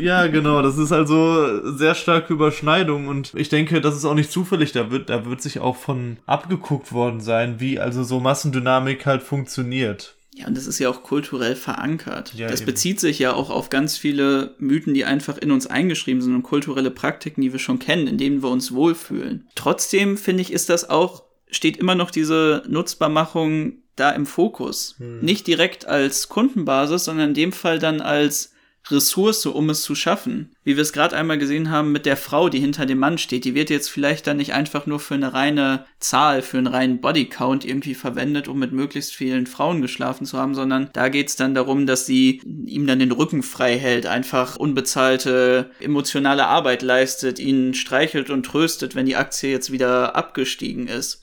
ja, 0.00 0.26
genau. 0.26 0.62
Das 0.62 0.78
ist 0.78 0.92
also 0.92 1.76
sehr 1.76 1.94
starke 1.94 2.32
Überschneidung 2.32 3.08
und 3.08 3.32
ich 3.34 3.48
denke, 3.48 3.80
das 3.80 3.96
ist 3.96 4.04
auch 4.04 4.14
nicht 4.14 4.30
zufällig. 4.30 4.72
Da 4.72 4.90
wird, 4.90 5.10
da 5.10 5.26
wird 5.26 5.42
sich 5.42 5.60
auch 5.60 5.76
von 5.76 6.18
abgeguckt 6.26 6.92
worden 6.92 7.20
sein, 7.20 7.60
wie 7.60 7.78
also 7.78 8.02
so 8.02 8.20
Massendynamik 8.20 9.06
halt 9.06 9.22
funktioniert. 9.22 10.14
Ja, 10.34 10.46
und 10.46 10.56
das 10.56 10.68
ist 10.68 10.78
ja 10.78 10.88
auch 10.88 11.02
kulturell 11.02 11.56
verankert. 11.56 12.32
Ja, 12.34 12.46
das 12.46 12.60
eben. 12.60 12.66
bezieht 12.66 13.00
sich 13.00 13.18
ja 13.18 13.32
auch 13.32 13.50
auf 13.50 13.70
ganz 13.70 13.96
viele 13.96 14.54
Mythen, 14.58 14.94
die 14.94 15.04
einfach 15.04 15.36
in 15.36 15.50
uns 15.50 15.66
eingeschrieben 15.66 16.22
sind 16.22 16.34
und 16.34 16.44
kulturelle 16.44 16.92
Praktiken, 16.92 17.40
die 17.40 17.50
wir 17.52 17.58
schon 17.58 17.80
kennen, 17.80 18.06
in 18.06 18.18
denen 18.18 18.42
wir 18.42 18.48
uns 18.48 18.72
wohlfühlen. 18.72 19.48
Trotzdem 19.56 20.16
finde 20.16 20.42
ich, 20.42 20.52
ist 20.52 20.68
das 20.68 20.88
auch, 20.88 21.24
steht 21.50 21.76
immer 21.76 21.94
noch 21.94 22.10
diese 22.10 22.62
Nutzbarmachung 22.68 23.82
da 23.96 24.10
im 24.10 24.26
Fokus. 24.26 24.94
Hm. 24.98 25.20
Nicht 25.20 25.46
direkt 25.46 25.86
als 25.86 26.28
Kundenbasis, 26.28 27.04
sondern 27.04 27.30
in 27.30 27.34
dem 27.34 27.52
Fall 27.52 27.78
dann 27.78 28.00
als 28.00 28.52
Ressource, 28.90 29.44
um 29.46 29.70
es 29.70 29.82
zu 29.82 29.94
schaffen. 29.94 30.52
Wie 30.64 30.76
wir 30.76 30.82
es 30.82 30.92
gerade 30.92 31.16
einmal 31.16 31.38
gesehen 31.38 31.70
haben 31.70 31.92
mit 31.92 32.06
der 32.06 32.16
Frau, 32.16 32.48
die 32.48 32.60
hinter 32.60 32.86
dem 32.86 32.98
Mann 32.98 33.18
steht, 33.18 33.44
die 33.44 33.54
wird 33.54 33.70
jetzt 33.70 33.88
vielleicht 33.88 34.26
dann 34.26 34.38
nicht 34.38 34.54
einfach 34.54 34.86
nur 34.86 35.00
für 35.00 35.14
eine 35.14 35.34
reine 35.34 35.84
Zahl, 35.98 36.42
für 36.42 36.58
einen 36.58 36.66
reinen 36.66 37.00
Bodycount 37.00 37.64
irgendwie 37.64 37.94
verwendet, 37.94 38.48
um 38.48 38.58
mit 38.58 38.72
möglichst 38.72 39.14
vielen 39.14 39.46
Frauen 39.46 39.82
geschlafen 39.82 40.24
zu 40.24 40.38
haben, 40.38 40.54
sondern 40.54 40.90
da 40.92 41.08
geht 41.08 41.28
es 41.28 41.36
dann 41.36 41.54
darum, 41.54 41.86
dass 41.86 42.06
sie 42.06 42.40
ihm 42.66 42.86
dann 42.86 42.98
den 42.98 43.12
Rücken 43.12 43.42
frei 43.42 43.78
hält, 43.78 44.06
einfach 44.06 44.56
unbezahlte 44.56 45.70
emotionale 45.80 46.46
Arbeit 46.46 46.82
leistet, 46.82 47.38
ihn 47.38 47.74
streichelt 47.74 48.30
und 48.30 48.44
tröstet, 48.44 48.94
wenn 48.94 49.06
die 49.06 49.16
Aktie 49.16 49.50
jetzt 49.50 49.72
wieder 49.72 50.16
abgestiegen 50.16 50.86
ist. 50.86 51.22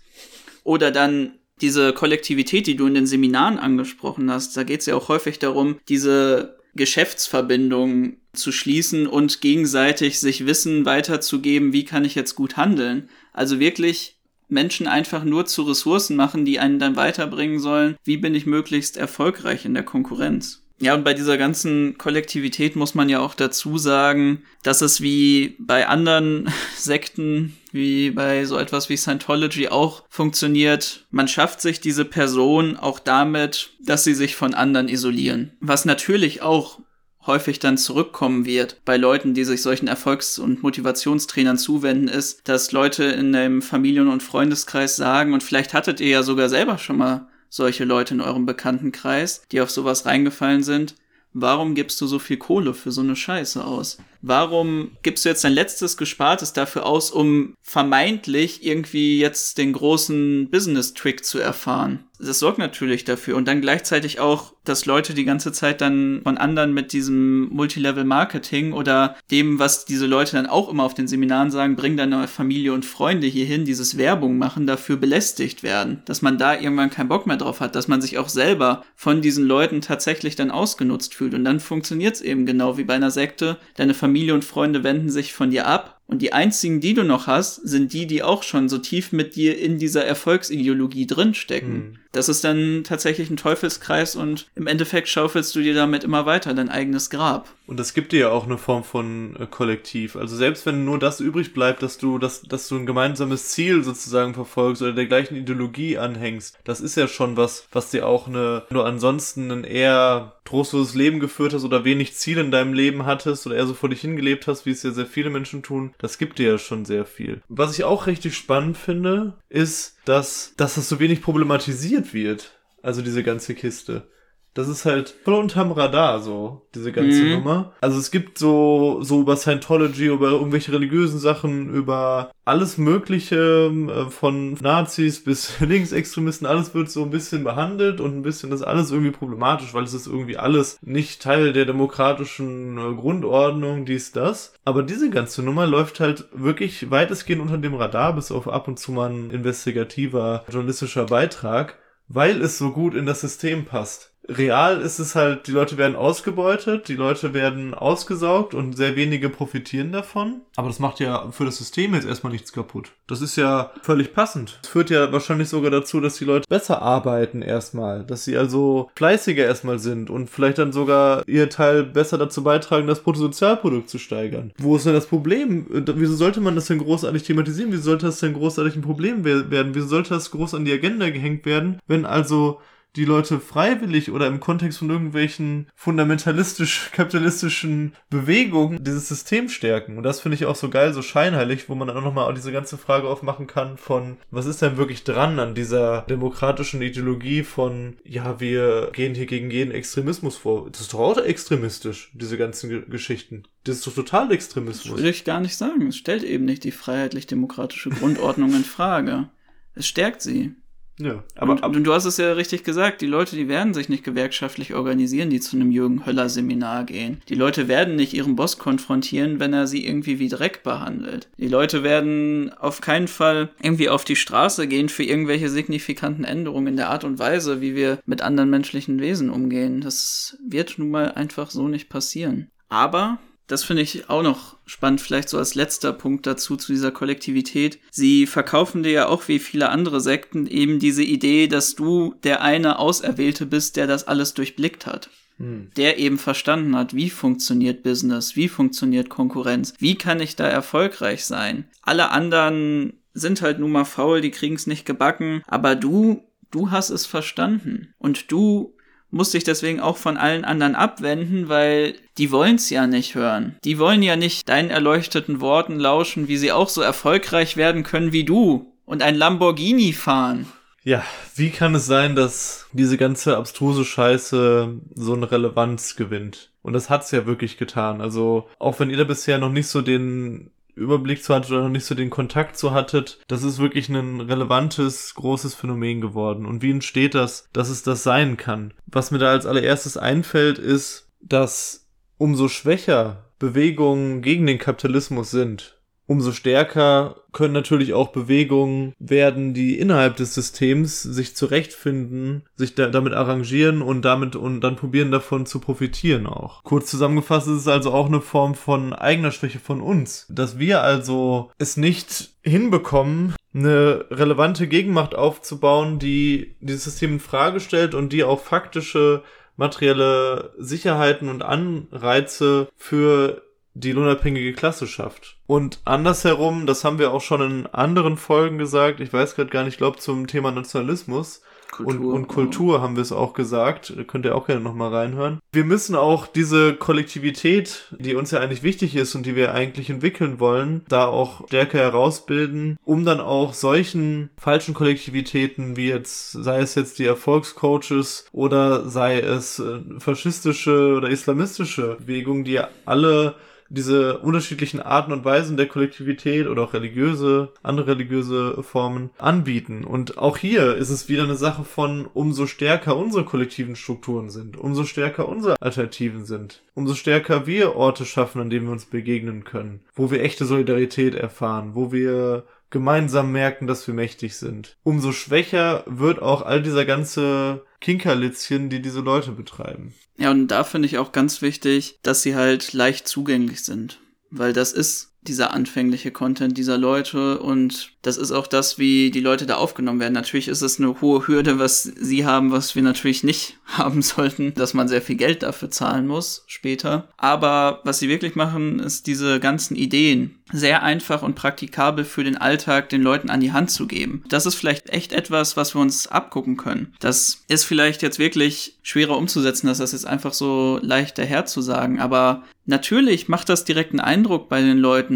Oder 0.65 0.91
dann 0.91 1.35
diese 1.61 1.93
Kollektivität, 1.93 2.67
die 2.67 2.75
du 2.75 2.87
in 2.87 2.95
den 2.95 3.07
Seminaren 3.07 3.57
angesprochen 3.57 4.29
hast, 4.29 4.57
da 4.57 4.63
geht 4.63 4.81
es 4.81 4.87
ja 4.87 4.95
auch 4.95 5.07
häufig 5.07 5.39
darum, 5.39 5.79
diese 5.87 6.57
Geschäftsverbindungen 6.73 8.17
zu 8.33 8.51
schließen 8.51 9.07
und 9.07 9.39
gegenseitig 9.39 10.19
sich 10.19 10.45
Wissen 10.45 10.85
weiterzugeben, 10.85 11.71
wie 11.71 11.85
kann 11.85 12.03
ich 12.03 12.15
jetzt 12.15 12.35
gut 12.35 12.57
handeln. 12.57 13.09
Also 13.31 13.59
wirklich 13.59 14.17
Menschen 14.49 14.87
einfach 14.87 15.23
nur 15.23 15.45
zu 15.45 15.63
Ressourcen 15.63 16.17
machen, 16.17 16.43
die 16.43 16.59
einen 16.59 16.79
dann 16.79 16.97
weiterbringen 16.97 17.59
sollen, 17.59 17.95
wie 18.03 18.17
bin 18.17 18.35
ich 18.35 18.45
möglichst 18.45 18.97
erfolgreich 18.97 19.63
in 19.63 19.73
der 19.73 19.83
Konkurrenz. 19.83 20.64
Ja, 20.79 20.93
und 20.93 21.05
bei 21.05 21.13
dieser 21.13 21.37
ganzen 21.37 21.97
Kollektivität 21.97 22.75
muss 22.75 22.95
man 22.95 23.07
ja 23.07 23.19
auch 23.19 23.33
dazu 23.33 23.77
sagen, 23.77 24.43
dass 24.63 24.81
es 24.81 24.99
wie 24.99 25.55
bei 25.59 25.87
anderen 25.87 26.49
Sekten, 26.77 27.55
wie 27.71 28.11
bei 28.11 28.45
so 28.45 28.57
etwas 28.57 28.89
wie 28.89 28.97
Scientology 28.97 29.69
auch 29.69 30.03
funktioniert. 30.09 31.05
Man 31.11 31.27
schafft 31.27 31.61
sich 31.61 31.79
diese 31.79 32.03
Person 32.03 32.75
auch 32.75 32.99
damit, 32.99 33.71
dass 33.79 34.03
sie 34.03 34.13
sich 34.13 34.35
von 34.35 34.53
anderen 34.53 34.89
isolieren. 34.89 35.53
Was 35.61 35.85
natürlich 35.85 36.41
auch 36.41 36.79
häufig 37.25 37.59
dann 37.59 37.77
zurückkommen 37.77 38.45
wird 38.45 38.81
bei 38.85 38.97
Leuten, 38.97 39.33
die 39.33 39.45
sich 39.45 39.61
solchen 39.61 39.87
Erfolgs- 39.87 40.37
und 40.37 40.61
Motivationstrainern 40.61 41.57
zuwenden, 41.57 42.07
ist, 42.07 42.47
dass 42.47 42.71
Leute 42.71 43.05
in 43.05 43.35
einem 43.35 43.61
Familien- 43.61 44.09
und 44.09 44.21
Freundeskreis 44.21 44.95
sagen, 44.95 45.33
und 45.33 45.41
vielleicht 45.41 45.73
hattet 45.73 45.99
ihr 45.99 46.09
ja 46.09 46.23
sogar 46.23 46.49
selber 46.49 46.77
schon 46.77 46.97
mal 46.97 47.27
solche 47.55 47.85
Leute 47.85 48.13
in 48.13 48.21
eurem 48.21 48.45
Bekanntenkreis, 48.45 49.43
die 49.51 49.61
auf 49.61 49.71
sowas 49.71 50.05
reingefallen 50.05 50.61
sind. 50.61 50.95
Warum 51.31 51.73
gibst 51.73 51.99
du 52.01 52.07
so 52.07 52.19
viel 52.19 52.35
Kohle 52.37 52.73
für 52.73 52.91
so 52.91 52.99
eine 53.01 53.15
Scheiße 53.15 53.63
aus? 53.63 53.97
Warum 54.21 54.91
gibst 55.03 55.23
du 55.23 55.29
jetzt 55.29 55.43
dein 55.43 55.53
letztes 55.53 55.95
Gespartes 55.95 56.51
dafür 56.51 56.85
aus, 56.85 57.11
um 57.11 57.55
vermeintlich 57.61 58.65
irgendwie 58.65 59.19
jetzt 59.19 59.57
den 59.57 59.71
großen 59.71 60.49
Business-Trick 60.49 61.23
zu 61.23 61.39
erfahren? 61.39 62.03
Das 62.19 62.39
sorgt 62.39 62.57
natürlich 62.57 63.03
dafür. 63.03 63.35
Und 63.35 63.47
dann 63.47 63.61
gleichzeitig 63.61 64.19
auch, 64.19 64.53
dass 64.63 64.85
Leute 64.85 65.13
die 65.13 65.25
ganze 65.25 65.51
Zeit 65.51 65.81
dann 65.81 66.21
von 66.23 66.37
anderen 66.37 66.73
mit 66.73 66.93
diesem 66.93 67.49
Multilevel-Marketing 67.49 68.73
oder 68.73 69.15
dem, 69.31 69.59
was 69.59 69.85
diese 69.85 70.05
Leute 70.05 70.33
dann 70.33 70.47
auch 70.47 70.69
immer 70.69 70.83
auf 70.83 70.93
den 70.93 71.07
Seminaren 71.07 71.51
sagen, 71.51 71.75
bring 71.75 71.97
deine 71.97 72.27
Familie 72.27 72.73
und 72.73 72.85
Freunde 72.85 73.27
hierhin, 73.27 73.65
dieses 73.65 73.97
Werbung 73.97 74.37
machen, 74.37 74.65
dafür 74.65 74.97
belästigt 74.97 75.63
werden. 75.63 76.01
Dass 76.05 76.21
man 76.21 76.37
da 76.37 76.55
irgendwann 76.55 76.89
keinen 76.89 77.09
Bock 77.09 77.27
mehr 77.27 77.37
drauf 77.37 77.59
hat, 77.59 77.75
dass 77.75 77.87
man 77.87 78.01
sich 78.01 78.17
auch 78.17 78.29
selber 78.29 78.83
von 78.95 79.21
diesen 79.21 79.45
Leuten 79.45 79.81
tatsächlich 79.81 80.35
dann 80.35 80.51
ausgenutzt 80.51 81.13
fühlt. 81.13 81.33
Und 81.33 81.45
dann 81.45 81.59
funktioniert 81.59 82.15
es 82.15 82.21
eben 82.21 82.45
genau 82.45 82.77
wie 82.77 82.83
bei 82.83 82.95
einer 82.95 83.11
Sekte. 83.11 83.57
Deine 83.75 83.93
Familie 83.93 84.33
und 84.33 84.45
Freunde 84.45 84.83
wenden 84.83 85.09
sich 85.09 85.33
von 85.33 85.51
dir 85.51 85.67
ab 85.67 85.95
und 86.07 86.21
die 86.21 86.33
einzigen, 86.33 86.81
die 86.81 86.93
du 86.93 87.03
noch 87.03 87.25
hast, 87.27 87.55
sind 87.55 87.91
die, 87.93 88.05
die 88.05 88.21
auch 88.21 88.43
schon 88.43 88.69
so 88.69 88.77
tief 88.77 89.11
mit 89.11 89.35
dir 89.35 89.57
in 89.57 89.79
dieser 89.79 90.05
Erfolgsideologie 90.05 91.07
drinstecken. 91.07 91.73
Mhm. 91.73 91.97
Das 92.15 92.29
ist 92.29 92.45
dann 92.45 92.85
tatsächlich 92.85 93.29
ein 93.29 93.35
Teufelskreis 93.35 94.15
und 94.15 94.47
im 94.55 94.67
Endeffekt 94.67 95.09
schaufelst 95.09 95.53
du 95.53 95.61
dir 95.61 95.73
damit 95.73 96.05
immer 96.05 96.25
weiter 96.25 96.53
dein 96.53 96.69
eigenes 96.69 97.09
Grab. 97.09 97.49
Und 97.67 97.77
das 97.77 97.93
gibt 97.93 98.13
dir 98.13 98.19
ja 98.19 98.29
auch 98.29 98.45
eine 98.45 98.57
Form 98.57 98.85
von 98.85 99.35
äh, 99.37 99.47
Kollektiv. 99.47 100.15
Also 100.15 100.37
selbst 100.37 100.65
wenn 100.65 100.85
nur 100.85 100.97
das 100.97 101.19
übrig 101.19 101.53
bleibt, 101.53 101.83
dass 101.83 101.97
du, 101.97 102.17
dass, 102.17 102.43
dass 102.43 102.69
du 102.69 102.77
ein 102.77 102.85
gemeinsames 102.85 103.49
Ziel 103.49 103.83
sozusagen 103.83 104.33
verfolgst 104.33 104.81
oder 104.81 104.93
der 104.93 105.07
gleichen 105.07 105.35
Ideologie 105.35 105.97
anhängst, 105.97 106.57
das 106.63 106.79
ist 106.79 106.95
ja 106.95 107.09
schon 107.09 107.35
was, 107.35 107.67
was 107.73 107.91
dir 107.91 108.07
auch 108.07 108.27
eine, 108.27 108.63
nur 108.69 108.85
ansonsten 108.85 109.51
ein 109.51 109.63
eher 109.65 110.35
trostloses 110.45 110.95
Leben 110.95 111.19
geführt 111.19 111.53
hast 111.53 111.65
oder 111.65 111.83
wenig 111.83 112.15
Ziel 112.15 112.37
in 112.37 112.51
deinem 112.51 112.73
Leben 112.73 113.05
hattest 113.05 113.45
oder 113.45 113.57
eher 113.57 113.67
so 113.67 113.73
vor 113.73 113.89
dich 113.89 114.01
hingelebt 114.01 114.47
hast, 114.47 114.65
wie 114.65 114.71
es 114.71 114.83
ja 114.83 114.91
sehr 114.91 115.07
viele 115.07 115.31
Menschen 115.31 115.63
tun, 115.63 115.93
das 115.97 116.17
gibt 116.17 116.39
dir 116.39 116.51
ja 116.51 116.57
schon 116.57 116.85
sehr 116.85 117.05
viel. 117.05 117.41
Was 117.49 117.73
ich 117.73 117.83
auch 117.83 118.07
richtig 118.07 118.37
spannend 118.37 118.77
finde, 118.77 119.33
ist, 119.49 119.94
dass, 120.05 120.53
dass 120.57 120.75
das 120.75 120.87
so 120.89 120.99
wenig 120.99 121.21
problematisiert 121.21 122.13
wird. 122.13 122.59
Also 122.81 123.01
diese 123.01 123.23
ganze 123.23 123.55
Kiste. 123.55 124.07
Das 124.55 124.69
ist 124.69 124.85
halt 124.85 125.13
voll 125.25 125.33
unterm 125.33 125.73
Radar, 125.73 126.21
so, 126.21 126.61
diese 126.73 126.93
ganze 126.93 127.23
mhm. 127.23 127.31
Nummer. 127.31 127.73
Also 127.81 127.99
es 127.99 128.09
gibt 128.09 128.37
so, 128.37 128.99
so 129.01 129.19
über 129.19 129.35
Scientology, 129.35 130.05
über 130.05 130.31
irgendwelche 130.31 130.71
religiösen 130.71 131.19
Sachen, 131.19 131.73
über 131.73 132.31
alles 132.45 132.77
Mögliche, 132.77 133.69
äh, 133.69 134.09
von 134.09 134.53
Nazis 134.53 135.21
bis 135.21 135.59
Linksextremisten, 135.59 136.47
alles 136.47 136.73
wird 136.73 136.89
so 136.89 137.03
ein 137.03 137.09
bisschen 137.09 137.43
behandelt 137.43 137.99
und 137.99 138.15
ein 138.15 138.21
bisschen 138.21 138.49
das 138.49 138.61
alles 138.61 138.91
irgendwie 138.91 139.11
problematisch, 139.11 139.73
weil 139.73 139.83
es 139.83 139.93
ist 139.93 140.07
irgendwie 140.07 140.37
alles 140.37 140.79
nicht 140.81 141.21
Teil 141.21 141.51
der 141.51 141.65
demokratischen 141.65 142.77
äh, 142.77 142.95
Grundordnung, 142.95 143.83
dies, 143.83 144.13
das. 144.13 144.53
Aber 144.63 144.83
diese 144.83 145.09
ganze 145.09 145.43
Nummer 145.43 145.67
läuft 145.67 145.99
halt 145.99 146.29
wirklich 146.31 146.89
weitestgehend 146.89 147.41
unter 147.41 147.57
dem 147.57 147.75
Radar, 147.75 148.15
bis 148.15 148.31
auf 148.31 148.47
ab 148.47 148.69
und 148.69 148.79
zu 148.79 148.93
mal 148.93 149.09
ein 149.09 149.31
investigativer 149.31 150.45
journalistischer 150.49 151.07
Beitrag, 151.07 151.77
weil 152.07 152.41
es 152.41 152.57
so 152.57 152.71
gut 152.71 152.95
in 152.95 153.05
das 153.05 153.19
System 153.19 153.65
passt 153.65 154.14
real 154.29 154.81
ist 154.81 154.99
es 154.99 155.15
halt, 155.15 155.47
die 155.47 155.51
Leute 155.51 155.77
werden 155.77 155.95
ausgebeutet, 155.95 156.87
die 156.87 156.95
Leute 156.95 157.33
werden 157.33 157.73
ausgesaugt 157.73 158.53
und 158.53 158.75
sehr 158.75 158.95
wenige 158.95 159.29
profitieren 159.29 159.91
davon. 159.91 160.41
Aber 160.55 160.67
das 160.67 160.79
macht 160.79 160.99
ja 160.99 161.31
für 161.31 161.45
das 161.45 161.57
System 161.57 161.93
jetzt 161.93 162.07
erstmal 162.07 162.33
nichts 162.33 162.53
kaputt. 162.53 162.91
Das 163.07 163.21
ist 163.21 163.35
ja 163.35 163.71
völlig 163.81 164.13
passend. 164.13 164.59
Es 164.63 164.69
führt 164.69 164.89
ja 164.89 165.11
wahrscheinlich 165.11 165.49
sogar 165.49 165.71
dazu, 165.71 165.99
dass 165.99 166.17
die 166.17 166.25
Leute 166.25 166.47
besser 166.47 166.81
arbeiten 166.81 167.41
erstmal, 167.41 168.03
dass 168.03 168.25
sie 168.25 168.37
also 168.37 168.89
fleißiger 168.95 169.45
erstmal 169.45 169.79
sind 169.79 170.09
und 170.09 170.29
vielleicht 170.29 170.57
dann 170.57 170.71
sogar 170.71 171.27
ihr 171.27 171.49
Teil 171.49 171.83
besser 171.83 172.17
dazu 172.17 172.43
beitragen, 172.43 172.87
das 172.87 173.01
Bruttosozialprodukt 173.01 173.89
zu 173.89 173.99
steigern. 173.99 174.53
Wo 174.57 174.75
ist 174.75 174.85
denn 174.85 174.93
das 174.93 175.07
Problem? 175.07 175.67
Wieso 175.69 176.15
sollte 176.15 176.41
man 176.41 176.55
das 176.55 176.65
denn 176.65 176.79
großartig 176.79 177.23
thematisieren? 177.23 177.71
Wieso 177.71 177.83
sollte 177.83 178.07
das 178.07 178.19
denn 178.19 178.33
großartig 178.33 178.75
ein 178.75 178.81
Problem 178.81 179.23
werden? 179.23 179.75
Wieso 179.75 179.87
sollte 179.87 180.13
das 180.13 180.31
groß 180.31 180.55
an 180.55 180.65
die 180.65 180.73
Agenda 180.73 181.09
gehängt 181.09 181.45
werden, 181.45 181.79
wenn 181.87 182.05
also 182.05 182.59
die 182.95 183.05
Leute 183.05 183.39
freiwillig 183.39 184.11
oder 184.11 184.27
im 184.27 184.39
Kontext 184.39 184.77
von 184.79 184.89
irgendwelchen 184.89 185.67
fundamentalistisch-kapitalistischen 185.75 187.93
Bewegungen 188.09 188.83
dieses 188.83 189.07
System 189.07 189.47
stärken. 189.49 189.97
Und 189.97 190.03
das 190.03 190.21
finde 190.21 190.35
ich 190.35 190.45
auch 190.45 190.55
so 190.55 190.69
geil, 190.69 190.93
so 190.93 191.01
scheinheilig, 191.01 191.67
wo 191.69 191.75
man 191.75 191.87
dann 191.87 191.97
auch 191.97 192.03
nochmal 192.03 192.33
diese 192.33 192.51
ganze 192.51 192.77
Frage 192.77 193.07
aufmachen 193.07 193.47
kann 193.47 193.77
von, 193.77 194.17
was 194.31 194.45
ist 194.45 194.61
denn 194.61 194.77
wirklich 194.77 195.03
dran 195.03 195.39
an 195.39 195.55
dieser 195.55 196.01
demokratischen 196.03 196.81
Ideologie 196.81 197.43
von, 197.43 197.97
ja, 198.03 198.39
wir 198.39 198.91
gehen 198.93 199.15
hier 199.15 199.25
gegen 199.25 199.51
jeden 199.51 199.71
Extremismus 199.71 200.37
vor. 200.37 200.69
Das 200.71 200.81
ist 200.81 200.93
doch 200.93 200.99
auch 200.99 201.17
extremistisch, 201.17 202.11
diese 202.13 202.37
ganzen 202.37 202.89
Geschichten. 202.89 203.43
Das 203.63 203.77
ist 203.77 203.87
doch 203.87 203.95
total 203.95 204.31
Extremismus. 204.31 204.83
Das 204.83 204.97
würde 204.97 205.09
ich 205.09 205.23
gar 205.23 205.39
nicht 205.39 205.57
sagen. 205.57 205.87
Es 205.87 205.97
stellt 205.97 206.23
eben 206.23 206.45
nicht 206.45 206.63
die 206.63 206.71
freiheitlich-demokratische 206.71 207.89
Grundordnung 207.89 208.53
in 208.53 208.63
Frage. 208.63 209.29
Es 209.73 209.87
stärkt 209.87 210.21
sie. 210.21 210.53
Ja, 210.99 211.23
aber, 211.35 211.53
und, 211.53 211.63
aber, 211.63 211.79
du 211.79 211.93
hast 211.93 212.05
es 212.05 212.17
ja 212.17 212.31
richtig 212.33 212.63
gesagt, 212.63 213.01
die 213.01 213.07
Leute, 213.07 213.35
die 213.35 213.49
werden 213.49 213.73
sich 213.73 213.89
nicht 213.89 214.03
gewerkschaftlich 214.03 214.73
organisieren, 214.73 215.29
die 215.29 215.41
zu 215.41 215.57
einem 215.57 215.71
Jürgen 215.71 216.05
Höller 216.05 216.29
Seminar 216.29 216.85
gehen. 216.85 217.21
Die 217.27 217.35
Leute 217.35 217.67
werden 217.67 217.95
nicht 217.95 218.13
ihren 218.13 218.35
Boss 218.37 218.57
konfrontieren, 218.57 219.39
wenn 219.39 219.53
er 219.53 219.67
sie 219.67 219.85
irgendwie 219.85 220.19
wie 220.19 220.29
Dreck 220.29 220.63
behandelt. 220.63 221.27
Die 221.37 221.49
Leute 221.49 221.83
werden 221.83 222.53
auf 222.53 222.79
keinen 222.79 223.09
Fall 223.09 223.49
irgendwie 223.61 223.89
auf 223.89 224.05
die 224.05 224.15
Straße 224.15 224.67
gehen 224.67 224.87
für 224.87 225.03
irgendwelche 225.03 225.49
signifikanten 225.49 226.23
Änderungen 226.23 226.67
in 226.67 226.77
der 226.77 226.89
Art 226.89 227.03
und 227.03 227.19
Weise, 227.19 227.59
wie 227.59 227.75
wir 227.75 227.99
mit 228.05 228.21
anderen 228.21 228.49
menschlichen 228.49 229.01
Wesen 229.01 229.29
umgehen. 229.29 229.81
Das 229.81 230.37
wird 230.47 230.77
nun 230.77 230.91
mal 230.91 231.11
einfach 231.11 231.51
so 231.51 231.67
nicht 231.67 231.89
passieren. 231.89 232.49
Aber 232.69 233.19
das 233.47 233.63
finde 233.63 233.83
ich 233.83 234.09
auch 234.09 234.23
noch 234.23 234.57
spannend, 234.65 235.01
vielleicht 235.01 235.29
so 235.29 235.37
als 235.37 235.55
letzter 235.55 235.93
Punkt 235.93 236.25
dazu, 236.25 236.55
zu 236.57 236.71
dieser 236.73 236.91
Kollektivität. 236.91 237.79
Sie 237.91 238.25
verkaufen 238.25 238.83
dir 238.83 238.91
ja 238.91 239.07
auch 239.07 239.27
wie 239.27 239.39
viele 239.39 239.69
andere 239.69 240.01
Sekten 240.01 240.47
eben 240.47 240.79
diese 240.79 241.03
Idee, 241.03 241.47
dass 241.47 241.75
du 241.75 242.15
der 242.23 242.41
eine 242.41 242.79
Auserwählte 242.79 243.45
bist, 243.45 243.75
der 243.75 243.87
das 243.87 244.07
alles 244.07 244.33
durchblickt 244.33 244.85
hat. 244.87 245.09
Hm. 245.37 245.69
Der 245.77 245.99
eben 245.99 246.17
verstanden 246.17 246.75
hat, 246.75 246.95
wie 246.95 247.09
funktioniert 247.09 247.83
Business, 247.83 248.35
wie 248.35 248.47
funktioniert 248.47 249.09
Konkurrenz, 249.09 249.73
wie 249.79 249.95
kann 249.95 250.19
ich 250.21 250.35
da 250.35 250.47
erfolgreich 250.47 251.25
sein. 251.25 251.65
Alle 251.81 252.11
anderen 252.11 252.93
sind 253.13 253.41
halt 253.41 253.59
nun 253.59 253.71
mal 253.71 253.85
faul, 253.85 254.21
die 254.21 254.31
kriegen 254.31 254.55
es 254.55 254.67
nicht 254.67 254.85
gebacken, 254.85 255.43
aber 255.47 255.75
du, 255.75 256.23
du 256.51 256.71
hast 256.71 256.89
es 256.89 257.05
verstanden. 257.05 257.93
Und 257.97 258.31
du 258.31 258.74
muss 259.11 259.31
sich 259.31 259.43
deswegen 259.43 259.79
auch 259.79 259.97
von 259.97 260.17
allen 260.17 260.45
anderen 260.45 260.75
abwenden, 260.75 261.47
weil 261.47 261.95
die 262.17 262.31
wollen's 262.31 262.69
ja 262.69 262.87
nicht 262.87 263.15
hören. 263.15 263.55
Die 263.63 263.79
wollen 263.79 264.03
ja 264.03 264.15
nicht 264.15 264.49
deinen 264.49 264.69
erleuchteten 264.69 265.41
Worten 265.41 265.79
lauschen, 265.79 266.27
wie 266.27 266.37
sie 266.37 266.51
auch 266.51 266.69
so 266.69 266.81
erfolgreich 266.81 267.57
werden 267.57 267.83
können 267.83 268.11
wie 268.11 268.23
du 268.25 268.73
und 268.85 269.01
ein 269.01 269.15
Lamborghini 269.15 269.93
fahren. 269.93 270.47
Ja, 270.83 271.03
wie 271.35 271.49
kann 271.49 271.73
es 271.73 271.87
sein, 271.87 272.15
dass 272.15 272.67
diese 272.71 272.97
ganze 272.97 273.37
abstruse 273.37 273.83
Scheiße 273.83 274.81
so 274.93 275.13
eine 275.13 275.31
Relevanz 275.31 275.95
gewinnt? 275.95 276.51
Und 276.61 276.73
das 276.73 276.91
hat's 276.91 277.09
ja 277.09 277.25
wirklich 277.25 277.57
getan. 277.57 278.01
Also, 278.01 278.47
auch 278.59 278.79
wenn 278.79 278.91
ihr 278.91 278.97
da 278.97 279.03
bisher 279.03 279.39
noch 279.39 279.51
nicht 279.51 279.67
so 279.67 279.81
den 279.81 280.51
Überblick 280.75 281.23
zu 281.23 281.33
hattet 281.33 281.51
oder 281.51 281.63
noch 281.63 281.69
nicht 281.69 281.85
so 281.85 281.95
den 281.95 282.09
Kontakt 282.09 282.57
zu 282.57 282.71
hattet, 282.71 283.19
das 283.27 283.43
ist 283.43 283.59
wirklich 283.59 283.89
ein 283.89 284.21
relevantes, 284.21 285.15
großes 285.15 285.55
Phänomen 285.55 286.01
geworden. 286.01 286.45
Und 286.45 286.61
wie 286.61 286.71
entsteht 286.71 287.15
das, 287.15 287.49
dass 287.53 287.69
es 287.69 287.83
das 287.83 288.03
sein 288.03 288.37
kann? 288.37 288.73
Was 288.85 289.11
mir 289.11 289.19
da 289.19 289.31
als 289.31 289.45
allererstes 289.45 289.97
einfällt, 289.97 290.59
ist, 290.59 291.09
dass 291.21 291.87
umso 292.17 292.47
schwächer 292.47 293.31
Bewegungen 293.39 294.21
gegen 294.21 294.45
den 294.45 294.57
Kapitalismus 294.57 295.31
sind, 295.31 295.79
umso 296.07 296.31
stärker 296.31 297.15
können 297.31 297.53
natürlich 297.53 297.93
auch 297.93 298.09
Bewegungen 298.09 298.93
werden, 298.99 299.53
die 299.53 299.77
innerhalb 299.77 300.15
des 300.15 300.33
Systems 300.33 301.01
sich 301.01 301.35
zurechtfinden, 301.35 302.43
sich 302.55 302.75
da, 302.75 302.87
damit 302.87 303.13
arrangieren 303.13 303.81
und 303.81 304.03
damit 304.03 304.35
und 304.35 304.61
dann 304.61 304.75
probieren 304.75 305.11
davon 305.11 305.45
zu 305.45 305.59
profitieren 305.59 306.27
auch. 306.27 306.63
Kurz 306.63 306.89
zusammengefasst 306.89 307.47
ist 307.47 307.61
es 307.61 307.67
also 307.67 307.91
auch 307.91 308.05
eine 308.05 308.21
Form 308.21 308.55
von 308.55 308.93
eigener 308.93 309.31
Schwäche 309.31 309.59
von 309.59 309.81
uns, 309.81 310.27
dass 310.29 310.59
wir 310.59 310.81
also 310.81 311.51
es 311.57 311.77
nicht 311.77 312.31
hinbekommen, 312.43 313.35
eine 313.53 314.05
relevante 314.11 314.67
Gegenmacht 314.67 315.15
aufzubauen, 315.15 315.97
die 315.97 316.55
dieses 316.59 316.83
System 316.83 317.13
in 317.13 317.19
Frage 317.19 317.59
stellt 317.59 317.95
und 317.95 318.11
die 318.11 318.23
auch 318.23 318.41
faktische 318.41 319.23
materielle 319.57 320.53
Sicherheiten 320.57 321.29
und 321.29 321.41
Anreize 321.41 322.67
für 322.75 323.44
die 323.75 323.91
lohnabhängige 323.91 324.53
Klasse 324.53 324.87
schafft. 324.87 325.37
Und 325.45 325.79
andersherum, 325.85 326.65
das 326.65 326.83
haben 326.83 326.97
wir 326.97 327.11
auch 327.11 327.21
schon 327.21 327.41
in 327.41 327.67
anderen 327.67 328.17
Folgen 328.17 328.57
gesagt, 328.57 328.99
ich 328.99 329.13
weiß 329.13 329.35
gerade 329.35 329.51
gar 329.51 329.63
nicht, 329.63 329.73
ich 329.73 329.77
glaube 329.77 329.99
zum 329.99 330.27
Thema 330.27 330.51
Nationalismus 330.51 331.41
Kultur, 331.71 332.13
und, 332.13 332.13
und 332.13 332.27
Kultur 332.27 332.81
haben 332.81 332.95
wir 332.95 333.01
es 333.01 333.11
auch 333.11 333.33
gesagt, 333.33 333.93
könnt 334.07 334.25
ihr 334.25 334.35
auch 334.35 334.47
gerne 334.47 334.61
nochmal 334.61 334.93
reinhören. 334.93 335.39
Wir 335.51 335.65
müssen 335.65 335.95
auch 335.95 336.27
diese 336.27 336.75
Kollektivität, 336.75 337.93
die 337.99 338.15
uns 338.15 338.31
ja 338.31 338.39
eigentlich 338.39 338.63
wichtig 338.63 338.95
ist 338.95 339.15
und 339.15 339.25
die 339.25 339.35
wir 339.35 339.53
eigentlich 339.53 339.89
entwickeln 339.89 340.39
wollen, 340.39 340.85
da 340.87 341.07
auch 341.07 341.47
stärker 341.47 341.79
herausbilden, 341.79 342.77
um 342.85 343.03
dann 343.03 343.19
auch 343.19 343.53
solchen 343.53 344.29
falschen 344.37 344.73
Kollektivitäten 344.73 345.75
wie 345.75 345.89
jetzt, 345.89 346.31
sei 346.31 346.59
es 346.59 346.75
jetzt 346.75 346.99
die 346.99 347.05
Erfolgscoaches 347.05 348.27
oder 348.31 348.87
sei 348.87 349.19
es 349.19 349.59
äh, 349.59 349.79
faschistische 349.99 350.95
oder 350.95 351.09
islamistische 351.09 351.97
Bewegungen, 351.99 352.43
die 352.45 352.59
alle 352.85 353.35
diese 353.69 354.19
unterschiedlichen 354.19 354.81
Arten 354.81 355.11
und 355.11 355.25
Weisen 355.25 355.57
der 355.57 355.67
Kollektivität 355.67 356.47
oder 356.47 356.63
auch 356.63 356.73
religiöse, 356.73 357.49
andere 357.63 357.87
religiöse 357.87 358.61
Formen 358.63 359.09
anbieten. 359.17 359.83
Und 359.83 360.17
auch 360.17 360.37
hier 360.37 360.75
ist 360.75 360.89
es 360.89 361.09
wieder 361.09 361.23
eine 361.23 361.35
Sache 361.35 361.63
von, 361.63 362.07
umso 362.13 362.45
stärker 362.45 362.95
unsere 362.95 363.25
kollektiven 363.25 363.75
Strukturen 363.75 364.29
sind, 364.29 364.57
umso 364.57 364.83
stärker 364.83 365.27
unsere 365.27 365.55
Alternativen 365.61 366.25
sind, 366.25 366.61
umso 366.73 366.93
stärker 366.93 367.47
wir 367.47 367.75
Orte 367.75 368.05
schaffen, 368.05 368.41
an 368.41 368.49
denen 368.49 368.65
wir 368.65 368.73
uns 368.73 368.85
begegnen 368.85 369.43
können, 369.43 369.81
wo 369.95 370.11
wir 370.11 370.21
echte 370.21 370.45
Solidarität 370.45 371.15
erfahren, 371.15 371.71
wo 371.73 371.91
wir 371.91 372.43
gemeinsam 372.69 373.31
merken, 373.31 373.67
dass 373.67 373.87
wir 373.87 373.93
mächtig 373.93 374.35
sind. 374.35 374.77
Umso 374.83 375.11
schwächer 375.11 375.83
wird 375.87 376.21
auch 376.21 376.41
all 376.41 376.61
dieser 376.61 376.85
ganze 376.85 377.65
Kinkerlitzchen, 377.79 378.69
die 378.69 378.81
diese 378.81 379.01
Leute 379.01 379.31
betreiben. 379.31 379.93
Ja, 380.17 380.31
und 380.31 380.47
da 380.47 380.63
finde 380.63 380.87
ich 380.87 380.97
auch 380.97 381.11
ganz 381.11 381.41
wichtig, 381.41 381.99
dass 382.03 382.21
sie 382.21 382.35
halt 382.35 382.73
leicht 382.73 383.07
zugänglich 383.07 383.63
sind. 383.63 383.99
Weil 384.31 384.53
das 384.53 384.73
ist 384.73 385.13
dieser 385.27 385.53
anfängliche 385.53 386.11
Content 386.11 386.57
dieser 386.57 386.77
Leute 386.77 387.39
und 387.39 387.91
das 388.01 388.17
ist 388.17 388.31
auch 388.31 388.47
das, 388.47 388.77
wie 388.77 389.09
die 389.11 389.19
Leute 389.19 389.45
da 389.45 389.55
aufgenommen 389.55 389.99
werden. 389.99 390.13
Natürlich 390.13 390.47
ist 390.47 390.61
es 390.61 390.79
eine 390.79 391.01
hohe 391.01 391.27
Hürde, 391.27 391.57
was 391.57 391.83
sie 391.83 392.25
haben, 392.25 392.51
was 392.51 392.75
wir 392.75 392.83
natürlich 392.83 393.23
nicht 393.23 393.57
haben 393.65 394.01
sollten, 394.01 394.53
dass 394.53 394.73
man 394.73 394.87
sehr 394.87 395.01
viel 395.01 395.15
Geld 395.15 395.43
dafür 395.43 395.71
zahlen 395.71 396.07
muss 396.07 396.43
später. 396.47 397.07
Aber 397.17 397.81
was 397.83 397.99
sie 397.99 398.09
wirklich 398.09 398.35
machen, 398.35 398.79
ist 398.79 399.07
diese 399.07 399.39
ganzen 399.39 399.75
Ideen 399.75 400.35
sehr 400.51 400.83
einfach 400.83 401.23
und 401.23 401.33
praktikabel 401.33 402.05
für 402.05 402.23
den 402.23 402.37
Alltag 402.37 402.89
den 402.89 403.01
Leuten 403.01 403.31
an 403.31 403.39
die 403.39 403.51
Hand 403.51 403.71
zu 403.71 403.87
geben. 403.87 404.23
Das 404.29 404.45
ist 404.45 404.55
vielleicht 404.55 404.89
echt 404.89 405.11
etwas, 405.11 405.57
was 405.57 405.73
wir 405.73 405.81
uns 405.81 406.07
abgucken 406.07 406.55
können. 406.55 406.93
Das 406.99 407.43
ist 407.47 407.63
vielleicht 407.63 408.03
jetzt 408.03 408.19
wirklich 408.19 408.77
schwerer 408.83 409.17
umzusetzen, 409.17 409.65
dass 409.67 409.79
das 409.79 409.93
jetzt 409.93 410.05
einfach 410.05 410.33
so 410.33 410.79
leicht 410.83 411.17
daher 411.17 411.45
zu 411.45 411.61
sagen, 411.61 411.99
aber 411.99 412.43
natürlich 412.65 413.27
macht 413.27 413.49
das 413.49 413.65
direkt 413.65 413.91
einen 413.91 413.99
Eindruck 413.99 414.47
bei 414.47 414.61
den 414.61 414.77
Leuten, 414.77 415.14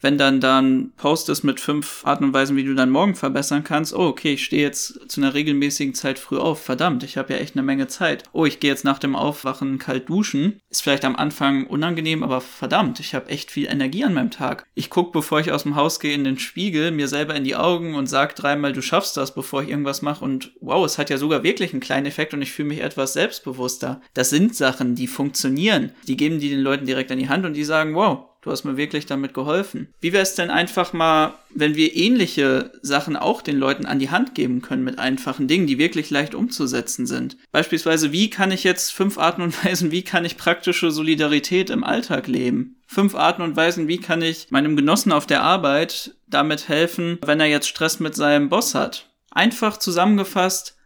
wenn 0.00 0.18
dann 0.18 0.40
dann 0.40 0.92
Post 0.96 1.28
ist 1.28 1.42
mit 1.42 1.60
fünf 1.60 2.02
Arten 2.04 2.24
und 2.24 2.32
Weisen, 2.32 2.56
wie 2.56 2.64
du 2.64 2.74
deinen 2.74 2.92
Morgen 2.92 3.14
verbessern 3.14 3.64
kannst, 3.64 3.94
oh, 3.94 4.06
okay, 4.06 4.34
ich 4.34 4.44
stehe 4.44 4.62
jetzt 4.62 5.10
zu 5.10 5.20
einer 5.20 5.34
regelmäßigen 5.34 5.94
Zeit 5.94 6.18
früh 6.18 6.38
auf, 6.38 6.62
verdammt, 6.62 7.02
ich 7.02 7.16
habe 7.16 7.32
ja 7.32 7.40
echt 7.40 7.56
eine 7.56 7.64
Menge 7.64 7.88
Zeit. 7.88 8.24
Oh, 8.32 8.44
ich 8.44 8.60
gehe 8.60 8.70
jetzt 8.70 8.84
nach 8.84 8.98
dem 8.98 9.16
Aufwachen 9.16 9.78
kalt 9.78 10.08
duschen, 10.08 10.60
ist 10.70 10.82
vielleicht 10.82 11.04
am 11.04 11.16
Anfang 11.16 11.66
unangenehm, 11.66 12.22
aber 12.22 12.40
verdammt, 12.40 13.00
ich 13.00 13.14
habe 13.14 13.28
echt 13.28 13.50
viel 13.50 13.66
Energie 13.66 14.04
an 14.04 14.14
meinem 14.14 14.30
Tag. 14.30 14.66
Ich 14.74 14.90
gucke, 14.90 15.12
bevor 15.12 15.40
ich 15.40 15.50
aus 15.50 15.64
dem 15.64 15.74
Haus 15.74 16.00
gehe, 16.00 16.14
in 16.14 16.24
den 16.24 16.38
Spiegel, 16.38 16.90
mir 16.90 17.08
selber 17.08 17.34
in 17.34 17.44
die 17.44 17.56
Augen 17.56 17.94
und 17.94 18.06
sag 18.06 18.36
dreimal, 18.36 18.72
du 18.72 18.82
schaffst 18.82 19.16
das, 19.16 19.34
bevor 19.34 19.62
ich 19.62 19.70
irgendwas 19.70 20.02
mache 20.02 20.24
und 20.24 20.52
wow, 20.60 20.84
es 20.84 20.98
hat 20.98 21.10
ja 21.10 21.18
sogar 21.18 21.42
wirklich 21.42 21.72
einen 21.72 21.80
kleinen 21.80 22.06
Effekt 22.06 22.34
und 22.34 22.42
ich 22.42 22.52
fühle 22.52 22.68
mich 22.68 22.80
etwas 22.80 23.14
selbstbewusster. 23.14 24.00
Das 24.14 24.30
sind 24.30 24.54
Sachen, 24.54 24.94
die 24.94 25.06
funktionieren. 25.06 25.92
Die 26.06 26.16
geben 26.16 26.38
die 26.38 26.50
den 26.50 26.60
Leuten 26.60 26.86
direkt 26.86 27.10
an 27.10 27.18
die 27.18 27.28
Hand 27.28 27.44
und 27.44 27.54
die 27.54 27.64
sagen, 27.64 27.94
wow, 27.94 28.27
Du 28.40 28.52
hast 28.52 28.64
mir 28.64 28.76
wirklich 28.76 29.06
damit 29.06 29.34
geholfen. 29.34 29.92
Wie 30.00 30.12
wäre 30.12 30.22
es 30.22 30.36
denn 30.36 30.50
einfach 30.50 30.92
mal, 30.92 31.34
wenn 31.50 31.74
wir 31.74 31.96
ähnliche 31.96 32.72
Sachen 32.82 33.16
auch 33.16 33.42
den 33.42 33.58
Leuten 33.58 33.84
an 33.84 33.98
die 33.98 34.10
Hand 34.10 34.34
geben 34.36 34.62
können 34.62 34.84
mit 34.84 35.00
einfachen 35.00 35.48
Dingen, 35.48 35.66
die 35.66 35.78
wirklich 35.78 36.10
leicht 36.10 36.36
umzusetzen 36.36 37.06
sind? 37.06 37.36
Beispielsweise, 37.50 38.12
wie 38.12 38.30
kann 38.30 38.52
ich 38.52 38.62
jetzt 38.62 38.92
fünf 38.92 39.18
Arten 39.18 39.42
und 39.42 39.64
Weisen, 39.64 39.90
wie 39.90 40.02
kann 40.02 40.24
ich 40.24 40.36
praktische 40.36 40.92
Solidarität 40.92 41.68
im 41.68 41.82
Alltag 41.82 42.28
leben? 42.28 42.76
Fünf 42.86 43.16
Arten 43.16 43.42
und 43.42 43.56
Weisen, 43.56 43.88
wie 43.88 43.98
kann 43.98 44.22
ich 44.22 44.46
meinem 44.50 44.76
Genossen 44.76 45.12
auf 45.12 45.26
der 45.26 45.42
Arbeit 45.42 46.14
damit 46.28 46.68
helfen, 46.68 47.18
wenn 47.24 47.40
er 47.40 47.46
jetzt 47.46 47.68
Stress 47.68 47.98
mit 47.98 48.14
seinem 48.14 48.48
Boss 48.48 48.74
hat? 48.74 49.10
Einfach 49.30 49.76
zusammengefasst, 49.76 50.77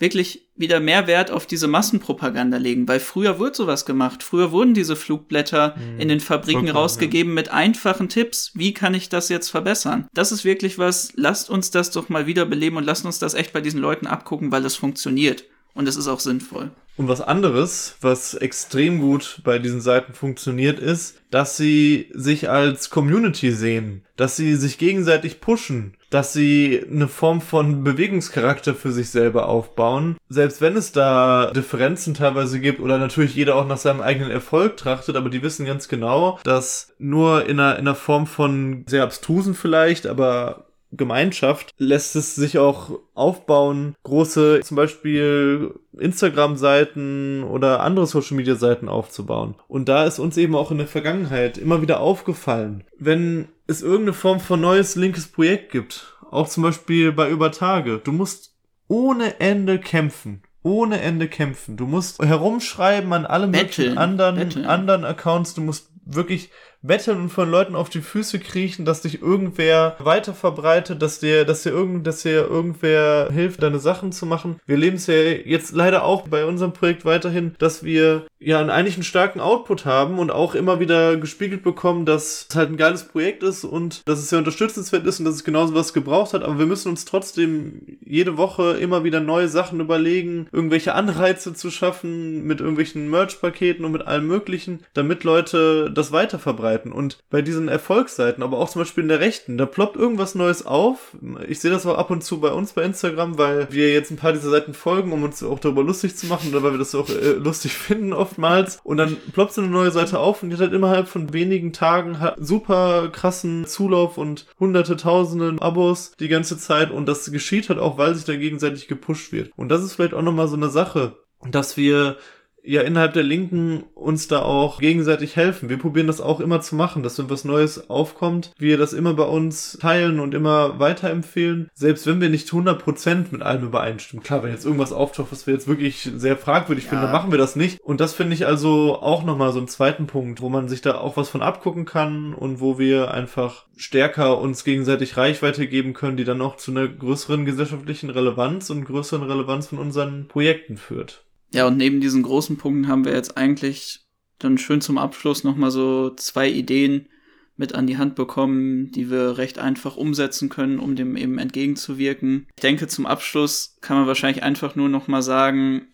wirklich 0.00 0.48
wieder 0.56 0.80
mehr 0.80 1.06
Wert 1.06 1.30
auf 1.30 1.46
diese 1.46 1.68
Massenpropaganda 1.68 2.58
legen, 2.58 2.86
weil 2.86 3.00
früher 3.00 3.38
wurde 3.38 3.56
sowas 3.56 3.86
gemacht. 3.86 4.22
Früher 4.22 4.52
wurden 4.52 4.74
diese 4.74 4.96
Flugblätter 4.96 5.76
mhm. 5.76 6.00
in 6.00 6.08
den 6.08 6.20
Fabriken 6.20 6.60
Vollkommen, 6.60 6.76
rausgegeben 6.76 7.32
ja. 7.32 7.34
mit 7.34 7.50
einfachen 7.50 8.08
Tipps. 8.08 8.52
Wie 8.54 8.74
kann 8.74 8.94
ich 8.94 9.08
das 9.08 9.28
jetzt 9.28 9.48
verbessern? 9.48 10.08
Das 10.12 10.32
ist 10.32 10.44
wirklich 10.44 10.78
was, 10.78 11.12
lasst 11.16 11.50
uns 11.50 11.70
das 11.70 11.90
doch 11.90 12.08
mal 12.08 12.26
wieder 12.26 12.46
beleben 12.46 12.76
und 12.76 12.84
lasst 12.84 13.04
uns 13.04 13.18
das 13.18 13.34
echt 13.34 13.52
bei 13.52 13.60
diesen 13.60 13.80
Leuten 13.80 14.06
abgucken, 14.06 14.52
weil 14.52 14.64
es 14.64 14.76
funktioniert. 14.76 15.44
Und 15.72 15.86
es 15.88 15.96
ist 15.96 16.08
auch 16.08 16.20
sinnvoll. 16.20 16.72
Und 16.96 17.08
was 17.08 17.20
anderes, 17.20 17.96
was 18.00 18.34
extrem 18.34 19.00
gut 19.00 19.40
bei 19.44 19.58
diesen 19.58 19.80
Seiten 19.80 20.12
funktioniert, 20.12 20.78
ist, 20.78 21.16
dass 21.30 21.56
sie 21.56 22.10
sich 22.12 22.50
als 22.50 22.90
Community 22.90 23.52
sehen, 23.52 24.04
dass 24.16 24.36
sie 24.36 24.56
sich 24.56 24.76
gegenseitig 24.76 25.40
pushen, 25.40 25.94
dass 26.10 26.32
sie 26.32 26.84
eine 26.90 27.08
Form 27.08 27.40
von 27.40 27.84
Bewegungscharakter 27.84 28.74
für 28.74 28.92
sich 28.92 29.10
selber 29.10 29.48
aufbauen. 29.48 30.16
Selbst 30.28 30.60
wenn 30.60 30.76
es 30.76 30.92
da 30.92 31.52
Differenzen 31.54 32.14
teilweise 32.14 32.60
gibt 32.60 32.80
oder 32.80 32.98
natürlich 32.98 33.34
jeder 33.34 33.56
auch 33.56 33.66
nach 33.66 33.78
seinem 33.78 34.00
eigenen 34.00 34.30
Erfolg 34.30 34.76
trachtet, 34.76 35.16
aber 35.16 35.30
die 35.30 35.42
wissen 35.42 35.66
ganz 35.66 35.88
genau, 35.88 36.38
dass 36.42 36.92
nur 36.98 37.46
in 37.46 37.60
einer, 37.60 37.78
in 37.78 37.86
einer 37.86 37.94
Form 37.94 38.26
von 38.26 38.84
sehr 38.88 39.04
abstrusen 39.04 39.54
vielleicht, 39.54 40.06
aber 40.06 40.66
Gemeinschaft 40.92 41.72
lässt 41.78 42.16
es 42.16 42.34
sich 42.34 42.58
auch 42.58 42.98
aufbauen, 43.14 43.94
große 44.02 44.60
zum 44.62 44.76
Beispiel 44.76 45.74
Instagram-Seiten 45.98 47.44
oder 47.44 47.80
andere 47.80 48.06
Social-Media-Seiten 48.06 48.88
aufzubauen. 48.88 49.54
Und 49.68 49.88
da 49.88 50.04
ist 50.04 50.18
uns 50.18 50.36
eben 50.36 50.56
auch 50.56 50.70
in 50.70 50.78
der 50.78 50.86
Vergangenheit 50.86 51.58
immer 51.58 51.82
wieder 51.82 52.00
aufgefallen, 52.00 52.84
wenn 52.98 53.48
es 53.66 53.82
irgendeine 53.82 54.14
Form 54.14 54.40
von 54.40 54.60
neues 54.60 54.96
linkes 54.96 55.28
Projekt 55.28 55.70
gibt, 55.70 56.16
auch 56.30 56.48
zum 56.48 56.62
Beispiel 56.62 57.12
bei 57.12 57.30
Übertage, 57.30 57.98
du 58.02 58.12
musst 58.12 58.54
ohne 58.88 59.40
Ende 59.40 59.78
kämpfen 59.78 60.42
ohne 60.62 61.00
Ende 61.00 61.28
kämpfen. 61.28 61.76
Du 61.76 61.86
musst 61.86 62.22
herumschreiben 62.22 63.12
an 63.12 63.26
alle 63.26 63.46
möglichen 63.46 63.96
anderen, 63.96 64.66
anderen 64.66 65.04
Accounts. 65.04 65.54
Du 65.54 65.62
musst 65.62 65.90
wirklich 66.04 66.50
betteln 66.82 67.20
und 67.20 67.28
von 67.30 67.50
Leuten 67.50 67.74
auf 67.74 67.90
die 67.90 68.00
Füße 68.00 68.38
kriechen, 68.38 68.84
dass 68.84 69.02
dich 69.02 69.20
irgendwer 69.20 69.96
weiter 69.98 70.34
verbreitet, 70.34 71.02
dass 71.02 71.20
dir, 71.20 71.44
dass 71.44 71.62
dir 71.62 71.70
irgend, 71.70 72.06
dass 72.06 72.22
dir 72.22 72.46
irgendwer 72.46 73.28
hilft, 73.32 73.62
deine 73.62 73.78
Sachen 73.78 74.12
zu 74.12 74.26
machen. 74.26 74.60
Wir 74.66 74.76
leben 74.76 74.96
es 74.96 75.06
ja 75.06 75.14
jetzt 75.14 75.72
leider 75.72 76.04
auch 76.04 76.28
bei 76.28 76.44
unserem 76.44 76.72
Projekt 76.72 77.04
weiterhin, 77.04 77.54
dass 77.58 77.84
wir 77.84 78.26
ja 78.38 78.60
eigentlich 78.60 78.94
einen 78.94 79.02
starken 79.02 79.40
Output 79.40 79.84
haben 79.84 80.18
und 80.18 80.30
auch 80.30 80.54
immer 80.54 80.80
wieder 80.80 81.16
gespiegelt 81.16 81.62
bekommen, 81.62 82.06
dass 82.06 82.46
es 82.48 82.56
halt 82.56 82.70
ein 82.70 82.78
geiles 82.78 83.04
Projekt 83.04 83.42
ist 83.42 83.64
und 83.64 84.08
dass 84.08 84.18
es 84.18 84.30
sehr 84.30 84.38
unterstützenswert 84.38 85.06
ist 85.06 85.18
und 85.18 85.26
dass 85.26 85.34
es 85.34 85.44
genauso 85.44 85.74
was 85.74 85.92
gebraucht 85.92 86.32
hat, 86.32 86.42
aber 86.42 86.58
wir 86.58 86.66
müssen 86.66 86.88
uns 86.88 87.04
trotzdem 87.04 87.98
jede 88.02 88.38
Woche 88.38 88.78
immer 88.80 89.04
wieder 89.04 89.20
neue 89.20 89.48
Sachen 89.48 89.80
überlegen, 89.80 90.48
irgendwelche 90.52 90.94
Anreize 90.94 91.52
zu 91.52 91.70
schaffen 91.70 92.44
mit 92.44 92.60
irgendwelchen 92.60 93.10
Merch-Paketen 93.10 93.84
und 93.84 93.92
mit 93.92 94.06
allem 94.06 94.26
möglichen, 94.26 94.80
damit 94.94 95.24
Leute 95.24 95.90
das 95.92 96.12
weiter 96.12 96.38
verbreiten. 96.38 96.69
Und 96.78 97.18
bei 97.28 97.42
diesen 97.42 97.68
Erfolgsseiten, 97.68 98.42
aber 98.42 98.58
auch 98.58 98.70
zum 98.70 98.82
Beispiel 98.82 99.02
in 99.02 99.08
der 99.08 99.20
Rechten, 99.20 99.58
da 99.58 99.66
ploppt 99.66 99.96
irgendwas 99.96 100.34
Neues 100.34 100.64
auf. 100.64 101.16
Ich 101.46 101.60
sehe 101.60 101.70
das 101.70 101.86
auch 101.86 101.98
ab 101.98 102.10
und 102.10 102.24
zu 102.24 102.40
bei 102.40 102.52
uns 102.52 102.72
bei 102.72 102.82
Instagram, 102.82 103.36
weil 103.36 103.68
wir 103.70 103.92
jetzt 103.92 104.10
ein 104.10 104.16
paar 104.16 104.32
dieser 104.32 104.50
Seiten 104.50 104.72
folgen, 104.72 105.12
um 105.12 105.22
uns 105.22 105.42
auch 105.42 105.58
darüber 105.58 105.82
lustig 105.82 106.16
zu 106.16 106.26
machen 106.26 106.50
oder 106.50 106.62
weil 106.62 106.72
wir 106.72 106.78
das 106.78 106.94
auch 106.94 107.08
äh, 107.10 107.32
lustig 107.32 107.72
finden 107.76 108.12
oft 108.12 108.30
oftmals. 108.30 108.80
Und 108.82 108.96
dann 108.96 109.16
ploppt 109.32 109.54
so 109.54 109.60
eine 109.60 109.70
neue 109.70 109.90
Seite 109.90 110.18
auf 110.18 110.42
und 110.42 110.50
die 110.50 110.56
hat 110.56 110.62
halt 110.62 110.72
innerhalb 110.72 111.08
von 111.08 111.32
wenigen 111.32 111.72
Tagen 111.72 112.16
super 112.38 113.08
krassen 113.12 113.66
Zulauf 113.66 114.18
und 114.18 114.46
hunderte, 114.58 114.96
tausende 114.96 115.60
Abos 115.60 116.12
die 116.18 116.28
ganze 116.28 116.58
Zeit. 116.58 116.90
Und 116.90 117.06
das 117.06 117.30
geschieht 117.30 117.68
halt 117.68 117.78
auch, 117.78 117.98
weil 117.98 118.14
sich 118.14 118.24
da 118.24 118.34
gegenseitig 118.36 118.88
gepusht 118.88 119.32
wird. 119.32 119.50
Und 119.56 119.68
das 119.68 119.82
ist 119.82 119.94
vielleicht 119.94 120.14
auch 120.14 120.22
nochmal 120.22 120.48
so 120.48 120.56
eine 120.56 120.70
Sache, 120.70 121.16
dass 121.48 121.76
wir 121.76 122.16
ja 122.64 122.82
innerhalb 122.82 123.14
der 123.14 123.22
Linken 123.22 123.84
uns 123.94 124.28
da 124.28 124.42
auch 124.42 124.80
gegenseitig 124.80 125.36
helfen. 125.36 125.68
Wir 125.68 125.78
probieren 125.78 126.06
das 126.06 126.20
auch 126.20 126.40
immer 126.40 126.60
zu 126.60 126.74
machen, 126.74 127.02
dass 127.02 127.18
wenn 127.18 127.30
was 127.30 127.44
Neues 127.44 127.90
aufkommt, 127.90 128.52
wir 128.58 128.78
das 128.78 128.92
immer 128.92 129.14
bei 129.14 129.24
uns 129.24 129.78
teilen 129.80 130.20
und 130.20 130.34
immer 130.34 130.78
weiterempfehlen, 130.78 131.68
selbst 131.74 132.06
wenn 132.06 132.20
wir 132.20 132.28
nicht 132.28 132.48
100% 132.48 133.26
mit 133.30 133.42
allem 133.42 133.64
übereinstimmen. 133.64 134.22
Klar, 134.22 134.42
wenn 134.42 134.50
jetzt 134.50 134.64
irgendwas 134.64 134.92
auftaucht, 134.92 135.32
was 135.32 135.46
wir 135.46 135.54
jetzt 135.54 135.68
wirklich 135.68 136.10
sehr 136.14 136.36
fragwürdig 136.36 136.84
ja. 136.84 136.90
finden, 136.90 137.04
dann 137.04 137.12
machen 137.12 137.30
wir 137.30 137.38
das 137.38 137.56
nicht. 137.56 137.80
Und 137.80 138.00
das 138.00 138.14
finde 138.14 138.34
ich 138.34 138.46
also 138.46 139.00
auch 139.00 139.24
nochmal 139.24 139.52
so 139.52 139.58
einen 139.58 139.68
zweiten 139.68 140.06
Punkt, 140.06 140.40
wo 140.40 140.48
man 140.48 140.68
sich 140.68 140.82
da 140.82 140.96
auch 140.96 141.16
was 141.16 141.28
von 141.28 141.42
abgucken 141.42 141.84
kann 141.84 142.34
und 142.34 142.60
wo 142.60 142.78
wir 142.78 143.12
einfach 143.12 143.66
stärker 143.76 144.38
uns 144.38 144.64
gegenseitig 144.64 145.16
Reichweite 145.16 145.66
geben 145.66 145.94
können, 145.94 146.16
die 146.16 146.24
dann 146.24 146.42
auch 146.42 146.56
zu 146.56 146.70
einer 146.70 146.86
größeren 146.86 147.44
gesellschaftlichen 147.44 148.10
Relevanz 148.10 148.70
und 148.70 148.84
größeren 148.84 149.22
Relevanz 149.22 149.68
von 149.68 149.78
unseren 149.78 150.28
Projekten 150.28 150.76
führt. 150.76 151.24
Ja, 151.52 151.66
und 151.66 151.76
neben 151.76 152.00
diesen 152.00 152.22
großen 152.22 152.56
Punkten 152.56 152.88
haben 152.88 153.04
wir 153.04 153.12
jetzt 153.12 153.36
eigentlich 153.36 154.00
dann 154.38 154.58
schön 154.58 154.80
zum 154.80 154.98
Abschluss 154.98 155.44
nochmal 155.44 155.70
so 155.70 156.10
zwei 156.10 156.48
Ideen 156.48 157.08
mit 157.56 157.74
an 157.74 157.86
die 157.86 157.98
Hand 157.98 158.14
bekommen, 158.14 158.90
die 158.90 159.10
wir 159.10 159.36
recht 159.36 159.58
einfach 159.58 159.96
umsetzen 159.96 160.48
können, 160.48 160.78
um 160.78 160.96
dem 160.96 161.16
eben 161.16 161.38
entgegenzuwirken. 161.38 162.46
Ich 162.56 162.62
denke, 162.62 162.88
zum 162.88 163.04
Abschluss 163.04 163.76
kann 163.82 163.98
man 163.98 164.06
wahrscheinlich 164.06 164.42
einfach 164.42 164.76
nur 164.76 164.88
nochmal 164.88 165.20
sagen, 165.20 165.86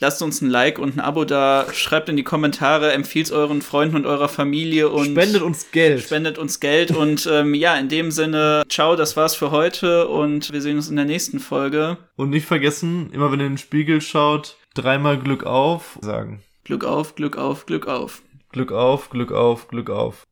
lasst 0.00 0.20
uns 0.20 0.42
ein 0.42 0.50
Like 0.50 0.78
und 0.78 0.96
ein 0.96 1.00
Abo 1.00 1.24
da, 1.24 1.66
schreibt 1.72 2.10
in 2.10 2.16
die 2.16 2.24
Kommentare, 2.24 2.92
empfiehlt 2.92 3.32
euren 3.32 3.62
Freunden 3.62 3.96
und 3.96 4.04
eurer 4.04 4.28
Familie 4.28 4.90
und 4.90 5.12
spendet 5.12 5.40
uns 5.40 5.70
Geld. 5.70 6.02
Spendet 6.02 6.36
uns 6.36 6.60
Geld 6.60 6.90
und 6.90 7.26
ähm, 7.32 7.54
ja, 7.54 7.74
in 7.76 7.88
dem 7.88 8.10
Sinne, 8.10 8.64
ciao, 8.68 8.94
das 8.94 9.16
war's 9.16 9.34
für 9.34 9.50
heute 9.50 10.08
und 10.08 10.52
wir 10.52 10.60
sehen 10.60 10.76
uns 10.76 10.90
in 10.90 10.96
der 10.96 11.06
nächsten 11.06 11.40
Folge. 11.40 11.96
Und 12.16 12.30
nicht 12.30 12.46
vergessen, 12.46 13.10
immer 13.12 13.32
wenn 13.32 13.40
ihr 13.40 13.46
in 13.46 13.52
den 13.52 13.58
Spiegel 13.58 14.02
schaut, 14.02 14.58
dreimal 14.74 15.18
Glück 15.18 15.44
auf 15.44 15.98
sagen. 16.02 16.42
Glück 16.64 16.84
auf, 16.84 17.14
Glück 17.14 17.36
auf, 17.36 17.66
Glück 17.66 17.86
auf. 17.86 18.22
Glück 18.50 18.72
auf, 18.72 19.10
Glück 19.10 19.32
auf, 19.32 19.68
Glück 19.68 19.90
auf. 19.90 20.22